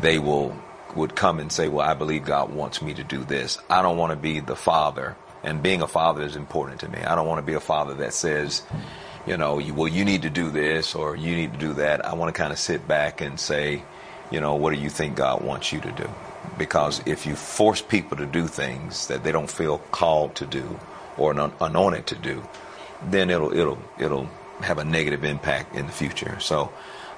they 0.02 0.20
will 0.20 0.56
would 0.96 1.16
come 1.16 1.40
and 1.40 1.52
say, 1.52 1.68
"Well, 1.68 1.88
I 1.88 1.94
believe 1.94 2.26
God 2.26 2.54
wants 2.54 2.82
me 2.82 2.94
to 2.94 3.04
do 3.04 3.24
this." 3.24 3.58
I 3.70 3.82
don't 3.82 3.98
want 3.98 4.12
to 4.12 4.18
be 4.18 4.40
the 4.40 4.56
father, 4.56 5.16
and 5.44 5.64
being 5.64 5.82
a 5.82 5.88
father 5.88 6.24
is 6.24 6.36
important 6.36 6.82
to 6.82 6.90
me. 6.90 7.00
I 7.00 7.16
don't 7.16 7.28
want 7.28 7.40
to 7.40 7.46
be 7.46 7.54
a 7.54 7.60
father 7.60 7.94
that 7.96 8.14
says, 8.14 8.64
you 9.26 9.38
know, 9.38 9.62
well, 9.74 9.88
you 9.88 10.04
need 10.04 10.24
to 10.24 10.30
do 10.30 10.50
this 10.50 10.96
or 10.96 11.16
you 11.16 11.36
need 11.36 11.54
to 11.54 11.60
do 11.60 11.74
that. 11.74 12.06
I 12.06 12.14
want 12.14 12.34
to 12.34 12.38
kind 12.38 12.52
of 12.52 12.60
sit 12.60 12.88
back 12.88 13.22
and 13.22 13.40
say, 13.40 13.84
you 14.32 14.42
know, 14.42 14.56
what 14.56 14.74
do 14.74 14.80
you 14.80 14.90
think 14.90 15.16
God 15.16 15.42
wants 15.42 15.72
you 15.72 15.80
to 15.82 15.92
do? 15.92 16.10
Because 16.58 17.02
if 17.06 17.26
you 17.26 17.36
force 17.36 17.82
people 17.82 18.18
to 18.18 18.26
do 18.26 18.48
things 18.48 19.08
that 19.08 19.24
they 19.24 19.32
don't 19.32 19.50
feel 19.50 19.78
called 19.92 20.36
to 20.36 20.46
do 20.46 20.80
or 21.18 21.32
anointed 21.62 22.08
to 22.08 22.16
do, 22.16 22.44
then 23.10 23.30
it'll 23.30 23.54
it'll 23.54 23.80
it'll 23.98 24.30
have 24.64 24.78
a 24.78 24.86
negative 24.86 25.24
impact 25.24 25.76
in 25.76 25.86
the 25.86 25.92
future. 25.92 26.40
So, 26.40 26.72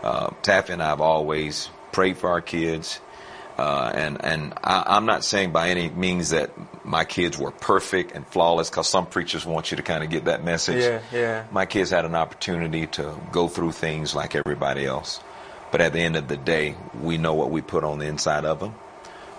uh, 0.03 0.29
Taffi 0.43 0.69
and 0.69 0.83
I 0.83 0.87
have 0.87 1.01
always 1.01 1.69
prayed 1.91 2.17
for 2.17 2.29
our 2.29 2.41
kids. 2.41 2.99
Uh, 3.57 3.89
and 3.95 4.23
and 4.23 4.53
I, 4.63 4.83
I'm 4.85 5.05
not 5.05 5.23
saying 5.23 5.51
by 5.51 5.69
any 5.69 5.89
means 5.89 6.31
that 6.31 6.51
my 6.85 7.05
kids 7.05 7.37
were 7.37 7.51
perfect 7.51 8.11
and 8.11 8.27
flawless, 8.27 8.69
because 8.69 8.89
some 8.89 9.05
preachers 9.05 9.45
want 9.45 9.71
you 9.71 9.77
to 9.77 9.83
kind 9.83 10.03
of 10.03 10.09
get 10.09 10.25
that 10.25 10.43
message. 10.43 10.83
Yeah, 10.83 10.99
yeah. 11.13 11.45
My 11.51 11.65
kids 11.65 11.89
had 11.89 12.03
an 12.03 12.15
opportunity 12.15 12.87
to 12.87 13.15
go 13.31 13.47
through 13.47 13.71
things 13.71 14.13
like 14.13 14.35
everybody 14.35 14.85
else, 14.85 15.21
but 15.71 15.79
at 15.79 15.93
the 15.93 15.99
end 15.99 16.17
of 16.17 16.27
the 16.27 16.35
day, 16.35 16.75
we 17.01 17.17
know 17.17 17.33
what 17.33 17.49
we 17.49 17.61
put 17.61 17.85
on 17.85 17.97
the 17.99 18.07
inside 18.07 18.43
of 18.43 18.59
them. 18.59 18.75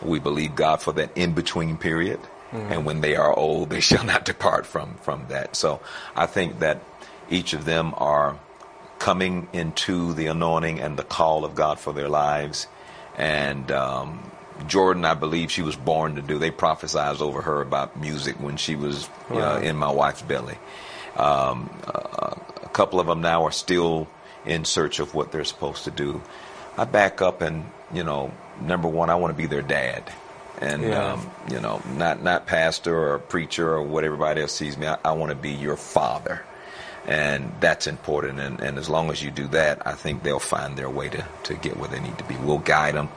We 0.00 0.18
believe 0.18 0.54
God 0.54 0.80
for 0.80 0.94
that 0.94 1.10
in 1.14 1.34
between 1.34 1.76
period, 1.76 2.20
and 2.52 2.86
when 2.86 3.02
they 3.02 3.16
are 3.16 3.36
old, 3.36 3.68
they 3.68 3.80
shall 3.88 4.04
not 4.04 4.24
depart 4.24 4.64
from 4.64 4.94
from 5.02 5.26
that. 5.28 5.56
So 5.56 5.80
I 6.14 6.24
think 6.24 6.60
that 6.60 6.80
each 7.30 7.52
of 7.52 7.64
them 7.64 7.94
are 7.96 8.38
coming 8.98 9.48
into 9.52 10.12
the 10.14 10.26
anointing 10.26 10.80
and 10.80 10.96
the 10.96 11.04
call 11.04 11.44
of 11.44 11.54
God 11.54 11.78
for 11.78 11.92
their 11.92 12.08
lives. 12.08 12.66
And 13.16 13.70
um, 13.70 14.30
Jordan, 14.66 15.04
I 15.04 15.14
believe 15.14 15.50
she 15.50 15.62
was 15.62 15.76
born 15.76 16.16
to 16.16 16.22
do. 16.22 16.38
They 16.38 16.50
prophesied 16.50 17.20
over 17.20 17.42
her 17.42 17.60
about 17.60 17.98
music 18.00 18.36
when 18.40 18.56
she 18.56 18.74
was 18.76 19.08
Wow. 19.30 19.58
in 19.58 19.76
my 19.76 19.90
wife's 19.90 20.22
belly. 20.22 20.56
Um, 21.16 21.68
uh, 21.86 22.34
a 22.62 22.68
couple 22.72 23.00
of 23.00 23.06
them 23.06 23.20
now 23.22 23.44
are 23.44 23.50
still 23.52 24.06
in 24.44 24.64
search 24.64 25.00
of 25.00 25.14
what 25.14 25.32
they're 25.32 25.44
supposed 25.44 25.84
to 25.84 25.90
do. 25.90 26.22
I 26.78 26.84
back 26.84 27.20
up 27.22 27.40
and 27.42 27.64
you 27.92 28.04
know, 28.04 28.32
number 28.60 28.88
one, 28.88 29.10
I 29.10 29.14
want 29.16 29.32
to 29.32 29.36
be 29.36 29.46
their 29.46 29.62
dad, 29.62 30.04
and 30.60 30.82
Yeah. 30.82 31.12
um, 31.14 31.30
you 31.50 31.60
know, 31.60 31.80
not 31.96 32.22
not 32.22 32.46
pastor 32.46 32.96
or 33.12 33.18
preacher 33.18 33.68
or 33.72 33.82
what 33.82 34.04
everybody 34.04 34.40
else 34.42 34.52
sees 34.52 34.76
me. 34.76 34.86
I, 34.86 34.98
I 35.04 35.12
want 35.12 35.30
to 35.30 35.36
be 35.36 35.50
your 35.52 35.76
father, 35.76 36.42
and 37.06 37.52
that's 37.60 37.86
important. 37.86 38.40
And, 38.40 38.60
and 38.60 38.78
as 38.78 38.90
long 38.90 39.10
as 39.10 39.22
you 39.22 39.30
do 39.30 39.46
that, 39.48 39.86
I 39.86 39.92
think 39.92 40.22
they'll 40.22 40.38
find 40.38 40.76
their 40.76 40.90
way 40.90 41.08
to 41.08 41.24
to 41.44 41.54
get 41.54 41.76
where 41.76 41.88
they 41.88 42.00
need 42.00 42.18
to 42.18 42.24
be. 42.24 42.36
We'll 42.36 42.58
guide 42.58 42.94
them. 42.94 43.08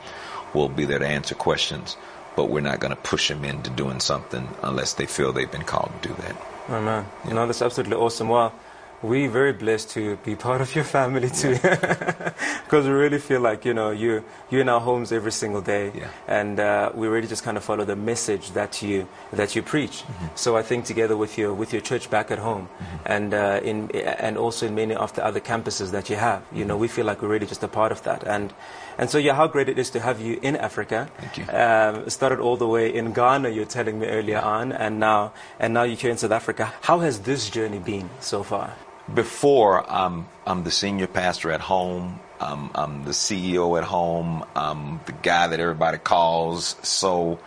We'll 0.54 0.68
be 0.68 0.84
there 0.84 0.98
to 0.98 1.06
answer 1.06 1.34
questions, 1.34 1.96
but 2.36 2.48
we're 2.48 2.60
not 2.60 2.80
going 2.80 2.94
to 2.94 3.00
push 3.02 3.28
them 3.28 3.44
into 3.44 3.70
doing 3.70 4.00
something 4.00 4.48
unless 4.62 4.94
they 4.94 5.06
feel 5.06 5.32
they've 5.32 5.50
been 5.50 5.62
called 5.62 5.92
to 6.02 6.08
do 6.08 6.14
that. 6.22 6.36
Oh 6.68 6.80
man, 6.80 7.06
you 7.26 7.34
know 7.34 7.46
that's 7.46 7.62
absolutely 7.62 7.96
awesome. 7.96 8.28
Well, 8.28 8.52
we're 9.02 9.30
very 9.30 9.52
blessed 9.54 9.90
to 9.90 10.16
be 10.16 10.36
part 10.36 10.60
of 10.60 10.74
your 10.74 10.84
family 10.84 11.30
too, 11.30 11.54
because 11.54 12.84
we 12.86 12.90
really 12.90 13.18
feel 13.18 13.40
like 13.40 13.64
you 13.64 13.72
know 13.74 13.90
you 13.90 14.22
you're 14.50 14.60
in 14.60 14.68
our 14.68 14.80
homes 14.80 15.10
every 15.12 15.32
single 15.32 15.62
day, 15.62 15.90
Yeah. 15.94 16.08
and 16.28 16.60
uh, 16.60 16.90
we 16.94 17.08
really 17.08 17.26
just 17.26 17.42
kind 17.42 17.56
of 17.56 17.64
follow 17.64 17.84
the 17.84 17.96
message 17.96 18.50
that 18.52 18.82
you 18.82 19.08
that 19.32 19.56
you 19.56 19.62
preach. 19.62 20.04
So 20.34 20.56
I 20.56 20.62
think 20.62 20.84
together 20.84 21.16
with 21.16 21.38
your 21.38 21.54
with 21.54 21.72
your 21.72 21.80
church 21.82 22.10
back 22.10 22.30
at 22.30 22.38
home, 22.38 22.68
and 23.06 23.32
uh, 23.32 23.60
in 23.62 23.90
and 23.92 24.36
also 24.36 24.66
in 24.66 24.74
many 24.74 24.94
of 24.94 25.12
the 25.14 25.24
other 25.24 25.40
campuses 25.40 25.90
that 25.92 26.10
you 26.10 26.16
have, 26.16 26.42
you 26.52 26.64
know, 26.64 26.76
we 26.76 26.88
feel 26.88 27.06
like 27.06 27.22
we're 27.22 27.28
really 27.28 27.46
just 27.46 27.62
a 27.62 27.68
part 27.68 27.92
of 27.92 28.02
that, 28.02 28.22
and 28.24 28.52
and 28.98 29.08
so 29.08 29.16
yeah, 29.16 29.34
how 29.34 29.46
great 29.46 29.68
it 29.70 29.78
is 29.78 29.88
to 29.90 30.00
have 30.00 30.20
you 30.20 30.38
in 30.42 30.56
Africa. 30.56 31.08
Thank 31.18 31.38
you. 31.38 31.44
Um, 31.56 32.10
started 32.10 32.38
all 32.38 32.56
the 32.58 32.68
way 32.68 32.92
in 32.94 33.12
Ghana, 33.14 33.48
you're 33.48 33.64
telling 33.64 33.98
me 33.98 34.06
earlier 34.08 34.40
on, 34.40 34.72
and 34.72 35.00
now 35.00 35.32
and 35.58 35.72
now 35.72 35.84
you're 35.84 35.96
here 35.96 36.10
in 36.10 36.18
South 36.18 36.32
Africa. 36.32 36.72
How 36.82 36.98
has 37.00 37.20
this 37.20 37.48
journey 37.48 37.78
been 37.78 38.10
so 38.20 38.42
far? 38.42 38.74
Before 39.14 39.88
I'm 39.90 40.26
I'm 40.46 40.64
the 40.64 40.70
senior 40.70 41.06
pastor 41.06 41.50
at 41.50 41.60
home. 41.60 42.20
I'm 42.40 42.70
I'm 42.74 43.04
the 43.04 43.10
CEO 43.12 43.76
at 43.78 43.84
home. 43.84 44.44
I'm 44.56 45.00
the 45.06 45.12
guy 45.12 45.46
that 45.48 45.60
everybody 45.60 45.98
calls. 45.98 46.76
So, 46.82 47.38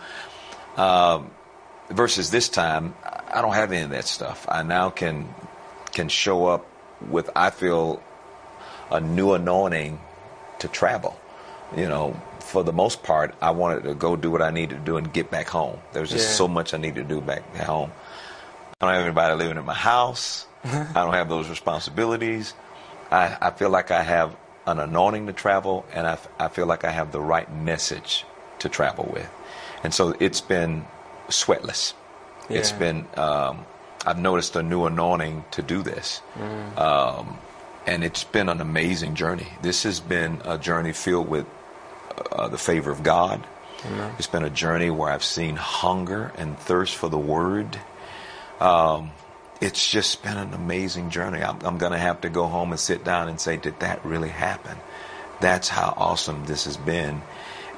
um, 0.76 1.30
versus 1.90 2.30
this 2.30 2.48
time, 2.48 2.94
I 3.02 3.42
don't 3.42 3.54
have 3.54 3.72
any 3.72 3.82
of 3.82 3.90
that 3.90 4.04
stuff. 4.04 4.46
I 4.48 4.62
now 4.62 4.90
can 4.90 5.32
can 5.92 6.08
show 6.08 6.46
up 6.46 6.66
with 7.08 7.30
I 7.34 7.50
feel 7.50 8.02
a 8.90 9.00
new 9.00 9.32
anointing 9.34 10.00
to 10.60 10.68
travel. 10.68 11.18
You 11.76 11.88
know, 11.88 12.20
for 12.40 12.62
the 12.62 12.72
most 12.72 13.02
part, 13.02 13.34
I 13.40 13.50
wanted 13.50 13.84
to 13.84 13.94
go 13.94 14.14
do 14.14 14.30
what 14.30 14.42
I 14.42 14.50
needed 14.50 14.78
to 14.78 14.84
do 14.84 14.96
and 14.96 15.12
get 15.12 15.30
back 15.30 15.48
home. 15.48 15.78
There's 15.92 16.10
just 16.10 16.28
Yeah. 16.28 16.34
so 16.36 16.46
much 16.48 16.72
I 16.72 16.78
need 16.78 16.94
to 16.96 17.02
do 17.02 17.20
back 17.20 17.42
at 17.56 17.66
home. 17.66 17.90
I 18.80 18.86
don't 18.86 18.94
have 18.94 19.04
anybody 19.04 19.34
living 19.34 19.56
in 19.56 19.64
my 19.64 19.74
house. 19.74 20.46
I 20.64 20.92
don't 20.94 21.14
have 21.14 21.28
those 21.28 21.48
responsibilities. 21.50 22.54
I, 23.10 23.36
I 23.40 23.50
feel 23.50 23.70
like 23.70 23.90
I 23.90 24.02
have 24.02 24.34
an 24.66 24.78
anointing 24.78 25.26
to 25.26 25.32
travel, 25.32 25.84
and 25.92 26.06
I, 26.06 26.12
f- 26.12 26.28
I 26.38 26.48
feel 26.48 26.66
like 26.66 26.84
I 26.84 26.90
have 26.90 27.12
the 27.12 27.20
right 27.20 27.52
message 27.52 28.24
to 28.60 28.68
travel 28.68 29.10
with. 29.12 29.28
And 29.82 29.92
so 29.92 30.14
it's 30.18 30.40
been 30.40 30.86
sweatless. 31.28 31.92
It's 32.48 32.72
been, 32.72 33.06
um, 33.16 33.66
I've 34.06 34.18
noticed 34.18 34.56
a 34.56 34.62
new 34.62 34.86
anointing 34.86 35.44
to 35.52 35.62
do 35.62 35.82
this. 35.82 36.22
Um, 36.78 37.36
and 37.86 38.02
it's 38.02 38.24
been 38.24 38.48
an 38.48 38.62
amazing 38.62 39.14
journey. 39.14 39.48
This 39.60 39.82
has 39.82 40.00
been 40.00 40.40
a 40.46 40.56
journey 40.56 40.92
filled 40.92 41.28
with 41.28 41.46
uh, 42.32 42.48
the 42.48 42.56
favor 42.58 42.90
of 42.90 43.02
God. 43.02 43.46
It's 44.18 44.26
been 44.28 44.44
a 44.44 44.50
journey 44.50 44.88
where 44.88 45.10
I've 45.10 45.24
seen 45.24 45.56
hunger 45.56 46.32
and 46.38 46.58
thirst 46.58 46.96
for 46.96 47.10
the 47.10 47.18
Word. 47.18 47.78
Um, 48.60 49.10
it's 49.60 49.88
just 49.88 50.22
been 50.22 50.36
an 50.36 50.54
amazing 50.54 51.10
journey. 51.10 51.42
I'm, 51.42 51.58
I'm 51.62 51.78
going 51.78 51.92
to 51.92 51.98
have 51.98 52.22
to 52.22 52.28
go 52.28 52.46
home 52.46 52.72
and 52.72 52.80
sit 52.80 53.04
down 53.04 53.28
and 53.28 53.40
say, 53.40 53.56
did 53.56 53.80
that 53.80 54.04
really 54.04 54.28
happen? 54.28 54.76
That's 55.40 55.68
how 55.68 55.94
awesome 55.96 56.46
this 56.46 56.64
has 56.64 56.76
been. 56.76 57.22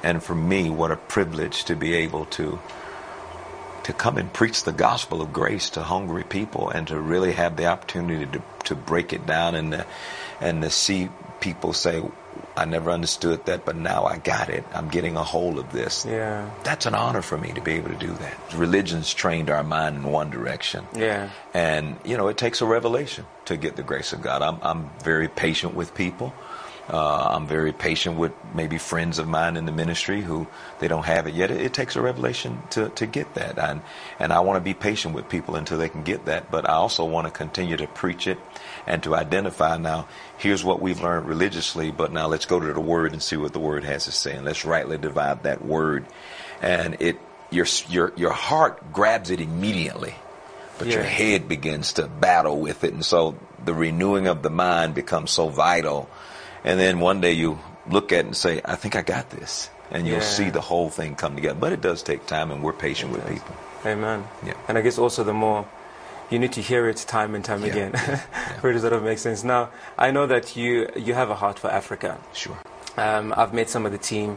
And 0.03 0.21
for 0.23 0.35
me, 0.35 0.69
what 0.69 0.91
a 0.91 0.97
privilege 0.97 1.65
to 1.65 1.75
be 1.75 1.93
able 1.95 2.25
to 2.25 2.59
to 3.83 3.93
come 3.93 4.17
and 4.17 4.33
preach 4.33 4.65
the 4.65 4.73
gospel 4.73 5.21
of 5.21 5.31
grace 5.31 5.69
to 5.69 5.81
hungry 5.81 6.25
people 6.25 6.69
and 6.69 6.87
to 6.89 6.99
really 6.99 7.31
have 7.31 7.55
the 7.55 7.65
opportunity 7.65 8.25
to, 8.25 8.43
to 8.65 8.75
break 8.75 9.13
it 9.13 9.25
down 9.25 9.55
and 9.55 9.71
to, 9.71 9.85
and 10.41 10.61
to 10.61 10.69
see 10.69 11.07
people 11.39 11.71
say, 11.71 12.03
I 12.57 12.65
never 12.65 12.89
understood 12.89 13.45
that, 13.45 13.65
but 13.65 13.75
now 13.75 14.05
I 14.05 14.17
got 14.17 14.49
it. 14.49 14.65
I'm 14.73 14.89
getting 14.89 15.15
a 15.15 15.23
hold 15.23 15.59
of 15.59 15.71
this. 15.71 16.05
Yeah. 16.05 16.49
That's 16.63 16.87
an 16.87 16.95
honor 16.95 17.21
for 17.21 17.37
me 17.37 17.53
to 17.53 17.61
be 17.61 17.73
able 17.73 17.89
to 17.89 17.95
do 17.95 18.11
that. 18.13 18.53
Religion's 18.55 19.13
trained 19.13 19.51
our 19.51 19.63
mind 19.63 19.97
in 19.97 20.03
one 20.03 20.31
direction. 20.31 20.87
Yeah. 20.95 21.29
And, 21.53 21.99
you 22.03 22.17
know, 22.17 22.27
it 22.29 22.37
takes 22.37 22.61
a 22.61 22.65
revelation 22.65 23.25
to 23.45 23.57
get 23.57 23.75
the 23.75 23.83
grace 23.83 24.11
of 24.11 24.23
God. 24.23 24.41
I'm, 24.41 24.57
I'm 24.63 24.89
very 25.03 25.27
patient 25.27 25.75
with 25.75 25.93
people. 25.93 26.33
Uh, 26.89 27.29
I'm 27.31 27.47
very 27.47 27.73
patient 27.73 28.17
with 28.17 28.31
maybe 28.53 28.77
friends 28.77 29.19
of 29.19 29.27
mine 29.27 29.57
in 29.57 29.65
the 29.65 29.71
ministry 29.71 30.21
who 30.21 30.47
they 30.79 30.87
don't 30.87 31.05
have 31.05 31.27
it 31.27 31.33
yet. 31.33 31.51
It, 31.51 31.61
it 31.61 31.73
takes 31.73 31.95
a 31.95 32.01
revelation 32.01 32.61
to, 32.71 32.89
to 32.89 33.05
get 33.05 33.33
that. 33.33 33.59
And, 33.59 33.81
and 34.19 34.31
I 34.31 34.39
want 34.39 34.57
to 34.57 34.61
be 34.61 34.73
patient 34.73 35.13
with 35.13 35.27
people 35.27 35.55
until 35.55 35.77
they 35.77 35.89
can 35.89 36.03
get 36.03 36.25
that. 36.25 36.49
But 36.49 36.69
I 36.69 36.73
also 36.73 37.03
want 37.03 37.27
to 37.27 37.31
continue 37.31 37.75
to 37.77 37.87
preach 37.87 38.27
it 38.27 38.37
and 38.85 39.03
to 39.03 39.15
identify 39.15 39.77
now, 39.77 40.07
here's 40.37 40.63
what 40.63 40.81
we've 40.81 41.01
learned 41.01 41.27
religiously, 41.27 41.91
but 41.91 42.13
now 42.13 42.27
let's 42.27 42.45
go 42.45 42.59
to 42.59 42.73
the 42.73 42.79
word 42.79 43.11
and 43.11 43.21
see 43.21 43.35
what 43.35 43.53
the 43.53 43.59
word 43.59 43.83
has 43.83 44.05
to 44.05 44.11
say. 44.11 44.35
And 44.35 44.45
let's 44.45 44.63
rightly 44.63 44.97
divide 44.97 45.43
that 45.43 45.65
word. 45.65 46.05
And 46.61 47.01
it, 47.01 47.19
your, 47.49 47.65
your, 47.89 48.13
your 48.15 48.31
heart 48.31 48.93
grabs 48.93 49.29
it 49.29 49.41
immediately 49.41 50.15
but 50.77 50.87
your 50.87 51.03
head 51.03 51.47
begins 51.47 51.93
to 51.93 52.07
battle 52.07 52.59
with 52.59 52.83
it. 52.83 52.93
And 52.93 53.03
so 53.03 53.35
the 53.63 53.73
renewing 53.73 54.27
of 54.27 54.43
the 54.43 54.49
mind 54.49 54.93
becomes 54.93 55.31
so 55.31 55.49
vital. 55.49 56.09
And 56.67 56.75
then 56.79 56.99
one 56.99 57.21
day 57.21 57.31
you 57.31 57.57
look 57.89 58.11
at 58.11 58.19
it 58.19 58.25
and 58.25 58.35
say, 58.35 58.53
I 58.65 58.75
think 58.75 58.93
I 58.95 59.01
got 59.15 59.25
this. 59.29 59.69
And 59.89 60.05
you'll 60.07 60.17
Yeah. 60.17 60.37
see 60.39 60.49
the 60.59 60.65
whole 60.71 60.89
thing 60.89 61.15
come 61.15 61.33
together. 61.39 61.57
But 61.59 61.71
it 61.71 61.81
does 61.81 62.03
take 62.03 62.21
time, 62.27 62.51
and 62.51 62.59
we're 62.61 62.73
patient 62.87 63.09
with 63.13 63.23
does. 63.23 63.33
people. 63.33 63.55
Amen. 63.85 64.19
Yeah. 64.45 64.53
And 64.67 64.77
I 64.77 64.81
guess 64.81 64.97
also 64.97 65.23
the 65.23 65.33
more 65.45 65.65
you 66.29 66.37
need 66.43 66.51
to 66.59 66.61
hear 66.61 66.89
it 66.91 66.97
time 67.07 67.31
and 67.35 67.43
time 67.45 67.61
Yeah. 67.63 67.71
again 67.71 67.91
for 68.59 68.69
it 68.69 68.73
to 68.73 68.79
sort 68.81 68.91
of 68.93 69.01
make 69.03 69.17
sense. 69.27 69.45
Now, 69.55 69.69
I 69.97 70.11
know 70.11 70.25
that 70.27 70.45
you 70.57 70.71
you 71.05 71.13
have 71.21 71.29
a 71.31 71.35
heart 71.35 71.57
for 71.59 71.69
Africa. 71.71 72.17
Sure. 72.33 72.57
Um, 72.97 73.25
I've 73.37 73.53
met 73.53 73.69
some 73.69 73.85
of 73.85 73.91
the 73.97 74.03
team 74.11 74.29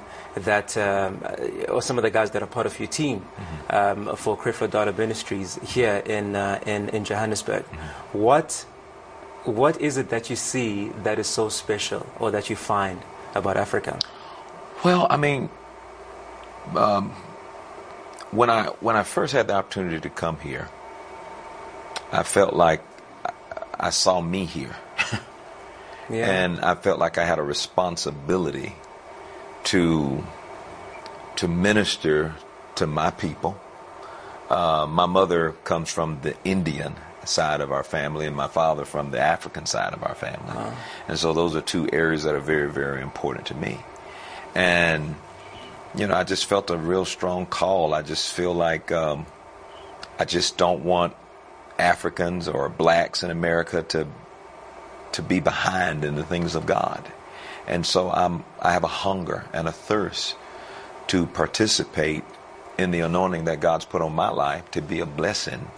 that, 0.48 0.76
um, 0.76 1.24
uh, 1.24 1.72
or 1.74 1.80
some 1.82 1.96
of 1.98 2.04
the 2.04 2.10
guys 2.18 2.30
that 2.32 2.42
are 2.42 2.52
part 2.58 2.66
of 2.66 2.78
your 2.78 2.88
team 3.02 3.18
Mm-hmm. 3.18 4.08
um, 4.10 4.16
for 4.16 4.36
Creflo 4.42 4.68
Dollar 4.70 4.92
Ministries 4.92 5.58
here 5.74 5.96
in, 6.16 6.36
uh, 6.36 6.60
in 6.72 6.90
in 6.96 7.02
Johannesburg. 7.04 7.64
Mm-hmm. 7.64 8.18
What 8.28 8.48
what 9.44 9.80
is 9.80 9.96
it 9.96 10.10
that 10.10 10.30
you 10.30 10.36
see 10.36 10.88
that 11.02 11.18
is 11.18 11.26
so 11.26 11.48
special, 11.48 12.06
or 12.18 12.30
that 12.30 12.50
you 12.50 12.56
find 12.56 13.00
about 13.34 13.56
Africa? 13.56 13.98
Well, 14.84 15.06
I 15.08 15.16
mean, 15.16 15.48
um, 16.76 17.10
when 18.30 18.50
I 18.50 18.66
when 18.80 18.96
I 18.96 19.02
first 19.02 19.32
had 19.32 19.48
the 19.48 19.54
opportunity 19.54 20.00
to 20.00 20.10
come 20.10 20.38
here, 20.38 20.68
I 22.12 22.22
felt 22.22 22.54
like 22.54 22.82
I, 23.78 23.90
saw 23.90 24.20
me 24.20 24.44
here. 24.44 24.76
Yeah. 26.10 26.28
and 26.28 26.58
I 26.58 26.74
felt 26.74 26.98
like 26.98 27.18
I 27.18 27.24
had 27.24 27.38
a 27.38 27.42
responsibility 27.42 28.74
to 29.70 30.26
to 31.36 31.46
minister 31.46 32.34
to 32.74 32.86
my 32.88 33.12
people. 33.12 33.60
Uh, 34.50 34.88
my 34.90 35.06
mother 35.06 35.52
comes 35.62 35.88
from 35.88 36.18
the 36.22 36.34
Indian 36.42 36.96
side 37.24 37.60
of 37.60 37.72
our 37.72 37.84
family, 37.84 38.26
and 38.26 38.36
my 38.36 38.48
father 38.48 38.84
from 38.84 39.10
the 39.10 39.20
African 39.20 39.66
side 39.66 39.92
of 39.92 40.02
our 40.02 40.14
family, 40.14 40.52
and 41.08 41.18
so 41.18 41.32
those 41.32 41.54
are 41.54 41.60
two 41.60 41.88
areas 41.92 42.24
that 42.24 42.34
are 42.34 42.40
very, 42.40 42.70
very 42.70 43.02
important 43.02 43.46
to 43.46 43.54
me. 43.54 43.78
And 44.54 45.14
you 45.94 46.06
know, 46.06 46.14
I 46.14 46.24
just 46.24 46.46
felt 46.46 46.70
a 46.70 46.76
real 46.76 47.04
strong 47.04 47.46
call. 47.46 47.94
I 47.94 48.02
just 48.02 48.32
feel 48.32 48.54
like 48.54 48.92
um, 48.92 49.26
I 50.18 50.24
just 50.24 50.56
don't 50.56 50.84
want 50.84 51.14
Africans 51.78 52.46
or 52.48 52.68
blacks 52.68 53.22
in 53.22 53.30
America 53.30 53.82
to 53.82 54.06
to 55.12 55.22
be 55.22 55.40
behind 55.40 56.04
in 56.04 56.14
the 56.14 56.24
things 56.24 56.54
of 56.54 56.66
God. 56.66 57.04
And 57.66 57.84
so 57.84 58.10
I'm 58.10 58.44
I 58.60 58.72
have 58.72 58.84
a 58.84 58.88
hunger 58.88 59.44
and 59.52 59.66
a 59.66 59.72
thirst 59.72 60.36
to 61.08 61.26
participate 61.26 62.22
in 62.78 62.92
the 62.92 63.00
anointing 63.00 63.44
that 63.46 63.60
God's 63.60 63.84
put 63.84 64.00
on 64.00 64.14
my 64.14 64.30
life 64.30 64.70
to 64.70 64.80
be 64.80 65.00
a 65.00 65.06
blessing 65.06 65.68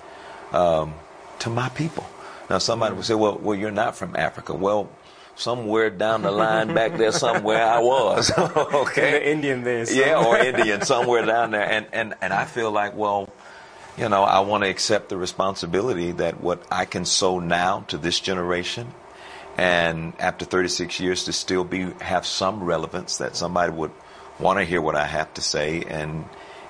um, 0.52 0.94
to 1.42 1.50
my 1.50 1.68
people. 1.70 2.06
Now 2.50 2.58
somebody 2.58 2.94
would 2.94 3.04
say, 3.04 3.14
well, 3.14 3.38
well, 3.38 3.56
you're 3.58 3.70
not 3.70 3.96
from 3.96 4.16
Africa. 4.16 4.54
Well, 4.54 4.90
somewhere 5.36 5.88
down 5.90 6.22
the 6.22 6.30
line 6.30 6.74
back 6.74 6.96
there 6.98 7.12
somewhere 7.12 7.64
I 7.64 7.78
was. 7.80 8.30
okay. 8.38 9.12
The 9.12 9.30
Indian 9.30 9.62
there. 9.64 9.86
so- 9.86 9.94
Yeah, 9.94 10.24
or 10.24 10.36
Indian, 10.38 10.82
somewhere 10.82 11.24
down 11.24 11.52
there. 11.52 11.64
And, 11.70 11.86
and, 11.92 12.14
and 12.20 12.32
I 12.32 12.44
feel 12.44 12.70
like, 12.70 12.94
well, 12.96 13.28
you 13.96 14.08
know, 14.08 14.22
I 14.24 14.40
want 14.40 14.64
to 14.64 14.70
accept 14.70 15.08
the 15.08 15.16
responsibility 15.16 16.12
that 16.12 16.40
what 16.40 16.62
I 16.70 16.84
can 16.84 17.04
sow 17.04 17.38
now 17.38 17.84
to 17.88 17.98
this 17.98 18.20
generation, 18.20 18.92
and 19.58 20.14
after 20.18 20.44
36 20.46 20.98
years 21.00 21.24
to 21.24 21.32
still 21.32 21.64
be 21.64 21.90
have 22.00 22.24
some 22.26 22.62
relevance 22.64 23.18
that 23.18 23.36
somebody 23.36 23.70
would 23.72 23.90
want 24.40 24.58
to 24.58 24.64
hear 24.64 24.80
what 24.80 24.96
I 24.96 25.04
have 25.06 25.32
to 25.34 25.42
say, 25.42 25.82
and 25.82 26.24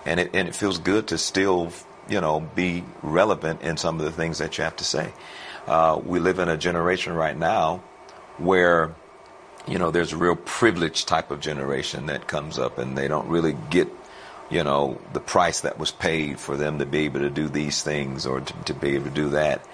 and 0.04 0.18
it 0.18 0.30
and 0.34 0.48
it 0.48 0.54
feels 0.56 0.78
good 0.78 1.06
to 1.08 1.18
still, 1.18 1.70
you 2.12 2.20
know, 2.20 2.40
be 2.40 2.84
relevant 3.02 3.62
in 3.62 3.76
some 3.76 3.98
of 3.98 4.04
the 4.04 4.12
things 4.12 4.38
that 4.38 4.58
you 4.58 4.64
have 4.64 4.76
to 4.76 4.84
say. 4.84 5.12
Uh, 5.66 6.00
we 6.04 6.20
live 6.20 6.38
in 6.38 6.48
a 6.48 6.56
generation 6.56 7.12
right 7.12 7.36
now 7.36 7.82
where 8.38 8.94
you 9.66 9.78
know, 9.78 9.90
there's 9.90 10.12
a 10.12 10.16
real 10.16 10.36
privileged 10.36 11.06
type 11.06 11.30
of 11.30 11.40
generation 11.40 12.06
that 12.06 12.26
comes 12.26 12.58
up 12.58 12.78
and 12.78 12.98
they 12.98 13.08
don't 13.08 13.28
really 13.28 13.56
get, 13.70 13.88
you 14.50 14.64
know, 14.64 14.98
the 15.12 15.20
price 15.20 15.60
that 15.60 15.78
was 15.78 15.90
paid 15.92 16.40
for 16.40 16.56
them 16.56 16.78
to 16.78 16.86
be 16.86 17.00
able 17.00 17.20
to 17.20 17.30
do 17.30 17.48
these 17.48 17.82
things 17.82 18.26
or 18.26 18.40
to, 18.40 18.52
to 18.64 18.74
be 18.74 18.94
able 18.94 19.04
to 19.04 19.10
do 19.10 19.28
that. 19.30 19.64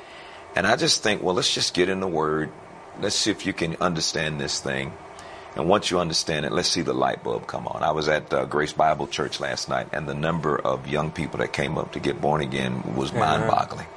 And 0.55 0.67
I 0.67 0.77
just 0.77 1.03
think, 1.03 1.23
well, 1.23 1.35
let's 1.35 1.53
just 1.53 1.75
get 1.75 1.89
in 1.89 2.01
the 2.01 2.09
Word. 2.09 2.51
Let's 3.01 3.17
see 3.17 3.31
if 3.31 3.47
you 3.47 3.53
can 3.53 3.77
understand 3.81 4.41
this 4.41 4.61
thing. 4.61 4.93
And 5.59 5.69
once 5.69 5.91
you 5.91 5.99
understand 5.99 6.47
it, 6.47 6.53
let's 6.53 6.69
see 6.69 6.83
the 6.83 6.95
light 6.95 7.25
bulb 7.25 7.49
come 7.49 7.67
on. 7.67 7.83
I 7.83 7.91
was 7.91 8.09
at 8.09 8.33
uh, 8.33 8.45
Grace 8.45 8.73
Bible 8.73 9.09
Church 9.09 9.41
last 9.41 9.69
night, 9.69 9.89
and 9.93 10.09
the 10.09 10.15
number 10.15 10.57
of 10.57 10.87
young 10.87 11.11
people 11.11 11.41
that 11.41 11.53
came 11.53 11.77
up 11.77 11.93
to 11.93 12.01
get 12.01 12.21
born 12.21 12.41
again 12.41 12.95
was 12.95 13.13
mind 13.13 13.51
boggling. 13.51 13.89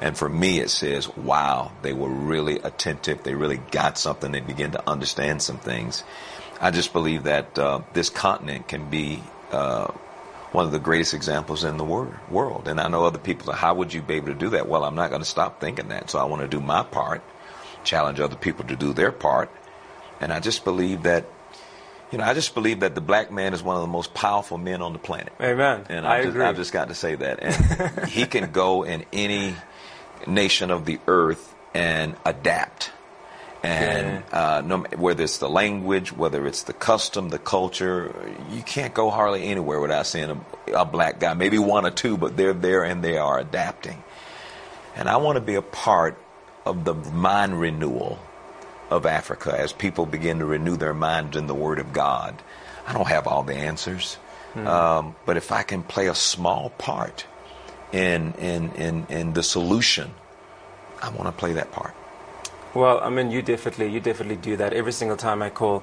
And 0.00 0.18
for 0.18 0.28
me, 0.28 0.58
it 0.58 0.68
says, 0.68 1.08
wow, 1.16 1.70
they 1.82 1.92
were 1.92 2.08
really 2.08 2.58
attentive. 2.58 3.22
They 3.22 3.34
really 3.34 3.58
got 3.70 3.98
something. 3.98 4.32
They 4.32 4.40
began 4.40 4.72
to 4.72 4.90
understand 4.90 5.42
some 5.42 5.58
things. 5.58 6.02
I 6.60 6.72
just 6.72 6.92
believe 6.92 7.22
that 7.22 7.56
uh, 7.56 7.82
this 7.92 8.10
continent 8.10 8.66
can 8.66 8.90
be 8.90 9.22
uh, 9.52 9.86
one 10.50 10.64
of 10.64 10.72
the 10.72 10.80
greatest 10.80 11.14
examples 11.14 11.62
in 11.62 11.76
the 11.76 11.84
wor- 11.84 12.20
world. 12.30 12.66
And 12.66 12.80
I 12.80 12.88
know 12.88 13.04
other 13.04 13.18
people 13.18 13.46
say, 13.52 13.56
how 13.56 13.74
would 13.74 13.94
you 13.94 14.02
be 14.02 14.14
able 14.14 14.28
to 14.28 14.34
do 14.34 14.50
that? 14.50 14.68
Well, 14.68 14.84
I'm 14.84 14.96
not 14.96 15.10
going 15.10 15.22
to 15.22 15.28
stop 15.28 15.60
thinking 15.60 15.88
that. 15.88 16.10
So 16.10 16.18
I 16.18 16.24
want 16.24 16.42
to 16.42 16.48
do 16.48 16.60
my 16.60 16.82
part, 16.82 17.22
challenge 17.84 18.18
other 18.18 18.36
people 18.36 18.64
to 18.66 18.74
do 18.74 18.92
their 18.92 19.12
part. 19.12 19.50
And 20.20 20.32
I 20.32 20.40
just 20.40 20.64
believe 20.64 21.02
that, 21.02 21.26
you 22.10 22.18
know, 22.18 22.24
I 22.24 22.34
just 22.34 22.54
believe 22.54 22.80
that 22.80 22.94
the 22.94 23.00
black 23.00 23.30
man 23.30 23.54
is 23.54 23.62
one 23.62 23.76
of 23.76 23.82
the 23.82 23.88
most 23.88 24.14
powerful 24.14 24.58
men 24.58 24.82
on 24.82 24.92
the 24.92 24.98
planet. 24.98 25.32
Amen. 25.40 25.84
And 25.88 26.06
I 26.06 26.16
I've 26.16 26.24
just, 26.24 26.34
agree. 26.34 26.46
I've 26.46 26.56
just 26.56 26.72
got 26.72 26.88
to 26.88 26.94
say 26.94 27.14
that. 27.14 27.38
And 27.42 28.08
he 28.08 28.26
can 28.26 28.52
go 28.52 28.82
in 28.82 29.04
any 29.12 29.54
nation 30.26 30.70
of 30.70 30.84
the 30.84 30.98
earth 31.06 31.54
and 31.74 32.16
adapt. 32.24 32.92
And 33.62 34.22
uh, 34.32 34.62
no, 34.64 34.78
whether 34.96 35.24
it's 35.24 35.38
the 35.38 35.48
language, 35.48 36.12
whether 36.12 36.46
it's 36.46 36.62
the 36.62 36.72
custom, 36.72 37.30
the 37.30 37.38
culture, 37.38 38.14
you 38.52 38.62
can't 38.62 38.94
go 38.94 39.10
hardly 39.10 39.42
anywhere 39.44 39.80
without 39.80 40.06
seeing 40.06 40.30
a, 40.30 40.72
a 40.72 40.84
black 40.84 41.18
guy. 41.18 41.34
Maybe 41.34 41.58
one 41.58 41.84
or 41.84 41.90
two, 41.90 42.16
but 42.16 42.36
they're 42.36 42.52
there 42.52 42.84
and 42.84 43.02
they 43.02 43.18
are 43.18 43.40
adapting. 43.40 44.02
And 44.94 45.08
I 45.08 45.16
want 45.16 45.36
to 45.36 45.40
be 45.40 45.56
a 45.56 45.62
part 45.62 46.16
of 46.64 46.84
the 46.84 46.94
mind 46.94 47.60
renewal 47.60 48.18
of 48.90 49.06
Africa 49.06 49.54
as 49.58 49.72
people 49.72 50.06
begin 50.06 50.38
to 50.38 50.46
renew 50.46 50.76
their 50.76 50.94
minds 50.94 51.36
in 51.36 51.46
the 51.46 51.54
Word 51.54 51.78
of 51.78 51.92
God. 51.92 52.34
I 52.86 52.92
don't 52.92 53.08
have 53.08 53.26
all 53.26 53.42
the 53.42 53.54
answers, 53.54 54.16
um, 54.56 55.16
but 55.26 55.36
if 55.36 55.50
I 55.52 55.62
can 55.62 55.82
play 55.82 56.06
a 56.08 56.14
small 56.14 56.70
part 56.78 57.26
in 57.92 58.32
in 58.34 58.70
in, 58.72 59.06
in 59.08 59.32
the 59.32 59.42
solution, 59.42 60.14
I 61.02 61.10
want 61.10 61.26
to 61.26 61.32
play 61.32 61.52
that 61.54 61.72
part. 61.72 61.94
Well, 62.74 63.00
I 63.00 63.08
mean, 63.08 63.30
you 63.30 63.40
definitely, 63.40 63.88
you 63.88 64.00
definitely 64.00 64.36
do 64.36 64.56
that. 64.58 64.74
Every 64.74 64.92
single 64.92 65.16
time 65.16 65.40
I 65.40 65.48
call, 65.48 65.82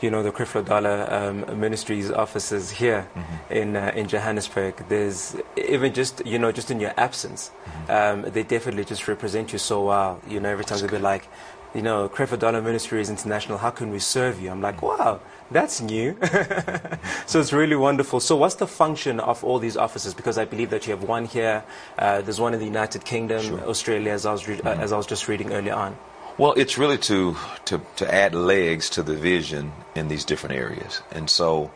you 0.00 0.08
know, 0.08 0.22
the 0.22 0.30
Creflo 0.30 0.64
Dollar 0.64 1.06
um, 1.12 1.60
Ministries 1.60 2.12
offices 2.12 2.70
here 2.70 3.08
Mm-hmm. 3.16 3.52
in 3.52 3.76
uh, 3.76 3.92
in 3.96 4.06
Johannesburg. 4.06 4.74
There's 4.88 5.34
even 5.56 5.92
just, 5.94 6.24
you 6.24 6.38
know, 6.38 6.52
just 6.52 6.70
in 6.70 6.78
your 6.80 6.94
absence, 6.96 7.50
Mm-hmm. 7.50 7.90
um, 7.90 8.32
they 8.32 8.44
definitely 8.44 8.84
just 8.84 9.08
represent 9.08 9.52
you 9.52 9.58
so 9.58 9.84
well. 9.84 10.20
You 10.28 10.38
know, 10.40 10.48
every 10.48 10.64
time 10.64 10.78
they'll 10.78 10.90
be 10.90 10.98
like, 10.98 11.26
you 11.74 11.82
know, 11.82 12.08
Creflo 12.08 12.38
Dollar 12.38 12.62
Ministries 12.62 13.10
International. 13.10 13.58
How 13.58 13.70
can 13.70 13.90
we 13.90 13.98
serve 13.98 14.40
you? 14.40 14.50
I'm 14.50 14.60
like, 14.62 14.76
Mm-hmm. 14.78 15.02
wow, 15.02 15.20
that's 15.50 15.80
new. 15.80 16.16
so 17.26 17.40
it's 17.40 17.52
really 17.52 17.76
wonderful. 17.76 18.20
So 18.20 18.36
what's 18.36 18.56
the 18.56 18.66
function 18.66 19.20
of 19.20 19.42
all 19.44 19.58
these 19.58 19.76
offices? 19.76 20.14
Because 20.14 20.38
I 20.38 20.44
believe 20.44 20.70
that 20.70 20.86
you 20.86 20.92
have 20.94 21.02
one 21.02 21.24
here. 21.24 21.62
Uh, 21.98 22.20
there's 22.22 22.40
one 22.40 22.52
in 22.54 22.60
the 22.60 22.66
United 22.66 23.04
Kingdom, 23.04 23.60
Australia, 23.60 24.12
as 24.12 24.26
I 24.26 24.32
was 24.32 24.46
re- 24.48 24.60
uh, 24.60 24.74
as 24.76 24.92
I 24.92 24.96
was 24.96 25.06
just 25.06 25.28
reading 25.28 25.52
earlier 25.52 25.74
on. 25.74 25.96
Well, 26.38 26.54
it's 26.56 26.78
really 26.78 26.98
to, 26.98 27.36
to, 27.64 27.80
to 27.96 28.14
add 28.14 28.34
legs 28.34 28.90
to 28.90 29.02
the 29.02 29.14
vision 29.16 29.72
in 29.96 30.06
these 30.08 30.24
different 30.24 30.54
areas. 30.54 31.02
And 31.10 31.28
so, 31.28 31.72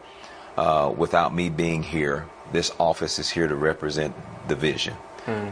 uh, 0.57 0.93
without 0.97 1.35
me 1.35 1.49
being 1.49 1.83
here, 1.83 2.27
this 2.53 2.71
office 2.79 3.19
is 3.19 3.29
here 3.29 3.49
to 3.49 3.57
represent 3.57 4.15
the 4.49 4.55
vision, 4.55 4.95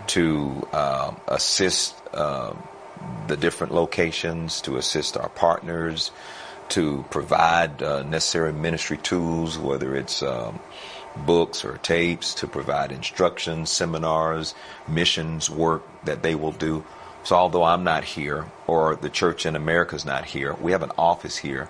to 0.08 0.66
um 0.72 1.16
assist 1.28 1.94
um 2.14 2.62
the 3.26 3.36
different 3.36 3.74
locations, 3.74 4.60
to 4.62 4.76
assist 4.76 5.16
our 5.16 5.28
partners, 5.28 6.10
to 6.70 7.04
provide 7.10 7.82
uh, 7.82 8.02
necessary 8.04 8.52
ministry 8.52 8.96
tools, 8.96 9.58
whether 9.58 9.94
it's 9.94 10.22
um, 10.22 10.58
books 11.16 11.64
or 11.64 11.78
tapes, 11.78 12.34
to 12.34 12.46
provide 12.46 12.92
instructions, 12.92 13.70
seminars, 13.70 14.54
missions 14.88 15.50
work 15.50 15.82
that 16.04 16.22
they 16.22 16.34
will 16.34 16.52
do. 16.52 16.84
So 17.24 17.36
although 17.36 17.64
I'm 17.64 17.84
not 17.84 18.04
here 18.04 18.46
or 18.66 18.96
the 18.96 19.10
church 19.10 19.44
in 19.44 19.56
America 19.56 19.96
is 19.96 20.04
not 20.04 20.24
here, 20.24 20.54
we 20.54 20.72
have 20.72 20.82
an 20.82 20.92
office 20.96 21.36
here 21.36 21.68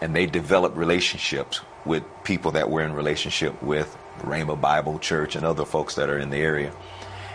and 0.00 0.14
they 0.14 0.26
develop 0.26 0.76
relationships 0.76 1.60
with 1.84 2.02
people 2.24 2.52
that 2.52 2.68
we're 2.68 2.82
in 2.82 2.92
relationship 2.92 3.62
with, 3.62 3.96
Rainbow 4.24 4.56
Bible 4.56 4.98
Church 4.98 5.36
and 5.36 5.46
other 5.46 5.64
folks 5.64 5.94
that 5.94 6.10
are 6.10 6.18
in 6.18 6.30
the 6.30 6.36
area. 6.36 6.72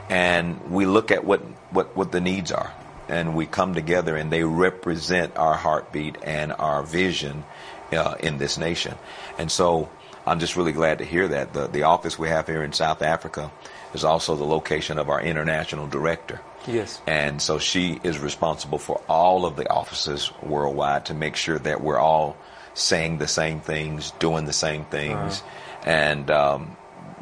And 0.10 0.70
we 0.70 0.86
look 0.86 1.12
at 1.12 1.26
what, 1.26 1.42
what, 1.72 1.96
what 1.96 2.12
the 2.12 2.22
needs 2.22 2.52
are 2.52 2.72
and 3.08 3.36
we 3.36 3.46
come 3.46 3.74
together 3.74 4.16
and 4.16 4.32
they 4.32 4.44
represent 4.44 5.36
our 5.38 5.56
heartbeat 5.56 6.18
and 6.24 6.52
our 6.54 6.84
vision 6.84 7.44
uh, 7.92 8.16
in 8.20 8.38
this 8.38 8.58
nation. 8.58 8.96
And 9.38 9.52
so 9.52 9.90
I'm 10.26 10.40
just 10.40 10.56
really 10.58 10.74
glad 10.74 10.98
to 10.98 11.06
hear 11.06 11.28
that. 11.30 11.54
The, 11.54 11.68
the 11.68 11.84
office 11.84 12.20
we 12.20 12.28
have 12.28 12.48
here 12.48 12.64
in 12.64 12.74
South 12.74 13.02
Africa 13.02 13.52
is 13.94 14.04
also 14.04 14.36
the 14.36 14.44
location 14.44 14.98
of 14.98 15.10
our 15.10 15.22
international 15.22 15.88
director. 15.88 16.42
Yes. 16.68 17.02
And 17.08 17.42
so 17.42 17.60
she 17.60 18.00
is 18.04 18.20
responsible 18.20 18.78
for 18.78 19.02
all 19.08 19.46
of 19.46 19.56
the 19.56 19.70
offices 19.70 20.32
worldwide 20.44 21.06
to 21.06 21.14
make 21.14 21.38
sure 21.38 21.58
that 21.60 21.82
we're 21.82 22.00
all 22.00 22.36
saying 22.74 23.18
the 23.18 23.28
same 23.28 23.62
things, 23.62 24.12
doing 24.20 24.46
the 24.46 24.54
same 24.54 24.84
things. 24.86 25.42
Uh-huh. 25.42 25.90
And 25.90 26.30
um, 26.30 26.78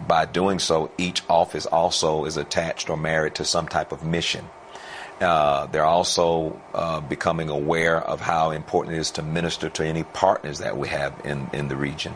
by 0.07 0.25
doing 0.25 0.59
so, 0.59 0.91
each 0.97 1.21
office 1.29 1.67
also 1.67 2.25
is 2.25 2.37
attached 2.37 2.89
or 2.89 2.97
married 2.97 3.35
to 3.35 3.45
some 3.45 3.67
type 3.67 3.91
of 3.91 4.03
mission. 4.03 4.49
Uh, 5.21 5.65
they're 5.67 5.85
also 5.85 6.59
uh, 6.73 6.99
becoming 6.99 7.49
aware 7.49 8.01
of 8.01 8.19
how 8.19 8.51
important 8.51 8.95
it 8.95 8.99
is 8.99 9.11
to 9.11 9.23
minister 9.23 9.69
to 9.69 9.85
any 9.85 10.03
partners 10.03 10.59
that 10.59 10.77
we 10.77 10.89
have 10.89 11.13
in, 11.23 11.49
in 11.53 11.67
the 11.69 11.75
region. 11.75 12.13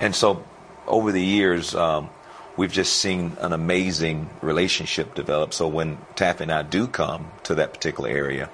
And 0.00 0.14
so 0.14 0.44
over 0.86 1.12
the 1.12 1.22
years, 1.24 1.74
um, 1.74 2.10
we've 2.56 2.72
just 2.72 2.96
seen 2.96 3.36
an 3.40 3.52
amazing 3.52 4.28
relationship 4.42 5.14
develop. 5.14 5.54
So 5.54 5.66
when 5.68 5.96
Taffi 6.14 6.40
and 6.40 6.52
I 6.52 6.62
do 6.62 6.86
come 6.86 7.30
to 7.44 7.54
that 7.56 7.72
particular 7.72 8.10
area, 8.10 8.50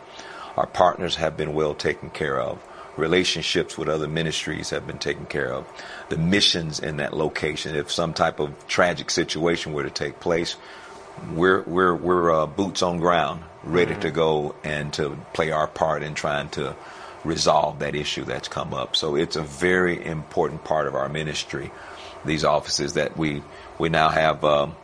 our 0.57 0.67
partners 0.67 1.17
have 1.17 1.37
been 1.37 1.55
well 1.55 1.75
taken 1.75 2.11
care 2.11 2.41
of. 2.41 2.63
Relationships 2.97 3.79
with 3.79 3.89
other 3.89 4.07
ministries 4.07 4.71
have 4.71 4.87
been 4.87 4.99
taken 4.99 5.25
care 5.25 5.53
of. 5.53 5.67
The 6.11 6.19
missions 6.19 6.79
in 6.79 6.99
that 6.99 7.17
location, 7.17 7.75
if 7.75 7.91
some 7.91 8.13
type 8.13 8.39
of 8.39 8.69
tragic 8.69 9.11
situation 9.11 9.73
were 9.73 9.83
to 9.83 9.91
take 9.91 10.21
place, 10.21 10.57
we're 11.33 11.63
we're 11.63 11.95
we're 11.95 12.31
uh, 12.33 12.47
boots 12.47 12.83
on 12.83 12.99
ground, 12.99 13.43
ready 13.65 13.95
to 13.95 14.11
go 14.11 14.55
and 14.65 14.93
to 14.95 15.17
play 15.33 15.51
our 15.51 15.67
part 15.67 16.03
in 16.03 16.15
trying 16.15 16.49
to 16.51 16.75
resolve 17.25 17.79
that 17.79 17.95
issue 17.95 18.25
that's 18.25 18.49
come 18.49 18.75
up. 18.75 18.97
So 18.97 19.15
it's 19.17 19.37
a 19.37 19.43
very 19.43 20.05
important 20.05 20.65
part 20.65 20.87
of 20.87 20.95
our 20.95 21.09
ministry. 21.09 21.71
These 22.25 22.45
offices 22.45 22.95
that 22.95 23.17
we 23.17 23.43
we 23.79 23.89
now 23.89 24.09
have, 24.09 24.45
um, 24.45 24.77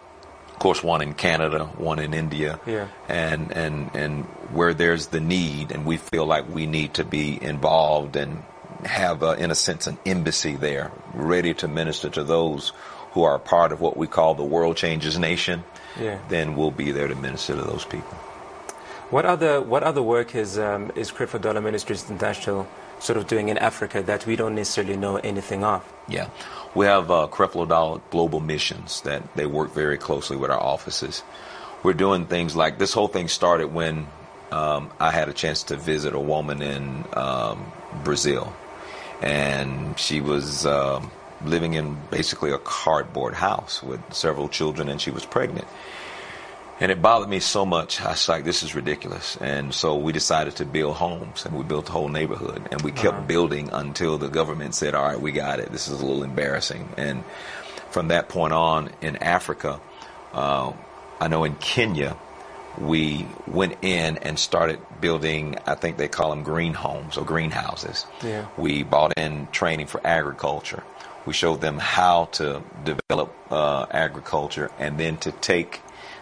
of 0.49 0.59
course, 0.59 0.83
one 0.83 1.03
in 1.03 1.15
Canada, 1.15 1.65
one 1.65 1.99
in 1.99 2.15
India, 2.15 2.61
yeah. 2.67 2.89
and 3.09 3.53
and 3.53 3.91
and 3.95 4.25
where 4.53 4.75
there's 4.75 5.09
the 5.09 5.21
need, 5.21 5.73
and 5.73 5.85
we 5.85 5.97
feel 5.97 6.27
like 6.27 6.49
we 6.49 6.67
need 6.67 6.95
to 6.95 7.05
be 7.05 7.43
involved 7.43 8.17
and 8.17 8.43
have, 8.85 9.23
uh, 9.25 9.33
in 9.33 9.51
a 9.51 9.55
sense, 9.55 9.89
an 9.89 9.99
embassy 10.07 10.55
there, 10.55 10.93
ready 11.13 11.53
to 11.53 11.67
minister 11.67 12.09
to 12.09 12.23
those 12.23 12.73
who 13.13 13.25
are 13.25 13.39
part 13.39 13.73
of 13.73 13.81
what 13.81 13.97
we 13.97 14.07
call 14.07 14.35
the 14.35 14.45
World 14.45 14.77
Changers 14.77 15.19
Nation 15.19 15.65
yeah. 16.01 16.19
then 16.29 16.57
we'll 16.57 16.71
be 16.71 16.93
there 16.93 17.09
to 17.09 17.15
minister 17.15 17.55
to 17.55 17.63
those 17.63 17.85
people. 17.85 18.17
What 19.11 19.25
other 19.25 19.63
what 19.63 19.83
other 19.83 20.03
work 20.03 20.35
is 20.35 20.59
um, 20.59 20.93
is 20.95 21.11
Creflo 21.11 21.41
Dollar 21.41 21.63
Ministries 21.63 22.11
International 22.11 22.69
sort 22.99 23.17
of 23.17 23.27
doing 23.27 23.49
in 23.49 23.57
Africa 23.57 24.03
that 24.03 24.27
we 24.27 24.37
don't 24.37 24.55
necessarily 24.55 24.99
know 24.99 25.17
anything 25.17 25.65
of? 25.65 25.83
Yeah, 26.09 26.29
we 26.75 26.85
have 26.85 27.11
uh, 27.11 27.27
Creflo 27.31 27.67
Dollar 27.67 28.03
Global 28.11 28.41
Missions 28.41 29.01
that 29.03 29.35
they 29.35 29.47
work 29.47 29.73
very 29.73 29.97
closely 29.97 30.37
with 30.37 30.51
our 30.51 30.61
offices. 30.61 31.23
We're 31.83 31.95
doing 31.95 32.27
things 32.27 32.55
like 32.55 32.79
this 32.79 32.93
whole 32.93 33.09
thing 33.09 33.29
started 33.29 33.73
when 33.73 34.09
um, 34.53 34.91
I 35.01 35.11
had 35.11 35.31
a 35.31 35.33
chance 35.33 35.63
to 35.65 35.77
visit 35.77 36.13
a 36.13 36.21
woman 36.21 36.61
in 36.61 37.05
um, 37.15 37.73
Brazil, 38.05 38.55
and 39.23 39.99
she 39.99 40.21
was. 40.21 40.67
Um, 40.67 41.11
living 41.45 41.75
in 41.75 41.97
basically 42.11 42.51
a 42.51 42.59
cardboard 42.59 43.33
house 43.35 43.81
with 43.81 44.01
several 44.13 44.49
children, 44.49 44.89
and 44.89 45.01
she 45.01 45.13
was 45.13 45.25
pregnant. 45.25 45.67
And 46.81 46.93
it 46.93 47.03
bothered 47.03 47.29
me 47.29 47.41
so 47.41 47.67
much. 47.67 48.01
I 48.01 48.11
was 48.11 48.29
like, 48.29 48.45
this 48.45 48.63
is 48.63 48.75
ridiculous. 48.75 49.37
And 49.41 49.75
so 49.75 49.97
we 49.97 50.13
decided 50.13 50.57
to 50.57 50.65
build 50.65 50.97
homes, 50.97 51.45
and 51.45 51.57
we 51.57 51.65
built 51.65 51.89
a 51.89 51.93
whole 51.93 52.09
neighborhood. 52.09 52.69
And 52.71 52.83
we 52.83 52.93
kept 52.93 53.17
uh-huh. 53.17 53.27
building 53.27 53.71
until 53.73 54.17
the 54.17 54.29
government 54.29 54.75
said, 54.75 54.95
all 54.95 55.05
right, 55.05 55.21
we 55.21 55.33
got 55.33 55.59
it. 55.59 55.73
This 55.73 55.89
is 55.89 56.01
a 56.01 56.07
little 56.07 56.23
embarrassing. 56.23 56.89
And 56.97 57.25
from 57.91 58.09
that 58.09 58.29
point 58.29 58.53
on 58.53 58.91
in 59.01 59.17
Africa, 59.17 59.81
uh, 60.33 60.73
I 61.21 61.27
know 61.27 61.43
in 61.43 61.57
Kenya, 61.57 62.17
we 62.79 63.27
went 63.49 63.77
in 63.83 64.19
and 64.19 64.39
started 64.39 64.79
building, 65.01 65.57
I 65.67 65.75
think 65.75 65.97
they 65.97 66.07
call 66.07 66.31
them 66.31 66.45
green 66.45 66.75
homes 66.75 67.17
or 67.17 67.25
greenhouses. 67.25 68.07
Yeah. 68.23 68.47
We 68.57 68.85
bought 68.85 69.19
in 69.19 69.49
training 69.51 69.87
for 69.87 70.01
agriculture. 70.07 70.85
We 71.27 71.33
showed 71.33 71.61
them 71.61 71.79
how 71.79 72.27
to 72.33 72.63
develop 72.85 73.35
uh, 73.51 73.87
agriculture 73.91 74.71
and 74.79 74.99
then 74.99 75.17
to 75.19 75.33
take 75.33 75.81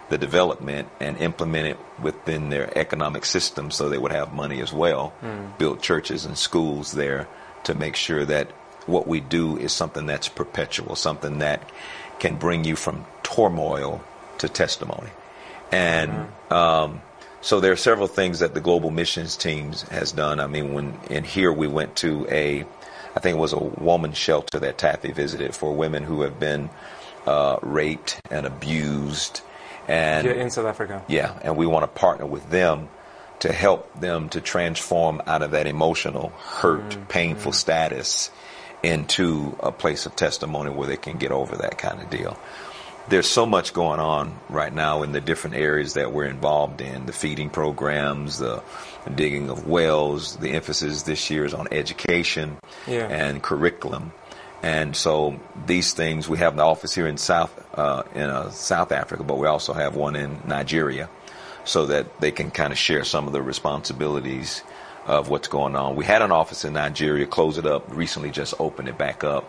the 0.08 0.18
development 0.18 0.88
and 1.00 1.16
implement 1.18 1.66
it 1.66 1.78
within 2.00 2.48
their 2.48 2.76
economic 2.78 3.24
system 3.24 3.70
so 3.70 3.88
they 3.88 3.98
would 3.98 4.12
have 4.12 4.32
money 4.32 4.60
as 4.60 4.72
well. 4.72 5.12
Mm. 5.22 5.58
Build 5.58 5.82
churches 5.82 6.24
and 6.24 6.38
schools 6.38 6.92
there 6.92 7.26
to 7.64 7.74
make 7.74 7.96
sure 7.96 8.24
that 8.24 8.50
what 8.86 9.08
we 9.08 9.20
do 9.20 9.56
is 9.58 9.72
something 9.72 10.06
that's 10.06 10.28
perpetual, 10.28 10.94
something 10.94 11.40
that 11.40 11.68
can 12.20 12.36
bring 12.36 12.64
you 12.64 12.76
from 12.76 13.04
turmoil 13.22 14.02
to 14.38 14.48
testimony. 14.48 15.10
And 15.72 16.28
mm. 16.50 16.52
um, 16.52 17.02
so 17.40 17.58
there 17.60 17.72
are 17.72 17.76
several 17.76 18.06
things 18.06 18.38
that 18.38 18.54
the 18.54 18.60
global 18.60 18.90
missions 18.90 19.36
teams 19.36 19.82
has 19.82 20.12
done. 20.12 20.38
I 20.38 20.46
mean, 20.46 20.72
when 20.72 20.98
in 21.10 21.24
here 21.24 21.52
we 21.52 21.66
went 21.66 21.96
to 21.96 22.26
a 22.30 22.64
I 23.16 23.18
think 23.18 23.38
it 23.38 23.40
was 23.40 23.54
a 23.54 23.58
woman's 23.58 24.18
shelter 24.18 24.60
that 24.60 24.76
Taffi 24.76 25.14
visited 25.14 25.54
for 25.54 25.72
women 25.72 26.02
who 26.02 26.20
have 26.20 26.38
been 26.38 26.68
uh, 27.26 27.56
raped 27.62 28.20
and 28.30 28.44
abused. 28.44 29.40
And 29.88 30.26
yeah, 30.26 30.32
in 30.34 30.50
South 30.50 30.66
Africa. 30.66 31.04
Yeah, 31.08 31.38
and 31.42 31.56
we 31.56 31.66
want 31.66 31.84
to 31.84 32.00
partner 32.00 32.26
with 32.26 32.48
them 32.50 32.88
to 33.40 33.52
help 33.52 34.00
them 34.00 34.28
to 34.30 34.40
transform 34.40 35.22
out 35.26 35.42
of 35.42 35.52
that 35.52 35.66
emotional, 35.66 36.30
hurt, 36.30 36.90
mm, 36.90 37.08
painful 37.08 37.52
mm. 37.52 37.54
status 37.54 38.30
into 38.82 39.56
a 39.60 39.70
place 39.72 40.06
of 40.06 40.16
testimony 40.16 40.70
where 40.70 40.88
they 40.88 40.96
can 40.96 41.18
get 41.18 41.32
over 41.32 41.56
that 41.56 41.78
kind 41.78 42.00
of 42.00 42.10
deal 42.10 42.38
there's 43.08 43.28
so 43.28 43.46
much 43.46 43.72
going 43.72 44.00
on 44.00 44.36
right 44.48 44.72
now 44.72 45.02
in 45.02 45.12
the 45.12 45.20
different 45.20 45.56
areas 45.56 45.94
that 45.94 46.12
we're 46.12 46.26
involved 46.26 46.80
in 46.80 47.06
the 47.06 47.12
feeding 47.12 47.50
programs, 47.50 48.38
the 48.38 48.62
digging 49.14 49.48
of 49.48 49.66
wells. 49.66 50.36
The 50.36 50.50
emphasis 50.50 51.02
this 51.02 51.30
year 51.30 51.44
is 51.44 51.54
on 51.54 51.68
education 51.70 52.56
yeah. 52.86 53.06
and 53.06 53.42
curriculum. 53.42 54.12
And 54.66 54.96
so 54.96 55.38
these 55.64 55.92
things, 55.92 56.28
we 56.28 56.38
have 56.38 56.54
an 56.54 56.58
office 56.58 56.92
here 56.92 57.06
in 57.06 57.18
South 57.18 57.52
uh, 57.78 58.02
in 58.16 58.28
uh, 58.28 58.50
South 58.50 58.90
Africa, 58.90 59.22
but 59.22 59.38
we 59.38 59.46
also 59.46 59.72
have 59.72 59.94
one 59.94 60.16
in 60.16 60.40
Nigeria, 60.44 61.08
so 61.64 61.86
that 61.86 62.20
they 62.20 62.32
can 62.32 62.50
kind 62.50 62.72
of 62.72 62.78
share 62.78 63.04
some 63.04 63.28
of 63.28 63.32
the 63.32 63.40
responsibilities 63.40 64.64
of 65.06 65.28
what's 65.28 65.46
going 65.46 65.76
on. 65.76 65.94
We 65.94 66.04
had 66.04 66.20
an 66.20 66.32
office 66.32 66.64
in 66.64 66.72
Nigeria, 66.72 67.26
close 67.26 67.58
it 67.58 67.66
up, 67.66 67.84
recently 67.94 68.32
just 68.32 68.54
opened 68.58 68.88
it 68.88 68.98
back 68.98 69.22
up, 69.22 69.44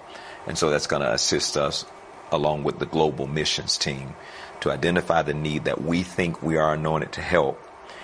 and 0.45 0.55
so 0.55 0.70
that's 0.70 0.86
going 0.86 1.01
to 1.01 1.11
assist 1.11 1.57
us 1.57 1.84
along 2.32 2.63
with 2.63 2.78
the 2.78 2.86
global 2.86 3.26
missions 3.26 3.76
team 3.76 4.13
to 4.59 4.70
identify 4.70 5.24
the 5.24 5.34
need 5.34 5.63
that 5.63 5.82
we 5.82 6.03
think 6.03 6.43
we 6.43 6.57
are 6.57 6.76
anointed 6.76 7.13
to 7.13 7.22
help 7.22 7.59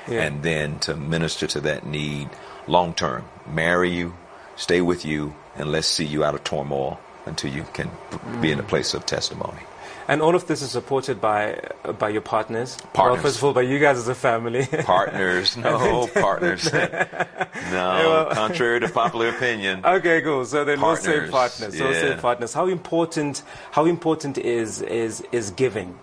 yeah. 0.07 0.23
and 0.23 0.41
then 0.41 0.79
to 0.79 0.95
minister 0.95 1.45
to 1.45 1.61
that 1.61 1.85
need 1.85 2.27
long 2.65 2.91
term. 2.91 3.23
Marry 3.45 3.91
you, 3.91 4.15
stay 4.55 4.81
with 4.81 5.05
you, 5.05 5.35
and 5.55 5.71
let's 5.71 5.87
see 5.87 6.05
you 6.05 6.23
out 6.23 6.35
of 6.35 6.43
turmoil 6.43 6.99
until 7.25 7.51
you 7.51 7.65
can 7.73 7.89
mm. 7.89 8.41
be 8.41 8.51
in 8.51 8.59
a 8.59 8.63
place 8.63 8.93
of 8.93 9.05
testimony. 9.05 9.61
And 10.07 10.21
all 10.21 10.35
of 10.35 10.47
this 10.47 10.61
is 10.61 10.71
supported 10.71 11.21
by 11.21 11.61
by 11.97 12.09
your 12.09 12.21
partners. 12.21 12.77
Partners. 12.93 13.15
Well, 13.15 13.23
first 13.23 13.37
of 13.37 13.43
all, 13.45 13.53
by 13.53 13.61
you 13.61 13.79
guys 13.79 13.97
as 13.97 14.07
a 14.09 14.15
family. 14.15 14.65
partners, 14.83 15.55
no 15.55 16.07
partners. 16.07 16.71
no, 16.73 16.89
well, 17.71 18.25
contrary 18.33 18.81
to 18.81 18.89
popular 18.89 19.29
opinion. 19.29 19.85
Okay, 19.85 20.21
cool. 20.21 20.43
So 20.45 20.65
then 20.65 20.79
partners. 20.79 21.07
we'll 21.07 21.25
say 21.25 21.31
partners. 21.31 21.77
So 21.77 21.83
yeah. 21.83 21.89
we'll 21.89 22.15
say 22.15 22.21
partners. 22.21 22.53
How 22.53 22.67
important? 22.67 23.43
How 23.71 23.85
important 23.85 24.37
is 24.37 24.81
is 24.81 25.23
is 25.31 25.51
giving? 25.51 25.97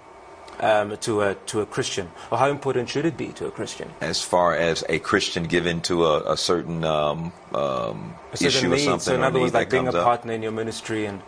Um, 0.62 0.96
to 0.98 1.22
a 1.22 1.36
to 1.46 1.62
a 1.62 1.66
Christian, 1.66 2.10
or 2.30 2.36
how 2.36 2.50
important 2.50 2.90
should 2.90 3.06
it 3.06 3.16
be 3.16 3.28
to 3.28 3.46
a 3.46 3.50
Christian? 3.50 3.88
As 4.02 4.20
far 4.20 4.54
as 4.54 4.84
a 4.90 4.98
Christian 4.98 5.44
given 5.44 5.80
to 5.82 6.04
a, 6.04 6.32
a 6.32 6.36
certain 6.36 6.84
um, 6.84 7.32
um, 7.54 8.14
a 8.32 8.36
certain 8.36 8.46
issue 8.46 8.68
need. 8.68 8.74
or 8.74 8.78
something, 8.78 9.00
so 9.00 9.14
in 9.14 9.22
other 9.22 9.40
words, 9.40 9.54
like 9.54 9.70
being 9.70 9.88
a 9.88 9.90
up. 9.90 10.04
partner 10.04 10.34
in 10.34 10.42
your 10.42 10.52
ministry 10.52 11.06
and 11.06 11.22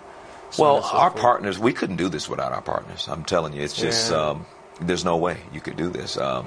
well, 0.59 0.83
our 0.83 1.11
partners, 1.11 1.59
we 1.59 1.73
couldn't 1.73 1.97
do 1.97 2.11
this 2.11 2.29
without 2.29 2.53
our 2.53 2.61
partners. 2.61 3.09
I'm 3.09 3.25
telling 3.25 3.55
you, 3.55 3.63
it's 3.63 3.75
just 3.75 4.11
yeah. 4.11 4.19
um, 4.19 4.47
there's 4.81 5.05
no 5.05 5.17
way 5.17 5.39
you 5.53 5.61
could 5.61 5.77
do 5.77 5.89
this. 5.89 6.19
Um, 6.19 6.47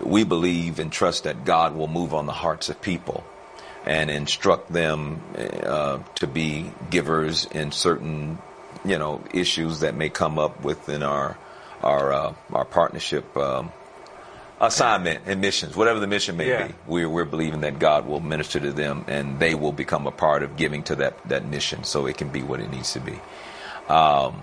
we 0.00 0.24
believe 0.24 0.78
and 0.78 0.90
trust 0.90 1.24
that 1.24 1.44
God 1.44 1.74
will 1.74 1.88
move 1.88 2.14
on 2.14 2.26
the 2.26 2.32
hearts 2.32 2.68
of 2.68 2.80
people, 2.80 3.24
and 3.84 4.10
instruct 4.10 4.72
them 4.72 5.20
uh, 5.36 5.98
to 6.16 6.26
be 6.26 6.70
givers 6.90 7.44
in 7.46 7.72
certain, 7.72 8.38
you 8.84 8.98
know, 8.98 9.22
issues 9.34 9.80
that 9.80 9.94
may 9.94 10.08
come 10.08 10.38
up 10.38 10.64
within 10.64 11.02
our 11.02 11.36
our 11.86 12.12
uh, 12.12 12.34
our 12.52 12.64
partnership 12.64 13.24
um, 13.36 13.70
assignment 14.60 15.20
and 15.26 15.40
missions, 15.40 15.76
whatever 15.76 16.00
the 16.00 16.06
mission 16.06 16.36
may 16.36 16.48
Yeah. 16.48 16.66
be. 16.66 16.74
We're 16.86 17.08
we're 17.08 17.24
believing 17.36 17.60
that 17.60 17.78
God 17.78 18.06
will 18.06 18.20
minister 18.20 18.58
to 18.60 18.72
them 18.72 19.04
and 19.06 19.38
they 19.38 19.54
will 19.54 19.72
become 19.72 20.06
a 20.06 20.10
part 20.12 20.42
of 20.42 20.56
giving 20.56 20.82
to 20.84 20.96
that 20.96 21.14
that 21.28 21.44
mission, 21.46 21.84
so 21.84 22.06
it 22.06 22.16
can 22.18 22.28
be 22.28 22.42
what 22.42 22.60
it 22.60 22.70
needs 22.70 22.92
to 22.94 23.00
be. 23.00 23.18
Um, 23.88 24.42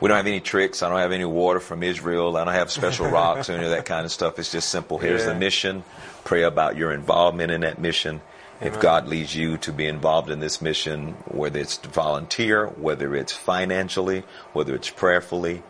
we 0.00 0.08
don't 0.08 0.16
have 0.16 0.26
any 0.26 0.40
tricks. 0.40 0.82
I 0.82 0.88
don't 0.90 0.98
have 0.98 1.12
any 1.12 1.24
water 1.24 1.60
from 1.60 1.82
Israel. 1.82 2.36
I 2.36 2.44
don't 2.44 2.52
have 2.54 2.70
special 2.70 3.08
rocks 3.20 3.48
or 3.48 3.54
any 3.54 3.64
of 3.64 3.70
that 3.70 3.86
kind 3.86 4.04
of 4.04 4.12
stuff. 4.12 4.38
It's 4.38 4.52
just 4.52 4.68
simple. 4.68 4.98
Here's 4.98 5.24
the 5.24 5.34
mission. 5.34 5.84
Pray 6.24 6.42
about 6.42 6.76
your 6.76 6.92
involvement 6.92 7.50
in 7.50 7.60
that 7.62 7.78
mission. 7.78 8.20
If 8.60 8.80
God 8.80 9.06
leads 9.06 9.34
you 9.36 9.58
to 9.58 9.72
be 9.72 9.86
involved 9.86 10.30
in 10.30 10.40
this 10.40 10.60
mission, 10.62 11.12
whether 11.28 11.60
it's 11.60 11.76
to 11.78 11.88
volunteer, 11.88 12.66
whether 12.66 13.14
it's 13.14 13.32
financially, 13.32 14.24
whether 14.54 14.74
it's 14.74 14.90
prayerfully, 14.90 15.62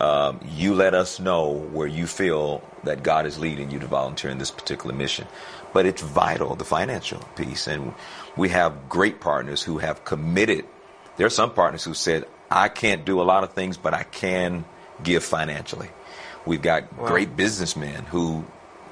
um, 0.00 0.40
you 0.44 0.74
let 0.74 0.94
us 0.94 1.20
know 1.20 1.50
where 1.50 1.86
you 1.86 2.06
feel 2.06 2.62
that 2.84 3.02
God 3.02 3.26
is 3.26 3.38
leading 3.38 3.70
you 3.70 3.78
to 3.80 3.86
volunteer 3.86 4.30
in 4.30 4.38
this 4.38 4.50
particular 4.50 4.94
mission. 4.94 5.26
But 5.74 5.86
it's 5.86 6.00
vital, 6.02 6.56
the 6.56 6.64
financial 6.64 7.20
piece. 7.36 7.66
And 7.66 7.94
we 8.36 8.48
have 8.48 8.88
great 8.88 9.20
partners 9.20 9.62
who 9.62 9.78
have 9.78 10.04
committed. 10.04 10.64
There 11.16 11.26
are 11.26 11.30
some 11.30 11.52
partners 11.52 11.84
who 11.84 11.94
said, 11.94 12.24
I 12.50 12.68
can't 12.68 13.04
do 13.04 13.20
a 13.20 13.22
lot 13.22 13.44
of 13.44 13.52
things, 13.52 13.76
but 13.76 13.92
I 13.92 14.04
can 14.04 14.64
give 15.04 15.22
financially. 15.22 15.90
We've 16.46 16.62
got 16.62 16.96
great 16.96 17.36
businessmen 17.36 18.04
who 18.06 18.46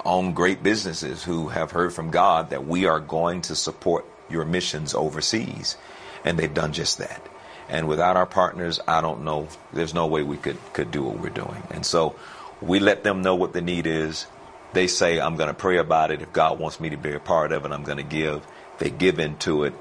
own 0.05 0.35
great 0.35 0.63
businesses 0.63 1.25
who 1.25 1.49
have 1.49 1.71
heard 1.71 1.93
from 1.93 2.11
God 2.11 2.51
that 2.51 2.67
we 2.67 2.87
are 2.87 3.01
going 3.01 3.41
to 3.43 3.57
support 3.57 4.05
your 4.29 4.45
missions 4.45 4.95
overseas. 4.95 5.77
And 6.25 6.39
they've 6.39 6.53
done 6.53 6.73
just 6.73 6.99
that. 6.99 7.27
And 7.69 7.87
without 7.87 8.17
our 8.17 8.27
partners, 8.27 8.81
I 8.89 9.01
don't 9.01 9.25
know, 9.25 9.49
there's 9.73 9.95
no 9.95 10.07
way 10.07 10.23
we 10.23 10.37
could, 10.37 10.59
could 10.73 10.91
do 10.91 11.03
what 11.03 11.19
we're 11.19 11.29
doing. 11.29 11.63
And 11.71 11.85
so 11.85 12.17
we 12.63 12.81
let 12.81 13.05
them 13.05 13.23
know 13.23 13.35
what 13.35 13.53
the 13.53 13.61
need 13.61 13.87
is. 13.87 14.27
They 14.73 14.87
say, 14.87 15.21
I'm 15.21 15.37
going 15.37 15.49
to 15.49 15.55
pray 15.55 15.79
about 15.79 16.11
it. 16.11 16.23
If 16.23 16.33
God 16.33 16.59
wants 16.59 16.81
me 16.81 16.91
to 16.91 16.97
be 16.97 17.13
a 17.13 17.21
part 17.21 17.53
of 17.53 17.65
it, 17.65 17.73
I'm 17.73 17.85
going 17.85 17.99
to 17.99 18.05
give. 18.05 18.47
They 18.79 18.91
give 18.91 19.19
into 19.19 19.65
it, 19.65 19.75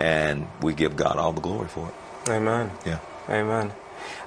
and 0.00 0.46
we 0.62 0.74
give 0.74 0.96
God 0.96 1.16
all 1.16 1.32
the 1.32 1.40
glory 1.40 1.68
for 1.68 1.88
it. 1.88 2.30
Amen. 2.30 2.70
Yeah. 2.86 3.00
Amen. 3.28 3.72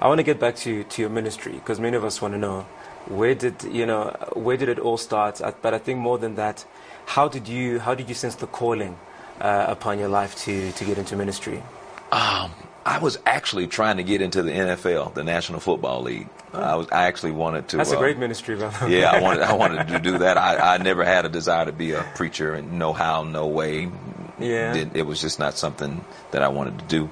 I 0.01 0.07
want 0.07 0.19
to 0.19 0.23
get 0.23 0.39
back 0.39 0.55
to, 0.57 0.71
you 0.71 0.83
to 0.83 1.01
your 1.01 1.09
ministry 1.09 1.53
because 1.53 1.79
many 1.79 1.95
of 1.95 2.03
us 2.03 2.21
want 2.21 2.33
to 2.33 2.37
know 2.37 2.65
where 3.07 3.35
did 3.35 3.63
you 3.63 3.85
know 3.85 4.09
where 4.33 4.57
did 4.57 4.69
it 4.69 4.79
all 4.79 4.97
start? 4.97 5.41
But 5.61 5.73
I 5.73 5.77
think 5.77 5.99
more 5.99 6.17
than 6.17 6.35
that, 6.35 6.65
how 7.05 7.27
did 7.27 7.47
you 7.47 7.79
how 7.79 7.95
did 7.95 8.09
you 8.09 8.15
sense 8.15 8.35
the 8.35 8.47
calling 8.47 8.97
uh, 9.39 9.65
upon 9.69 9.99
your 9.99 10.09
life 10.09 10.35
to 10.45 10.71
to 10.71 10.85
get 10.85 10.97
into 10.97 11.15
ministry? 11.15 11.63
Um, 12.11 12.51
I 12.87 12.99
was 12.99 13.19
actually 13.25 13.67
trying 13.67 13.97
to 13.97 14.03
get 14.03 14.21
into 14.21 14.41
the 14.41 14.51
NFL, 14.51 15.13
the 15.13 15.25
National 15.25 15.59
Football 15.59 16.03
League. 16.03 16.29
I 16.53 16.75
was 16.75 16.87
I 16.89 17.07
actually 17.07 17.33
wanted 17.33 17.67
to. 17.69 17.77
That's 17.77 17.91
a 17.91 17.97
uh, 17.97 17.99
great 17.99 18.17
ministry, 18.17 18.55
brother. 18.55 18.87
yeah, 18.87 19.11
I 19.11 19.19
wanted 19.21 19.43
I 19.43 19.53
wanted 19.53 19.89
to 19.89 19.99
do 19.99 20.19
that. 20.19 20.37
I, 20.37 20.75
I 20.75 20.77
never 20.77 21.03
had 21.03 21.25
a 21.25 21.29
desire 21.29 21.65
to 21.65 21.73
be 21.73 21.91
a 21.91 22.01
preacher, 22.15 22.53
and 22.53 22.79
no 22.79 22.93
how, 22.93 23.25
no 23.25 23.47
way. 23.47 23.91
Yeah. 24.39 24.73
It, 24.73 24.95
it 24.95 25.01
was 25.01 25.19
just 25.19 25.37
not 25.37 25.57
something 25.57 26.05
that 26.31 26.41
I 26.41 26.47
wanted 26.47 26.79
to 26.79 26.85
do. 26.85 27.09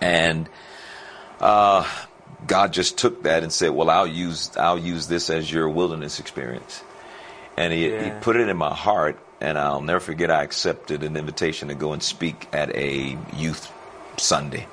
And 0.00 0.48
uh, 1.38 1.86
God 2.46 2.72
just 2.72 2.96
took 2.96 3.24
that 3.24 3.42
and 3.42 3.52
said, 3.52 3.72
"Well, 3.72 3.90
I'll 3.90 4.06
use 4.06 4.56
I'll 4.56 4.78
use 4.78 5.06
this 5.06 5.28
as 5.28 5.52
your 5.52 5.68
wilderness 5.68 6.18
experience." 6.18 6.82
And 7.58 7.74
he, 7.74 7.90
he 7.90 8.10
put 8.22 8.36
it 8.36 8.48
in 8.48 8.56
my 8.56 8.72
heart, 8.72 9.18
and 9.38 9.58
I'll 9.58 9.82
never 9.82 10.00
forget. 10.00 10.30
I 10.30 10.44
accepted 10.44 11.02
an 11.02 11.14
invitation 11.14 11.68
to 11.68 11.74
go 11.74 11.92
and 11.92 12.02
speak 12.02 12.48
at 12.54 12.74
a 12.74 13.18
youth 13.36 13.70
Sunday. 14.16 14.66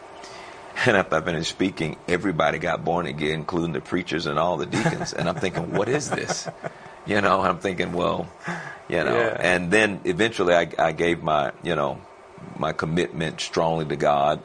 And 0.85 0.97
after 0.97 1.15
I 1.15 1.21
finished 1.21 1.49
speaking, 1.49 1.95
everybody 2.07 2.59
got 2.59 2.83
born 2.83 3.05
again, 3.05 3.31
including 3.31 3.73
the 3.73 3.81
preachers 3.81 4.25
and 4.25 4.37
all 4.37 4.57
the 4.57 4.65
deacons. 4.65 5.13
and 5.13 5.29
I'm 5.29 5.35
thinking, 5.35 5.73
what 5.73 5.87
is 5.87 6.09
this? 6.09 6.47
You 7.05 7.21
know, 7.21 7.41
I'm 7.41 7.59
thinking, 7.59 7.93
well, 7.93 8.27
you 8.89 9.03
know. 9.03 9.15
Yeah. 9.17 9.37
And 9.39 9.71
then 9.71 10.01
eventually 10.05 10.53
I, 10.53 10.67
I 10.77 10.91
gave 10.91 11.23
my, 11.23 11.51
you 11.63 11.75
know, 11.75 12.01
my 12.57 12.73
commitment 12.73 13.39
strongly 13.39 13.85
to 13.85 13.95
God. 13.95 14.41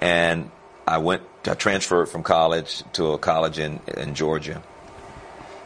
And 0.00 0.50
I 0.86 0.98
went, 0.98 1.22
I 1.46 1.54
transferred 1.54 2.06
from 2.06 2.22
college 2.22 2.82
to 2.94 3.12
a 3.12 3.18
college 3.18 3.58
in, 3.58 3.80
in 3.96 4.14
Georgia. 4.14 4.62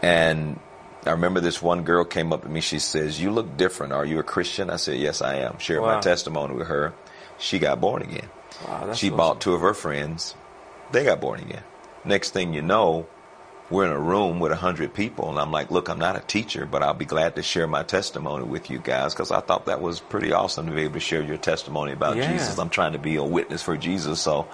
And 0.03 0.59
I 1.07 1.11
remember 1.13 1.41
this 1.41 1.61
one 1.63 1.83
girl 1.85 2.05
came 2.05 2.33
up 2.33 2.43
to 2.43 2.49
me. 2.49 2.61
She 2.61 2.79
says, 2.79 3.21
"You 3.21 3.31
look 3.31 3.57
different. 3.57 3.93
Are 3.93 4.05
you 4.05 4.19
a 4.19 4.23
Christian?" 4.23 4.71
I 4.71 4.77
said, 4.77 4.99
"Yes, 4.99 5.23
I 5.23 5.37
am." 5.37 5.59
Shared 5.59 5.81
Wow. 5.83 5.95
my 5.95 6.01
testimony 6.01 6.55
with 6.55 6.69
her. 6.69 6.93
She 7.39 7.59
got 7.59 7.81
born 7.81 8.03
again. 8.03 8.29
Wow, 8.67 8.93
she 8.95 9.11
bought 9.11 9.41
two 9.41 9.55
of 9.55 9.61
her 9.61 9.75
friends. 9.75 10.35
They 10.93 11.05
got 11.05 11.21
born 11.21 11.41
again. 11.41 11.63
Next 12.05 12.31
thing 12.31 12.55
you 12.55 12.63
know, 12.63 13.07
we're 13.71 13.87
in 13.87 13.93
a 13.93 13.99
room 14.01 14.41
with 14.41 14.51
a 14.53 14.57
hundred 14.57 14.95
people, 14.95 15.29
and 15.31 15.39
I'm 15.39 15.53
like, 15.53 15.71
"Look, 15.71 15.89
I'm 15.89 15.99
not 15.99 16.17
a 16.17 16.21
teacher, 16.21 16.67
but 16.67 16.83
I'll 16.83 16.95
be 16.95 17.05
glad 17.05 17.37
to 17.37 17.43
share 17.43 17.67
my 17.67 17.83
testimony 17.85 18.45
with 18.45 18.71
you 18.71 18.79
guys 18.79 19.15
because 19.15 19.31
I 19.31 19.41
thought 19.41 19.67
that 19.67 19.81
was 19.81 20.01
pretty 20.01 20.33
awesome 20.33 20.67
to 20.67 20.73
be 20.73 20.83
able 20.83 20.95
to 20.95 21.01
share 21.01 21.23
your 21.23 21.37
testimony 21.37 21.93
about 21.93 22.17
Yeah. 22.17 22.27
Jesus. 22.33 22.59
I'm 22.59 22.71
trying 22.71 22.93
to 22.93 22.99
be 22.99 23.17
a 23.17 23.25
witness 23.25 23.63
for 23.63 23.77
Jesus, 23.77 24.21
so." 24.21 24.49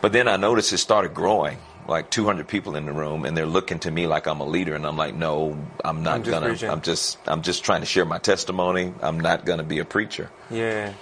But 0.00 0.12
then 0.12 0.28
I 0.28 0.36
noticed 0.36 0.72
it 0.72 0.78
started 0.78 1.14
growing, 1.14 1.58
like 1.86 2.10
200 2.10 2.48
people 2.48 2.74
in 2.74 2.86
the 2.86 2.92
room, 2.92 3.24
and 3.24 3.36
they're 3.36 3.46
looking 3.46 3.78
to 3.80 3.90
me 3.90 4.06
like 4.06 4.26
I'm 4.26 4.40
a 4.40 4.46
leader, 4.46 4.74
and 4.74 4.86
I'm 4.86 4.96
like, 4.96 5.14
no, 5.14 5.56
I'm 5.84 6.02
not 6.02 6.16
I'm 6.16 6.22
gonna. 6.22 6.46
preaching. 6.46 6.70
I'm 6.70 6.80
just, 6.80 7.18
I'm 7.26 7.42
just 7.42 7.64
trying 7.64 7.80
to 7.80 7.86
share 7.86 8.04
my 8.04 8.18
testimony. 8.18 8.94
I'm 9.02 9.20
not 9.20 9.44
gonna 9.44 9.62
be 9.62 9.78
a 9.78 9.84
preacher. 9.84 10.30
Yeah. 10.50 10.94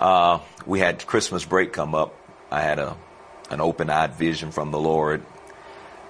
Uh, 0.00 0.40
we 0.66 0.80
had 0.80 1.06
Christmas 1.06 1.44
break 1.44 1.72
come 1.72 1.94
up. 1.94 2.14
I 2.50 2.62
had 2.62 2.78
a 2.78 2.96
an 3.50 3.60
open-eyed 3.60 4.14
vision 4.14 4.52
from 4.52 4.70
the 4.70 4.78
Lord, 4.78 5.22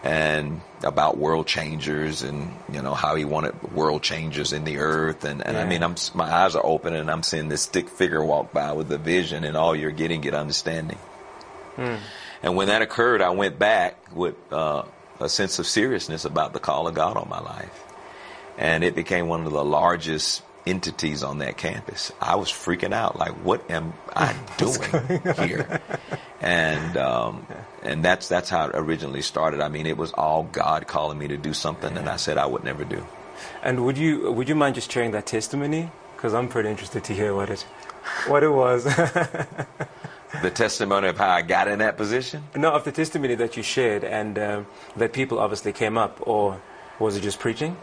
and 0.04 0.60
about 0.84 1.16
world 1.18 1.46
changers, 1.46 2.22
and 2.22 2.54
you 2.70 2.82
know 2.82 2.94
how 2.94 3.16
He 3.16 3.24
wanted 3.24 3.72
world 3.72 4.02
changers 4.02 4.52
in 4.52 4.64
the 4.64 4.78
earth, 4.78 5.24
and, 5.24 5.44
and 5.44 5.56
I 5.56 5.64
mean, 5.66 5.82
I'm 5.82 5.96
my 6.14 6.30
eyes 6.30 6.54
are 6.54 6.64
open, 6.64 6.94
and 6.94 7.10
I'm 7.10 7.22
seeing 7.22 7.48
this 7.48 7.62
stick 7.62 7.88
figure 7.88 8.24
walk 8.24 8.52
by 8.52 8.72
with 8.72 8.92
a 8.92 8.98
vision, 8.98 9.44
and 9.44 9.56
all 9.56 9.74
you're 9.74 9.90
getting 9.90 10.20
get 10.20 10.34
understanding. 10.34 10.98
And 12.42 12.56
when 12.56 12.68
that 12.68 12.82
occurred, 12.82 13.22
I 13.22 13.30
went 13.30 13.58
back 13.58 14.14
with 14.14 14.34
uh, 14.52 14.84
a 15.18 15.28
sense 15.28 15.58
of 15.58 15.66
seriousness 15.66 16.24
about 16.24 16.52
the 16.52 16.60
call 16.60 16.88
of 16.88 16.94
God 16.94 17.16
on 17.16 17.28
my 17.28 17.40
life. 17.40 17.84
And 18.58 18.84
it 18.84 18.94
became 18.94 19.28
one 19.28 19.46
of 19.46 19.52
the 19.52 19.64
largest 19.64 20.42
entities 20.66 21.22
on 21.22 21.38
that 21.38 21.56
campus. 21.56 22.12
I 22.20 22.36
was 22.36 22.48
freaking 22.48 22.92
out, 22.92 23.18
like, 23.18 23.32
what 23.44 23.70
am 23.70 23.94
I 24.14 24.34
doing 24.58 25.22
here? 25.36 25.80
And 26.40 26.96
um, 26.96 27.46
and 27.82 28.04
that's 28.04 28.28
that's 28.28 28.48
how 28.48 28.66
it 28.66 28.72
originally 28.74 29.22
started. 29.22 29.60
I 29.60 29.68
mean, 29.68 29.86
it 29.86 29.96
was 29.96 30.12
all 30.12 30.44
God 30.44 30.86
calling 30.86 31.18
me 31.18 31.28
to 31.28 31.36
do 31.36 31.52
something, 31.52 31.96
and 31.96 32.08
I 32.08 32.16
said 32.16 32.38
I 32.38 32.46
would 32.46 32.64
never 32.64 32.84
do. 32.84 33.06
And 33.62 33.84
would 33.84 33.98
you 33.98 34.32
would 34.32 34.48
you 34.48 34.54
mind 34.54 34.74
just 34.74 34.90
sharing 34.90 35.10
that 35.12 35.26
testimony? 35.26 35.90
Because 36.16 36.34
I'm 36.34 36.48
pretty 36.48 36.68
interested 36.68 37.04
to 37.04 37.14
hear 37.14 37.34
what 37.34 37.50
it 37.50 37.62
what 38.26 38.42
it 38.42 38.50
was. 38.50 38.86
The 40.42 40.50
testimony 40.50 41.08
of 41.08 41.18
how 41.18 41.28
I 41.28 41.42
got 41.42 41.66
in 41.66 41.80
that 41.80 41.96
position. 41.96 42.44
no, 42.54 42.70
of 42.70 42.84
the 42.84 42.92
testimony 42.92 43.34
that 43.34 43.56
you 43.56 43.64
shared, 43.64 44.04
and 44.04 44.38
um, 44.38 44.66
that 44.96 45.12
people 45.12 45.40
obviously 45.40 45.72
came 45.72 45.98
up, 45.98 46.24
or 46.26 46.60
was 47.00 47.16
it 47.16 47.22
just 47.22 47.40
preaching? 47.40 47.76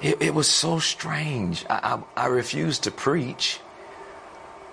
It, 0.00 0.22
it 0.22 0.34
was 0.34 0.48
so 0.48 0.78
strange. 0.78 1.64
I, 1.68 2.00
I, 2.16 2.24
I 2.24 2.26
refused 2.26 2.84
to 2.84 2.90
preach. 2.90 3.60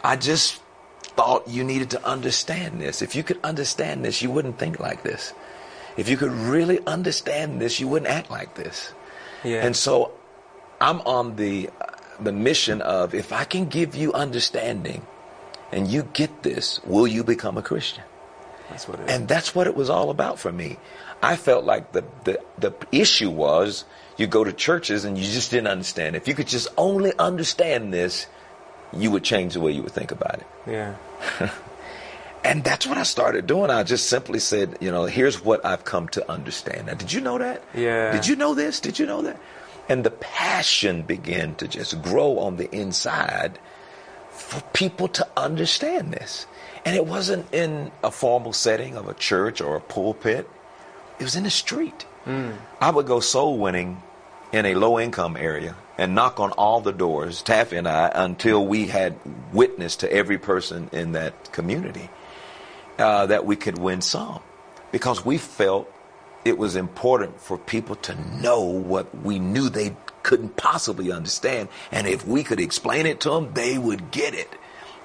I 0.03 0.15
just 0.15 0.61
thought 1.01 1.47
you 1.47 1.63
needed 1.63 1.89
to 1.91 2.05
understand 2.05 2.81
this. 2.81 3.01
If 3.01 3.15
you 3.15 3.23
could 3.23 3.39
understand 3.43 4.05
this, 4.05 4.21
you 4.21 4.29
wouldn't 4.29 4.59
think 4.59 4.79
like 4.79 5.03
this. 5.03 5.33
If 5.97 6.09
you 6.09 6.17
could 6.17 6.31
really 6.31 6.79
understand 6.85 7.61
this, 7.61 7.79
you 7.79 7.87
wouldn't 7.87 8.11
act 8.11 8.29
like 8.29 8.55
this. 8.55 8.93
Yeah. 9.43 9.65
And 9.65 9.75
so 9.75 10.11
I'm 10.81 11.01
on 11.01 11.35
the 11.37 11.69
the 12.19 12.31
mission 12.31 12.81
of 12.81 13.13
if 13.13 13.33
I 13.33 13.43
can 13.43 13.65
give 13.65 13.95
you 13.95 14.13
understanding 14.13 15.05
and 15.71 15.87
you 15.87 16.03
get 16.13 16.43
this, 16.43 16.79
will 16.85 17.07
you 17.07 17.23
become 17.23 17.57
a 17.57 17.61
Christian? 17.61 18.03
That's 18.69 18.87
what 18.87 18.99
it 18.99 19.03
is. 19.03 19.11
And 19.11 19.27
that's 19.27 19.53
what 19.53 19.67
it 19.67 19.75
was 19.75 19.89
all 19.89 20.09
about 20.09 20.39
for 20.39 20.51
me. 20.51 20.77
I 21.21 21.35
felt 21.35 21.65
like 21.65 21.91
the, 21.91 22.03
the, 22.23 22.39
the 22.57 22.73
issue 22.91 23.29
was 23.29 23.85
you 24.17 24.27
go 24.27 24.43
to 24.43 24.53
churches 24.53 25.05
and 25.05 25.17
you 25.17 25.23
just 25.23 25.51
didn't 25.51 25.67
understand. 25.67 26.15
If 26.15 26.27
you 26.27 26.33
could 26.33 26.47
just 26.47 26.67
only 26.77 27.11
understand 27.19 27.93
this, 27.93 28.27
you 28.93 29.11
would 29.11 29.23
change 29.23 29.53
the 29.53 29.59
way 29.59 29.71
you 29.71 29.83
would 29.83 29.91
think 29.91 30.11
about 30.11 30.35
it. 30.35 30.47
yeah. 30.67 30.95
And 32.45 32.63
that's 32.63 32.85
what 32.85 32.99
I 32.99 33.03
started 33.03 33.47
doing. 33.47 33.71
I 33.71 33.81
just 33.81 34.07
simply 34.07 34.37
said, 34.37 34.77
you 34.79 34.91
know, 34.91 35.05
here's 35.05 35.43
what 35.43 35.65
I've 35.65 35.83
come 35.83 36.07
to 36.09 36.31
understand. 36.31 36.85
Now, 36.85 36.93
did 36.93 37.11
you 37.11 37.19
know 37.19 37.39
that? 37.39 37.63
Yeah. 37.73 38.11
Did 38.11 38.27
you 38.27 38.35
know 38.35 38.53
this? 38.53 38.79
Did 38.79 38.99
you 38.99 39.07
know 39.07 39.23
that? 39.23 39.39
And 39.89 40.03
the 40.03 40.11
passion 40.11 41.01
began 41.01 41.55
to 41.55 41.67
just 41.67 42.03
grow 42.03 42.37
on 42.37 42.57
the 42.57 42.69
inside 42.69 43.57
for 44.29 44.61
people 44.73 45.07
to 45.07 45.27
understand 45.35 46.13
this. 46.13 46.45
And 46.85 46.95
it 46.95 47.07
wasn't 47.07 47.51
in 47.51 47.91
a 48.03 48.11
formal 48.11 48.53
setting 48.53 48.95
of 48.95 49.07
a 49.09 49.15
church 49.15 49.59
or 49.59 49.75
a 49.75 49.81
pulpit. 49.81 50.47
It 51.19 51.23
was 51.23 51.35
in 51.35 51.45
the 51.45 51.49
street. 51.49 52.05
I 52.25 52.89
would 52.89 53.05
go 53.05 53.19
soul 53.19 53.57
winning 53.57 54.01
in 54.51 54.65
a 54.65 54.75
low 54.75 54.99
income 54.99 55.37
area 55.37 55.75
and 55.97 56.15
knock 56.15 56.39
on 56.39 56.51
all 56.51 56.81
the 56.81 56.91
doors, 56.91 57.43
Taffi 57.43 57.77
and 57.77 57.87
I, 57.87 58.11
until 58.13 58.65
we 58.65 58.87
had 58.87 59.15
witness 59.53 59.97
to 59.97 60.11
every 60.11 60.37
person 60.37 60.89
in 60.91 61.13
that 61.13 61.51
community, 61.51 62.09
uh, 62.97 63.27
that 63.27 63.45
we 63.45 63.55
could 63.55 63.77
win 63.77 64.01
some. 64.01 64.39
Because 64.91 65.25
we 65.25 65.37
felt 65.37 65.91
it 66.43 66.57
was 66.57 66.75
important 66.75 67.39
for 67.39 67.57
people 67.57 67.95
to 67.95 68.15
know 68.41 68.61
what 68.61 69.13
we 69.23 69.39
knew 69.39 69.69
they 69.69 69.95
couldn't 70.23 70.55
possibly 70.55 71.11
understand. 71.11 71.69
And 71.91 72.07
if 72.07 72.25
we 72.25 72.43
could 72.43 72.59
explain 72.59 73.05
it 73.05 73.21
to 73.21 73.29
them, 73.31 73.53
they 73.53 73.77
would 73.77 74.11
get 74.11 74.33
it. 74.33 74.49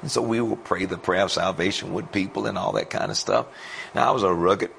And 0.03 0.11
so 0.11 0.23
we 0.23 0.41
would 0.41 0.65
pray 0.65 0.87
the 0.87 0.97
prayer 0.97 1.25
of 1.25 1.33
salvation 1.33 1.93
with 1.93 2.11
people 2.13 2.47
and 2.47 2.57
all 2.57 2.73
that 2.73 2.91
kind 2.91 3.11
of 3.11 3.17
stuff. 3.17 3.47
Now 3.95 4.09
I 4.09 4.11
was 4.13 4.23
a 4.23 4.33
rugged, 4.33 4.71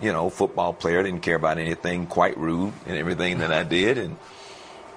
you 0.00 0.12
know, 0.12 0.30
football 0.30 0.72
player, 0.72 1.02
didn't 1.02 1.20
care 1.20 1.36
about 1.36 1.58
anything, 1.58 2.06
quite 2.06 2.36
rude 2.38 2.72
and 2.86 2.96
everything 2.96 3.38
that 3.38 3.52
I 3.52 3.62
did. 3.62 3.98
And, 3.98 4.16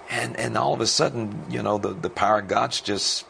and, 0.10 0.38
and 0.38 0.58
all 0.58 0.74
of 0.74 0.82
a 0.82 0.88
sudden, 0.88 1.46
you 1.50 1.62
know, 1.62 1.78
the, 1.78 1.94
the 1.94 2.10
power 2.10 2.40
of 2.40 2.48
God's 2.48 2.82
just, 2.82 3.26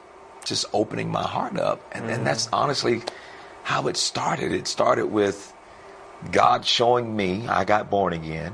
just 0.45 0.65
opening 0.73 1.11
my 1.11 1.23
heart 1.23 1.57
up. 1.59 1.81
And, 1.91 2.05
mm-hmm. 2.05 2.13
and 2.13 2.27
that's 2.27 2.49
honestly 2.53 3.01
how 3.63 3.87
it 3.87 3.97
started. 3.97 4.51
It 4.51 4.67
started 4.67 5.07
with 5.07 5.53
God 6.31 6.65
showing 6.65 7.15
me 7.15 7.47
I 7.47 7.65
got 7.65 7.89
born 7.89 8.13
again 8.13 8.53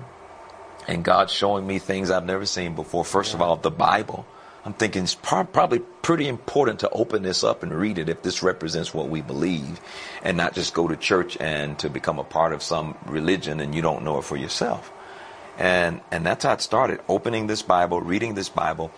and 0.88 1.03
God 1.03 1.30
showing 1.30 1.66
me 1.66 1.80
things 1.80 2.11
I've 2.11 2.26
never 2.26 2.45
seen 2.45 2.76
before. 2.76 3.05
First 3.05 3.32
yeah. 3.32 3.38
of 3.38 3.41
all, 3.41 3.55
the 3.55 3.72
Bible. 3.72 4.26
I'm 4.66 4.74
thinking 4.74 5.03
it's 5.03 5.16
probably 5.16 5.80
pretty 5.80 6.28
important 6.28 6.80
to 6.82 6.89
open 6.89 7.22
this 7.22 7.43
up 7.43 7.64
and 7.64 7.74
read 7.74 7.97
it 7.97 8.07
if 8.07 8.22
this 8.22 8.41
represents 8.41 8.93
what 8.93 9.09
we 9.09 9.22
believe 9.22 9.82
and 10.22 10.38
not 10.38 10.53
just 10.53 10.74
go 10.74 10.88
to 10.88 10.95
church 10.95 11.38
and 11.39 11.78
to 11.80 11.89
become 11.89 12.18
a 12.18 12.24
part 12.24 12.53
of 12.53 12.64
some 12.64 12.97
religion 13.05 13.59
and 13.59 13.76
you 13.76 13.82
don't 13.82 14.03
know 14.03 14.20
it 14.20 14.24
for 14.24 14.38
yourself. 14.38 14.91
And, 15.57 15.99
and 16.11 16.26
that's 16.26 16.45
how 16.45 16.53
it 16.53 16.61
started. 16.61 17.01
Opening 17.09 17.47
this 17.47 17.61
Bible, 17.61 17.99
reading 17.99 18.36
this 18.36 18.47
Bible, 18.47 18.91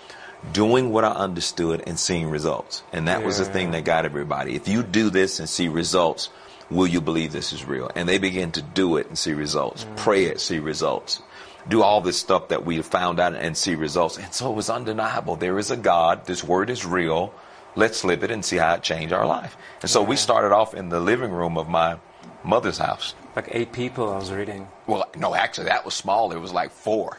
doing 0.54 0.92
what 0.92 1.04
I 1.04 1.12
understood 1.12 1.84
and 1.88 1.98
seeing 1.98 2.30
results. 2.30 2.84
And 2.94 3.08
that 3.08 3.22
yeah. 3.22 3.26
was 3.26 3.40
the 3.40 3.46
thing 3.46 3.72
that 3.72 3.86
got 3.86 4.06
everybody. 4.06 4.56
If 4.56 4.68
you 4.68 4.84
do 4.84 5.10
this 5.10 5.40
and 5.40 5.50
see 5.50 5.68
results, 5.68 6.30
will 6.70 6.88
you 6.88 7.02
believe 7.02 7.32
this 7.32 7.54
is 7.54 7.66
real? 7.66 7.90
And 7.96 8.08
they 8.08 8.20
begin 8.20 8.52
to 8.52 8.62
do 8.62 8.98
it 8.98 9.08
and 9.08 9.18
see 9.18 9.34
results. 9.34 9.84
Mm. 9.84 9.98
Pray 9.98 10.26
it, 10.26 10.40
see 10.40 10.60
results 10.60 11.24
do 11.68 11.82
all 11.82 12.02
this 12.02 12.20
stuff 12.20 12.50
that 12.50 12.66
we 12.66 12.82
found 12.82 13.20
out 13.20 13.34
and 13.34 13.58
see 13.58 13.76
results. 13.76 14.18
And 14.18 14.34
so 14.34 14.52
it 14.52 14.56
was 14.56 14.70
undeniable. 14.70 15.36
There 15.36 15.58
is 15.58 15.72
a 15.72 15.78
God. 15.78 16.26
This 16.26 16.44
word 16.44 16.70
is 16.70 16.86
real. 16.86 17.34
Let's 17.76 18.04
live 18.04 18.24
it 18.24 18.32
and 18.32 18.46
see 18.46 18.58
how 18.58 18.76
it 18.76 18.84
changed 18.84 19.14
our 19.14 19.26
life. 19.26 19.58
And 19.82 19.90
so 19.90 20.02
yeah. 20.02 20.10
we 20.10 20.16
started 20.16 20.54
off 20.54 20.74
in 20.74 20.90
the 20.90 21.00
living 21.00 21.32
room 21.32 21.58
of 21.58 21.68
my 21.68 21.98
mother's 22.44 22.78
house. 22.78 23.16
Like 23.36 23.50
eight 23.52 23.74
people, 23.74 24.14
I 24.14 24.18
was 24.18 24.32
reading. 24.32 24.68
Well, 24.88 25.10
no, 25.18 25.36
actually, 25.36 25.66
that 25.66 25.84
was 25.84 25.94
small. 25.94 26.32
It 26.32 26.38
was 26.38 26.54
like 26.54 26.72
four. 26.72 27.18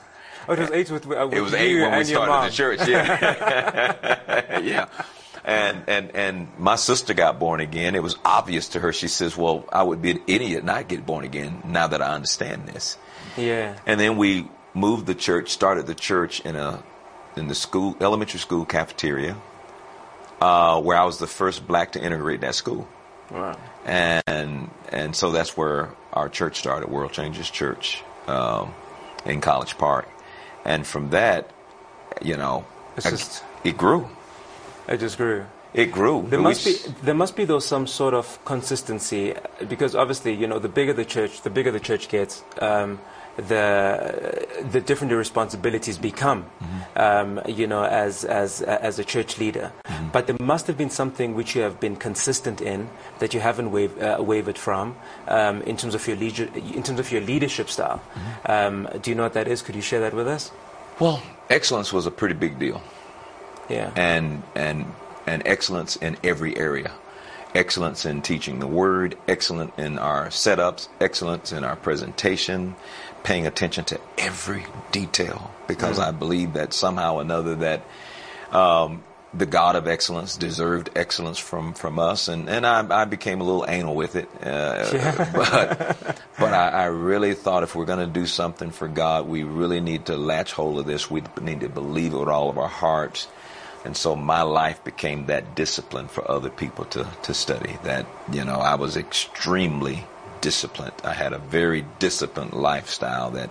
Oh, 0.49 0.55
it 0.55 0.61
was 0.61 0.71
eight 0.71 0.91
with, 0.91 1.07
uh, 1.07 1.27
with 1.29 1.35
It 1.35 1.41
was 1.41 1.55
eight 1.55 1.81
when 1.81 1.99
we 1.99 2.05
started 2.05 2.51
the 2.51 2.55
church. 2.55 2.89
Yeah, 2.89 4.61
yeah. 4.63 4.89
And 5.45 5.85
and 5.89 6.11
and 6.15 6.49
my 6.59 6.77
sister 6.77 7.15
got 7.15 7.39
born 7.39 7.61
again. 7.61 7.95
It 7.95 8.03
was 8.03 8.17
obvious 8.25 8.69
to 8.71 8.81
her. 8.81 8.93
She 8.93 9.09
says, 9.09 9.37
"Well, 9.37 9.65
I 9.73 9.83
would 9.83 10.01
be 10.01 10.13
an 10.13 10.23
idiot 10.27 10.65
not 10.65 10.89
get 10.89 11.05
born 11.05 11.25
again 11.25 11.63
now 11.67 11.89
that 11.89 12.01
I 12.01 12.15
understand 12.15 12.67
this." 12.67 12.97
Yeah. 13.37 13.77
And 13.87 14.01
then 14.01 14.17
we 14.17 14.49
moved 14.75 15.07
the 15.07 15.15
church, 15.15 15.51
started 15.51 15.87
the 15.87 15.95
church 15.95 16.41
in 16.41 16.57
a 16.57 16.83
in 17.37 17.49
the 17.49 17.55
school 17.55 17.97
elementary 18.01 18.41
school 18.41 18.65
cafeteria, 18.65 19.37
uh, 20.41 20.81
where 20.81 20.97
I 20.97 21.05
was 21.05 21.19
the 21.19 21.27
first 21.27 21.67
black 21.67 21.93
to 21.93 22.03
integrate 22.03 22.41
that 22.41 22.55
school. 22.55 22.89
Wow. 23.31 23.59
And 23.85 24.71
and 24.89 25.15
so 25.15 25.31
that's 25.33 25.57
where 25.57 25.91
our 26.13 26.29
church 26.29 26.59
started, 26.59 26.89
World 26.89 27.13
Changers 27.13 27.51
Church, 27.51 28.03
um, 28.27 28.75
in 29.25 29.41
College 29.41 29.77
Park, 29.79 30.09
and 30.65 30.87
from 30.87 31.11
that, 31.11 31.51
you 32.23 32.37
know, 32.37 32.65
just, 33.01 33.45
it 33.65 33.77
grew. 33.77 34.09
It 34.89 34.99
just 34.99 35.17
grew. 35.17 35.45
It 35.75 35.93
grew. 35.93 36.27
There 36.29 36.41
must 36.41 36.65
be 36.65 36.93
there 37.03 37.15
must 37.15 37.37
be 37.37 37.45
though 37.45 37.59
some 37.59 37.87
sort 37.87 38.15
of 38.15 38.43
consistency 38.45 39.35
because 39.69 39.95
obviously 39.95 40.33
you 40.33 40.47
know 40.47 40.59
the 40.59 40.71
bigger 40.71 40.95
the 40.95 41.05
church, 41.05 41.43
the 41.43 41.51
bigger 41.51 41.71
the 41.71 41.81
church 41.81 42.09
gets. 42.09 42.43
Um, 42.61 42.99
the 43.37 44.47
the 44.71 44.81
different 44.81 45.13
responsibilities 45.13 45.99
become, 45.99 46.45
mm-hmm. 46.45 46.99
um, 46.99 47.41
you 47.47 47.67
know, 47.67 47.85
as 47.85 48.25
as 48.25 48.63
as 48.63 48.99
a 48.99 49.05
church 49.05 49.39
leader. 49.39 49.73
Mm-hmm. 49.85 50.09
But 50.09 50.27
there 50.27 50.37
must 50.41 50.67
have 50.67 50.79
been 50.79 50.91
something 50.91 51.35
which 51.35 51.55
you 51.55 51.63
have 51.63 51.79
been 51.79 51.97
consistent 51.97 52.61
in 52.61 52.89
that 53.19 53.35
you 53.35 53.41
haven't 53.41 53.71
wav- 53.71 54.01
uh, 54.01 54.23
wavered 54.23 54.59
from 54.59 54.97
um, 55.29 55.63
in 55.63 55.77
terms 55.77 55.95
of 55.95 56.07
your 56.09 56.17
leader- 56.17 56.49
in 56.55 56.83
terms 56.83 56.99
of 56.99 57.13
your 57.13 57.21
leadership 57.21 57.69
style. 57.69 58.01
Mm-hmm. 58.15 58.51
Um, 58.51 58.89
do 59.03 59.11
you 59.11 59.17
know 59.17 59.25
what 59.25 59.35
that 59.35 59.49
is? 59.49 59.63
Could 59.63 59.75
you 59.75 59.83
share 59.83 60.01
that 60.01 60.15
with 60.15 60.29
us? 60.29 60.51
Well, 60.99 61.23
excellence 61.51 61.93
was 61.93 62.07
a 62.07 62.11
pretty 62.11 62.35
big 62.35 62.59
deal. 62.59 62.83
Yeah. 63.69 63.91
And 63.97 64.43
and 64.55 64.87
and 65.27 65.43
excellence 65.45 65.97
in 65.97 66.17
every 66.25 66.57
area 66.57 66.93
excellence 67.57 68.05
in 68.05 68.23
teaching 68.23 68.59
the 68.61 68.67
word, 68.67 69.17
excellent 69.27 69.79
in 69.79 69.99
our 69.99 70.29
setups, 70.29 70.89
excellence 71.01 71.53
in 71.53 71.65
our 71.65 71.77
presentation, 71.77 72.77
paying 73.25 73.47
attention 73.47 73.85
to 73.85 74.01
every 74.19 74.65
detail 74.93 75.51
because 75.67 75.99
mm-hmm. 75.99 76.09
I 76.09 76.13
believe 76.13 76.53
that 76.53 76.73
somehow 76.73 77.17
or 77.17 77.23
another 77.23 77.57
that 77.57 77.83
um, 78.53 79.03
the 79.35 79.47
God 79.47 79.77
of 79.77 79.87
excellence 79.87 80.37
deserved 80.37 80.91
excellence 80.95 81.39
from, 81.39 81.75
from 81.75 81.99
us, 81.99 82.29
and 82.29 82.49
and 82.49 82.67
I, 82.67 83.03
I 83.03 83.05
became 83.05 83.41
a 83.41 83.45
little 83.45 83.67
anal 83.69 83.95
with 83.95 84.17
it, 84.17 84.29
uh, 84.43 84.89
yeah. 84.93 85.33
but 85.35 86.23
but 86.39 86.53
I, 86.53 86.69
I, 86.69 86.85
really 86.87 87.35
thought 87.35 87.63
if 87.63 87.75
we're 87.75 87.85
going 87.85 87.99
to 87.99 88.07
do 88.07 88.27
something 88.27 88.71
for 88.71 88.89
God, 88.89 89.27
we 89.27 89.43
really 89.43 89.81
need 89.81 90.07
to 90.07 90.17
latch 90.17 90.53
hold 90.53 90.79
of 90.79 90.87
this. 90.87 91.11
We 91.11 91.23
need 91.41 91.61
to 91.61 91.69
believe 91.69 92.15
it 92.15 92.19
with 92.19 92.29
all 92.29 92.49
of 92.49 92.59
our 92.59 92.69
hearts. 92.69 93.29
And 93.87 93.97
so 93.97 94.17
my 94.17 94.43
life 94.43 94.83
became 94.83 95.27
that 95.27 95.55
discipline 95.55 96.09
for 96.09 96.29
other 96.29 96.51
people 96.51 96.85
to, 96.87 97.07
to 97.23 97.33
study. 97.33 97.79
That, 97.85 98.05
you 98.33 98.45
know, 98.45 98.57
I 98.57 98.75
was 98.75 98.97
extremely 98.97 100.05
disciplined. 100.41 100.93
I 101.05 101.13
had 101.13 101.33
a 101.33 101.39
very 101.39 101.87
disciplined 102.01 102.53
lifestyle 102.53 103.31
that, 103.31 103.49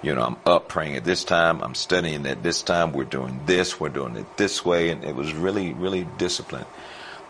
you 0.00 0.14
know, 0.14 0.22
I'm 0.22 0.36
up 0.46 0.68
praying 0.68 0.96
at 0.96 1.04
this 1.04 1.24
time, 1.24 1.62
I'm 1.62 1.74
studying 1.74 2.26
at 2.26 2.42
this 2.42 2.62
time, 2.62 2.92
we're 2.92 3.04
doing 3.04 3.40
this, 3.44 3.80
we're 3.80 3.88
doing 3.88 4.16
it 4.16 4.36
this 4.36 4.64
way, 4.64 4.90
and 4.90 5.04
it 5.04 5.14
was 5.14 5.34
really, 5.34 5.72
really 5.72 6.06
disciplined. 6.16 6.66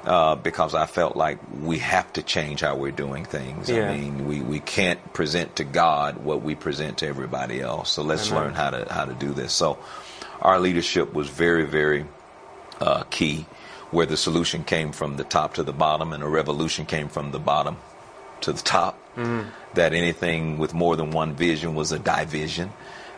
Uh, 0.05 0.35
because 0.35 0.75
I 0.75 0.87
felt 0.87 1.17
like 1.17 1.39
we 1.63 1.79
have 1.79 2.13
to 2.15 2.23
change 2.25 2.61
how 2.61 2.75
we're 2.75 2.91
doing 2.91 3.25
things. 3.25 3.71
Yeah. 3.71 3.89
I 3.89 3.97
mean, 3.97 4.27
we, 4.27 4.41
we 4.41 4.59
can't 4.59 5.01
present 5.13 5.57
to 5.57 5.65
God 5.65 6.25
what 6.25 6.43
we 6.43 6.57
present 6.57 6.99
to 6.99 7.07
everybody 7.07 7.61
else. 7.61 7.93
So 7.93 8.03
let's 8.03 8.29
Amen. 8.31 8.43
learn 8.43 8.55
how 8.55 8.71
to 8.71 8.93
how 8.93 9.05
to 9.05 9.15
do 9.15 9.33
this. 9.33 9.53
So 9.53 9.79
our 10.41 10.59
leadership 10.59 11.15
was 11.15 11.29
very, 11.29 11.67
very 11.67 12.05
uh, 12.83 13.05
key, 13.11 13.47
where 13.91 14.07
the 14.07 14.17
solution 14.17 14.65
came 14.65 14.93
from 14.93 15.17
the 15.17 15.25
top 15.25 15.55
to 15.55 15.63
the 15.63 15.73
bottom, 15.73 16.13
and 16.13 16.23
a 16.23 16.29
revolution 16.29 16.85
came 16.87 17.09
from 17.09 17.31
the 17.31 17.39
bottom 17.39 17.77
to 18.41 18.53
the 18.53 18.63
top. 18.63 18.99
Mm-hmm. 19.17 19.49
That 19.75 19.93
anything 19.95 20.59
with 20.59 20.75
more 20.75 20.97
than 20.97 21.11
one 21.11 21.35
vision 21.35 21.75
was 21.75 21.93
a 21.93 21.99
division. 21.99 22.73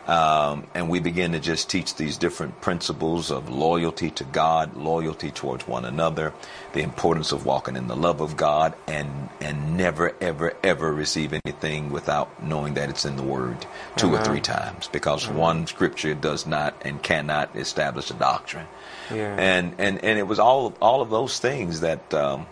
Um, 0.07 0.67
and 0.75 0.87
we 0.87 0.99
begin 0.99 1.31
to 1.31 1.39
just 1.39 1.67
teach 1.67 1.95
these 1.95 2.17
different 2.17 2.61
principles 2.61 3.31
of 3.31 3.49
loyalty 3.49 4.11
to 4.11 4.23
God, 4.23 4.75
loyalty 4.75 5.31
towards 5.31 5.67
one 5.67 5.83
another, 5.83 6.31
the 6.73 6.81
importance 6.81 7.31
of 7.31 7.45
walking 7.45 7.75
in 7.75 7.87
the 7.87 7.95
love 7.95 8.21
of 8.21 8.37
God, 8.37 8.75
and 8.87 9.29
and 9.41 9.75
never 9.77 10.13
ever 10.21 10.53
ever 10.63 10.93
receive 10.93 11.33
anything 11.33 11.91
without 11.91 12.43
knowing 12.43 12.75
that 12.75 12.89
it's 12.89 13.03
in 13.03 13.15
the 13.15 13.23
Word 13.23 13.65
2 13.97 14.13
or 14.13 14.23
three 14.23 14.41
times, 14.41 14.87
because 14.89 15.27
one 15.27 15.65
scripture 15.65 16.13
does 16.13 16.45
not 16.45 16.75
and 16.83 17.01
cannot 17.01 17.55
establish 17.55 18.11
a 18.11 18.15
doctrine. 18.15 18.67
Yeah. 19.11 19.35
And 19.39 19.73
and 19.79 20.03
and 20.03 20.19
it 20.19 20.27
was 20.27 20.37
all 20.37 20.75
all 20.81 21.01
of 21.01 21.09
those 21.09 21.39
things 21.39 21.81
that. 21.81 22.13
Um, 22.13 22.45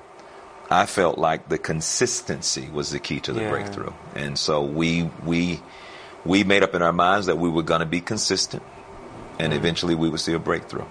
I 0.70 0.88
felt 0.88 1.20
like 1.20 1.50
the 1.50 1.60
consistency 1.60 2.68
was 2.70 2.90
the 2.90 2.98
key 2.98 3.20
to 3.20 3.34
the 3.34 3.42
yeah. 3.42 3.50
breakthrough. 3.50 3.92
And 4.16 4.40
so 4.40 4.64
we 4.64 5.04
we 5.24 5.62
we 6.26 6.44
made 6.44 6.64
up 6.64 6.74
in 6.76 6.82
our 6.82 6.94
minds 6.94 7.28
that 7.28 7.38
we 7.38 7.50
were 7.50 7.64
going 7.64 7.82
to 7.82 7.86
be 7.86 8.02
consistent 8.02 8.64
and 9.40 9.54
mm. 9.54 9.56
eventually 9.56 9.96
we 9.96 10.10
would 10.10 10.20
see 10.20 10.34
a 10.34 10.40
breakthrough. 10.40 10.86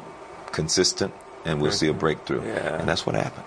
Consistent 0.50 1.14
and 1.44 1.60
we'll 1.60 1.72
see 1.72 1.88
a 1.88 1.92
breakthrough. 1.92 2.44
Yeah. 2.44 2.78
And 2.78 2.88
that's 2.88 3.06
what 3.06 3.14
happened. 3.14 3.44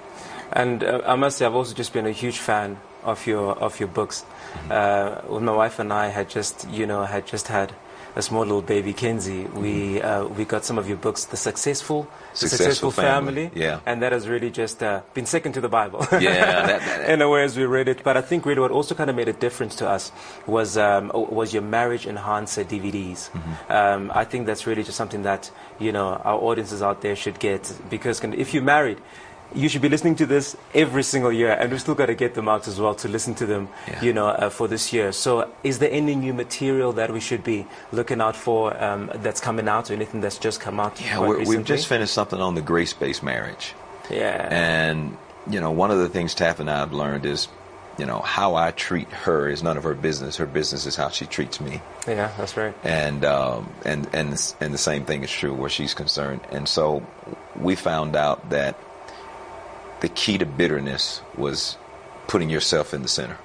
And 0.52 0.84
uh, 0.84 1.02
I 1.06 1.16
must 1.16 1.38
say 1.38 1.46
I've 1.46 1.56
also 1.56 1.74
just 1.74 1.94
been 1.94 2.06
a 2.06 2.12
huge 2.12 2.40
fan 2.40 2.80
of 3.04 3.26
your 3.28 3.54
of 3.54 3.80
your 3.80 3.90
books. 3.90 4.24
Mm-hmm. 4.24 4.72
Uh, 4.72 5.34
when 5.34 5.46
my 5.46 5.54
wife 5.54 5.80
and 5.80 5.92
I 5.94 6.08
had 6.08 6.30
just, 6.30 6.68
you 6.70 6.86
know, 6.86 7.04
had 7.04 7.28
just 7.28 7.48
had 7.48 7.74
a 8.16 8.22
small 8.22 8.42
little 8.42 8.62
baby 8.62 8.94
Kenzie, 8.94 9.44
mm-hmm. 9.44 9.62
we 9.62 10.02
uh, 10.02 10.26
we 10.26 10.46
got 10.46 10.64
some 10.64 10.78
of 10.78 10.88
your 10.88 10.98
books, 10.98 11.26
The 11.26 11.38
Successful, 11.38 12.08
the 12.32 12.50
Successful, 12.50 12.92
Family. 12.92 13.50
Family. 13.50 13.62
Yeah. 13.62 13.82
And 13.86 14.02
that 14.02 14.14
has 14.14 14.28
really 14.28 14.50
just 14.50 14.82
uh, 14.82 15.02
been 15.14 15.26
second 15.26 15.54
to 15.54 15.62
the 15.62 15.70
Bible. 15.70 16.06
Yeah. 16.12 16.68
That, 16.68 16.80
that, 16.80 17.10
In 17.10 17.22
a 17.22 17.30
way, 17.30 17.44
as 17.44 17.58
we 17.58 17.66
read 17.66 17.88
it. 17.88 18.04
But 18.04 18.16
I 18.16 18.22
think 18.22 18.46
really 18.46 18.62
what 18.62 18.72
also 18.72 18.96
kind 18.96 19.10
of 19.10 19.16
made 19.16 19.28
a 19.28 19.34
difference 19.34 19.76
to 19.76 19.90
us 19.90 20.12
was 20.48 20.78
um, 20.78 21.12
was 21.14 21.54
your 21.54 21.64
marriage 21.64 22.08
enhancer 22.08 22.64
DVDs. 22.64 23.30
Mm-hmm. 23.30 23.72
Um, 23.72 24.12
I 24.14 24.24
think 24.24 24.46
that's 24.48 24.66
really 24.66 24.84
just 24.84 24.98
something 24.98 25.24
that 25.24 25.52
you 25.80 25.92
know 25.92 26.08
our 26.24 26.40
audiences 26.40 26.82
out 26.82 27.02
there 27.02 27.16
should 27.16 27.40
get 27.40 27.72
because 27.90 28.24
if 28.24 28.54
you're 28.54 28.64
married 28.64 29.00
you 29.56 29.70
should 29.70 29.82
be 29.82 29.90
listening 29.90 30.16
to 30.18 30.26
this 30.26 30.56
every 30.74 31.04
single 31.04 31.32
year, 31.32 31.52
and 31.52 31.72
we've 31.72 31.82
still 31.82 31.96
got 31.96 32.08
to 32.08 32.16
get 32.16 32.34
them 32.34 32.48
out 32.48 32.68
as 32.68 32.80
well 32.80 32.94
to 32.96 33.08
listen 33.08 33.34
to 33.36 33.46
them, 33.46 33.70
Yeah. 33.88 34.02
you 34.04 34.14
know, 34.14 34.28
uh, 34.28 34.50
for 34.50 34.68
this 34.68 34.92
year. 34.94 35.12
So, 35.12 35.50
is 35.64 35.80
there 35.80 35.90
any 35.92 36.14
new 36.16 36.34
material 36.34 36.92
that 36.94 37.12
we 37.12 37.20
should 37.20 37.44
be 37.44 37.66
looking 37.92 38.22
out 38.22 38.36
for 38.36 38.76
um, 38.84 39.10
that's 39.16 39.40
coming 39.40 39.68
out, 39.68 39.90
or 39.90 39.94
anything 39.94 40.22
that's 40.22 40.38
just 40.38 40.60
come 40.60 40.80
out? 40.80 41.02
Yeah, 41.02 41.20
we're, 41.20 41.44
we've 41.46 41.64
just 41.64 41.88
finished 41.88 42.14
something 42.14 42.40
on 42.40 42.56
the 42.56 42.62
grace-based 42.62 43.24
marriage. 43.24 43.74
Yeah. 44.12 44.48
And, 44.52 45.18
you 45.50 45.60
know, 45.60 45.72
one 45.72 45.90
of 45.90 45.98
the 45.98 46.10
things 46.10 46.36
Taff 46.36 46.60
and 46.60 46.70
I 46.70 46.80
have 46.80 46.94
learned 46.94 47.26
is, 47.26 47.48
you 47.98 48.06
know, 48.06 48.20
how 48.20 48.56
I 48.56 48.72
treat 48.72 49.08
her 49.10 49.48
is 49.48 49.64
none 49.64 49.78
of 49.78 49.84
her 49.84 49.96
business. 49.96 50.36
Her 50.36 50.46
business 50.46 50.86
is 50.86 50.96
how 50.96 51.10
she 51.10 51.26
treats 51.26 51.62
me. 51.62 51.82
yeah, 52.08 52.30
that's 52.38 52.58
right. 52.58 52.76
And, 52.84 53.24
um, 53.24 53.70
and, 53.86 54.08
and, 54.14 54.54
and 54.60 54.74
the 54.74 54.78
same 54.78 55.06
thing 55.06 55.24
is 55.24 55.32
true 55.32 55.54
where 55.54 55.70
she's 55.70 55.94
concerned. 55.94 56.42
And 56.52 56.68
so 56.68 57.06
we 57.56 57.76
found 57.76 58.16
out 58.16 58.50
that 58.50 58.78
the 60.06 60.10
key 60.10 60.38
to 60.38 60.46
bitterness 60.46 61.20
was 61.36 61.78
putting 62.28 62.48
yourself 62.48 62.94
in 62.94 63.02
the 63.02 63.08
center. 63.08 63.38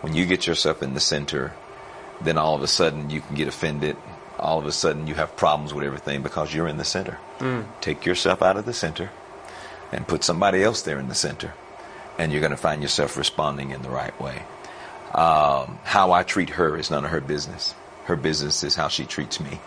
When 0.00 0.14
you 0.14 0.24
get 0.24 0.46
yourself 0.46 0.82
in 0.82 0.94
the 0.94 1.00
center, 1.00 1.52
then 2.22 2.38
all 2.38 2.54
of 2.54 2.62
a 2.62 2.66
sudden 2.66 3.10
you 3.10 3.20
can 3.20 3.36
get 3.36 3.46
offended. 3.46 3.94
All 4.38 4.58
of 4.58 4.64
a 4.64 4.72
sudden 4.72 5.06
you 5.06 5.14
have 5.16 5.36
problems 5.36 5.74
with 5.74 5.84
everything 5.84 6.22
because 6.22 6.54
you're 6.54 6.66
in 6.66 6.78
the 6.78 6.84
center. 6.84 7.18
Take 7.82 8.06
yourself 8.06 8.40
out 8.40 8.56
of 8.56 8.64
the 8.64 8.72
center 8.72 9.10
and 9.92 10.08
put 10.08 10.24
somebody 10.24 10.62
else 10.62 10.80
there 10.80 10.98
in 10.98 11.08
the 11.08 11.14
center, 11.14 11.52
and 12.16 12.32
you're 12.32 12.40
going 12.40 12.52
to 12.52 12.64
find 12.68 12.80
yourself 12.80 13.18
responding 13.18 13.70
in 13.72 13.82
the 13.82 13.90
right 13.90 14.18
way. 14.18 14.44
Um, 15.12 15.78
how 15.84 16.12
I 16.12 16.22
treat 16.22 16.50
her 16.50 16.74
is 16.78 16.90
none 16.90 17.04
of 17.04 17.10
her 17.10 17.20
business. 17.20 17.74
Her 18.04 18.16
business 18.16 18.64
is 18.64 18.76
how 18.76 18.88
she 18.88 19.04
treats 19.04 19.40
me, 19.40 19.60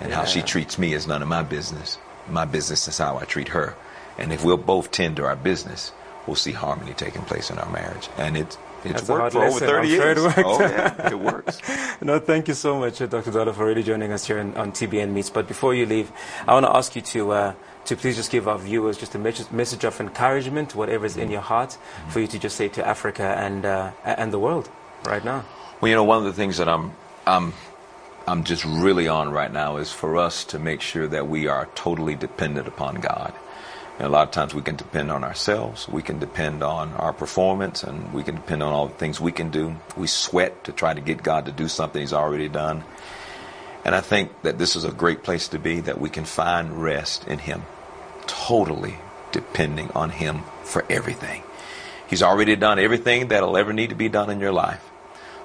and 0.00 0.14
how 0.14 0.24
she 0.24 0.40
treats 0.40 0.78
me 0.78 0.94
is 0.94 1.06
none 1.06 1.20
of 1.20 1.28
my 1.28 1.42
business. 1.42 1.98
My 2.26 2.46
business 2.46 2.88
is 2.88 2.96
how 2.96 3.18
I 3.18 3.24
treat 3.26 3.48
her, 3.48 3.76
and 4.18 4.32
if 4.32 4.44
we'll 4.44 4.56
both 4.56 4.90
tend 4.90 5.16
to 5.16 5.24
our 5.24 5.36
business, 5.36 5.92
we'll 6.26 6.36
see 6.36 6.52
harmony 6.52 6.94
taking 6.94 7.22
place 7.22 7.50
in 7.50 7.58
our 7.58 7.70
marriage, 7.70 8.08
and 8.16 8.36
it's 8.36 8.58
it's 8.84 9.02
That's 9.02 9.08
worked 9.08 9.32
for 9.32 9.44
over 9.44 9.58
30 9.58 9.72
I'm 9.72 9.86
sure 9.86 10.10
it 10.10 10.16
years. 10.18 10.34
Oh 10.38 10.60
yeah, 10.60 11.08
it 11.12 11.18
works. 11.18 11.60
No, 12.00 12.18
thank 12.18 12.46
you 12.48 12.54
so 12.54 12.78
much, 12.78 13.00
uh, 13.00 13.06
Dr. 13.06 13.32
Dollar, 13.32 13.52
for 13.52 13.66
really 13.66 13.82
joining 13.82 14.12
us 14.12 14.26
here 14.26 14.38
on, 14.38 14.54
on 14.56 14.72
TBN 14.72 15.10
Meets. 15.10 15.30
But 15.30 15.48
before 15.48 15.74
you 15.74 15.86
leave, 15.86 16.12
I 16.46 16.54
want 16.54 16.66
to 16.66 16.76
ask 16.76 16.94
you 16.94 17.02
to 17.02 17.32
uh, 17.32 17.54
to 17.86 17.96
please 17.96 18.16
just 18.16 18.30
give 18.30 18.46
our 18.46 18.58
viewers 18.58 18.98
just 18.98 19.14
a 19.14 19.18
message, 19.18 19.50
message 19.50 19.84
of 19.84 20.00
encouragement, 20.00 20.74
whatever 20.74 21.06
is 21.06 21.16
in 21.16 21.30
your 21.30 21.40
heart, 21.40 21.78
for 22.08 22.20
you 22.20 22.26
to 22.28 22.38
just 22.38 22.56
say 22.56 22.68
to 22.68 22.86
Africa 22.86 23.34
and 23.38 23.64
uh, 23.64 23.90
and 24.04 24.32
the 24.32 24.38
world 24.38 24.68
right 25.04 25.24
now. 25.24 25.44
Well, 25.80 25.88
you 25.88 25.94
know, 25.94 26.04
one 26.04 26.18
of 26.18 26.24
the 26.24 26.32
things 26.32 26.58
that 26.58 26.68
I'm 26.68 26.92
I'm 27.26 27.54
I'm 28.28 28.44
just 28.44 28.64
really 28.64 29.08
on 29.08 29.30
right 29.30 29.52
now 29.52 29.78
is 29.78 29.90
for 29.92 30.16
us 30.16 30.44
to 30.46 30.58
make 30.58 30.80
sure 30.80 31.06
that 31.08 31.28
we 31.28 31.48
are 31.48 31.66
totally 31.74 32.14
dependent 32.14 32.68
upon 32.68 32.96
God. 32.96 33.32
And 33.98 34.06
a 34.06 34.10
lot 34.10 34.28
of 34.28 34.30
times 34.30 34.54
we 34.54 34.60
can 34.60 34.76
depend 34.76 35.10
on 35.10 35.24
ourselves, 35.24 35.88
we 35.88 36.02
can 36.02 36.18
depend 36.18 36.62
on 36.62 36.92
our 36.94 37.14
performance, 37.14 37.82
and 37.82 38.12
we 38.12 38.22
can 38.22 38.34
depend 38.34 38.62
on 38.62 38.70
all 38.70 38.88
the 38.88 38.94
things 38.94 39.20
we 39.20 39.32
can 39.32 39.50
do. 39.50 39.76
We 39.96 40.06
sweat 40.06 40.64
to 40.64 40.72
try 40.72 40.92
to 40.92 41.00
get 41.00 41.22
God 41.22 41.46
to 41.46 41.52
do 41.52 41.66
something 41.66 42.00
He's 42.00 42.12
already 42.12 42.48
done. 42.48 42.84
And 43.86 43.94
I 43.94 44.02
think 44.02 44.42
that 44.42 44.58
this 44.58 44.76
is 44.76 44.84
a 44.84 44.92
great 44.92 45.22
place 45.22 45.48
to 45.48 45.58
be, 45.58 45.80
that 45.80 45.98
we 45.98 46.10
can 46.10 46.24
find 46.24 46.82
rest 46.82 47.26
in 47.26 47.38
Him, 47.38 47.62
totally 48.26 48.98
depending 49.32 49.90
on 49.92 50.10
Him 50.10 50.42
for 50.64 50.84
everything. 50.90 51.42
He's 52.06 52.22
already 52.22 52.54
done 52.54 52.78
everything 52.78 53.28
that'll 53.28 53.56
ever 53.56 53.72
need 53.72 53.90
to 53.90 53.96
be 53.96 54.10
done 54.10 54.28
in 54.28 54.40
your 54.40 54.52
life. 54.52 54.86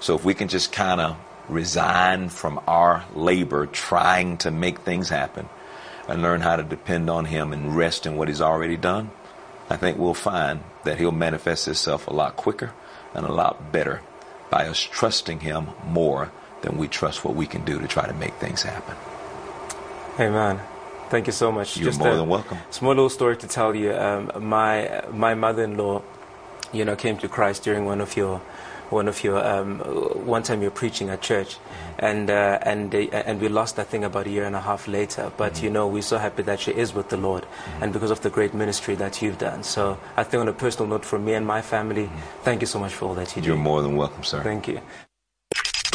So 0.01 0.15
if 0.15 0.25
we 0.25 0.33
can 0.33 0.49
just 0.49 0.73
kind 0.73 0.99
of 0.99 1.17
resign 1.47 2.29
from 2.29 2.59
our 2.67 3.05
labor 3.15 3.65
trying 3.65 4.37
to 4.39 4.51
make 4.51 4.79
things 4.79 5.07
happen 5.07 5.47
and 6.07 6.21
learn 6.21 6.41
how 6.41 6.55
to 6.55 6.63
depend 6.63 7.09
on 7.09 7.25
Him 7.25 7.53
and 7.53 7.75
rest 7.75 8.05
in 8.05 8.15
what 8.15 8.27
He's 8.27 8.41
already 8.41 8.77
done, 8.77 9.11
I 9.69 9.77
think 9.77 9.97
we'll 9.97 10.13
find 10.13 10.61
that 10.83 10.97
He'll 10.97 11.11
manifest 11.11 11.65
Himself 11.65 12.07
a 12.07 12.13
lot 12.13 12.35
quicker 12.35 12.73
and 13.13 13.25
a 13.25 13.31
lot 13.31 13.71
better 13.71 14.01
by 14.49 14.67
us 14.67 14.79
trusting 14.79 15.41
Him 15.41 15.67
more 15.85 16.31
than 16.61 16.77
we 16.77 16.87
trust 16.87 17.23
what 17.25 17.35
we 17.35 17.45
can 17.45 17.63
do 17.65 17.79
to 17.79 17.87
try 17.87 18.05
to 18.05 18.13
make 18.13 18.33
things 18.35 18.63
happen. 18.63 18.95
Amen. 20.19 20.59
thank 21.09 21.27
you 21.27 21.33
so 21.33 21.51
much. 21.51 21.77
You're 21.77 21.93
more 21.93 22.11
a 22.11 22.15
than 22.15 22.29
welcome. 22.29 22.57
Small 22.69 22.91
little 22.91 23.09
story 23.09 23.37
to 23.37 23.47
tell 23.47 23.75
you. 23.75 23.93
Um, 23.93 24.31
my 24.39 25.03
my 25.11 25.33
mother-in-law, 25.33 26.01
you 26.71 26.85
know, 26.85 26.95
came 26.95 27.17
to 27.19 27.27
Christ 27.27 27.63
during 27.63 27.85
one 27.85 28.01
of 28.01 28.15
your 28.15 28.41
one 28.91 29.07
of 29.07 29.23
your 29.23 29.43
um, 29.45 29.79
one 30.25 30.43
time 30.43 30.61
you're 30.61 30.71
preaching 30.71 31.09
at 31.09 31.21
church, 31.21 31.57
and 31.99 32.29
uh, 32.29 32.59
and 32.63 32.91
they, 32.91 33.09
and 33.09 33.41
we 33.41 33.47
lost 33.47 33.75
that 33.77 33.87
thing 33.87 34.03
about 34.03 34.27
a 34.27 34.29
year 34.29 34.45
and 34.45 34.55
a 34.55 34.61
half 34.61 34.87
later. 34.87 35.31
But 35.37 35.61
you 35.63 35.69
know, 35.69 35.87
we're 35.87 36.01
so 36.01 36.17
happy 36.17 36.43
that 36.43 36.59
she 36.59 36.71
is 36.71 36.93
with 36.93 37.09
the 37.09 37.17
Lord, 37.17 37.45
and 37.81 37.93
because 37.93 38.11
of 38.11 38.21
the 38.21 38.29
great 38.29 38.53
ministry 38.53 38.95
that 38.95 39.21
you've 39.21 39.37
done. 39.37 39.63
So 39.63 39.97
I 40.17 40.23
think 40.23 40.41
on 40.41 40.47
a 40.47 40.53
personal 40.53 40.89
note, 40.89 41.05
for 41.05 41.19
me 41.19 41.33
and 41.33 41.45
my 41.45 41.61
family, 41.61 42.09
thank 42.43 42.61
you 42.61 42.67
so 42.67 42.79
much 42.79 42.93
for 42.93 43.05
all 43.05 43.15
that 43.15 43.35
you 43.35 43.41
do. 43.41 43.49
You're 43.49 43.57
more 43.57 43.81
than 43.81 43.95
welcome, 43.95 44.23
sir. 44.23 44.41
Thank 44.43 44.67
you. 44.67 44.81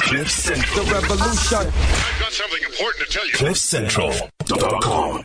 Cliff 0.07 0.31
Central. 0.31 0.87
I've 0.87 1.09
got 1.09 2.31
something 2.31 2.63
important 2.63 3.07
to 3.07 3.13
tell 3.13 3.27
you. 3.27 3.33
CliffCentral.com. 3.33 5.07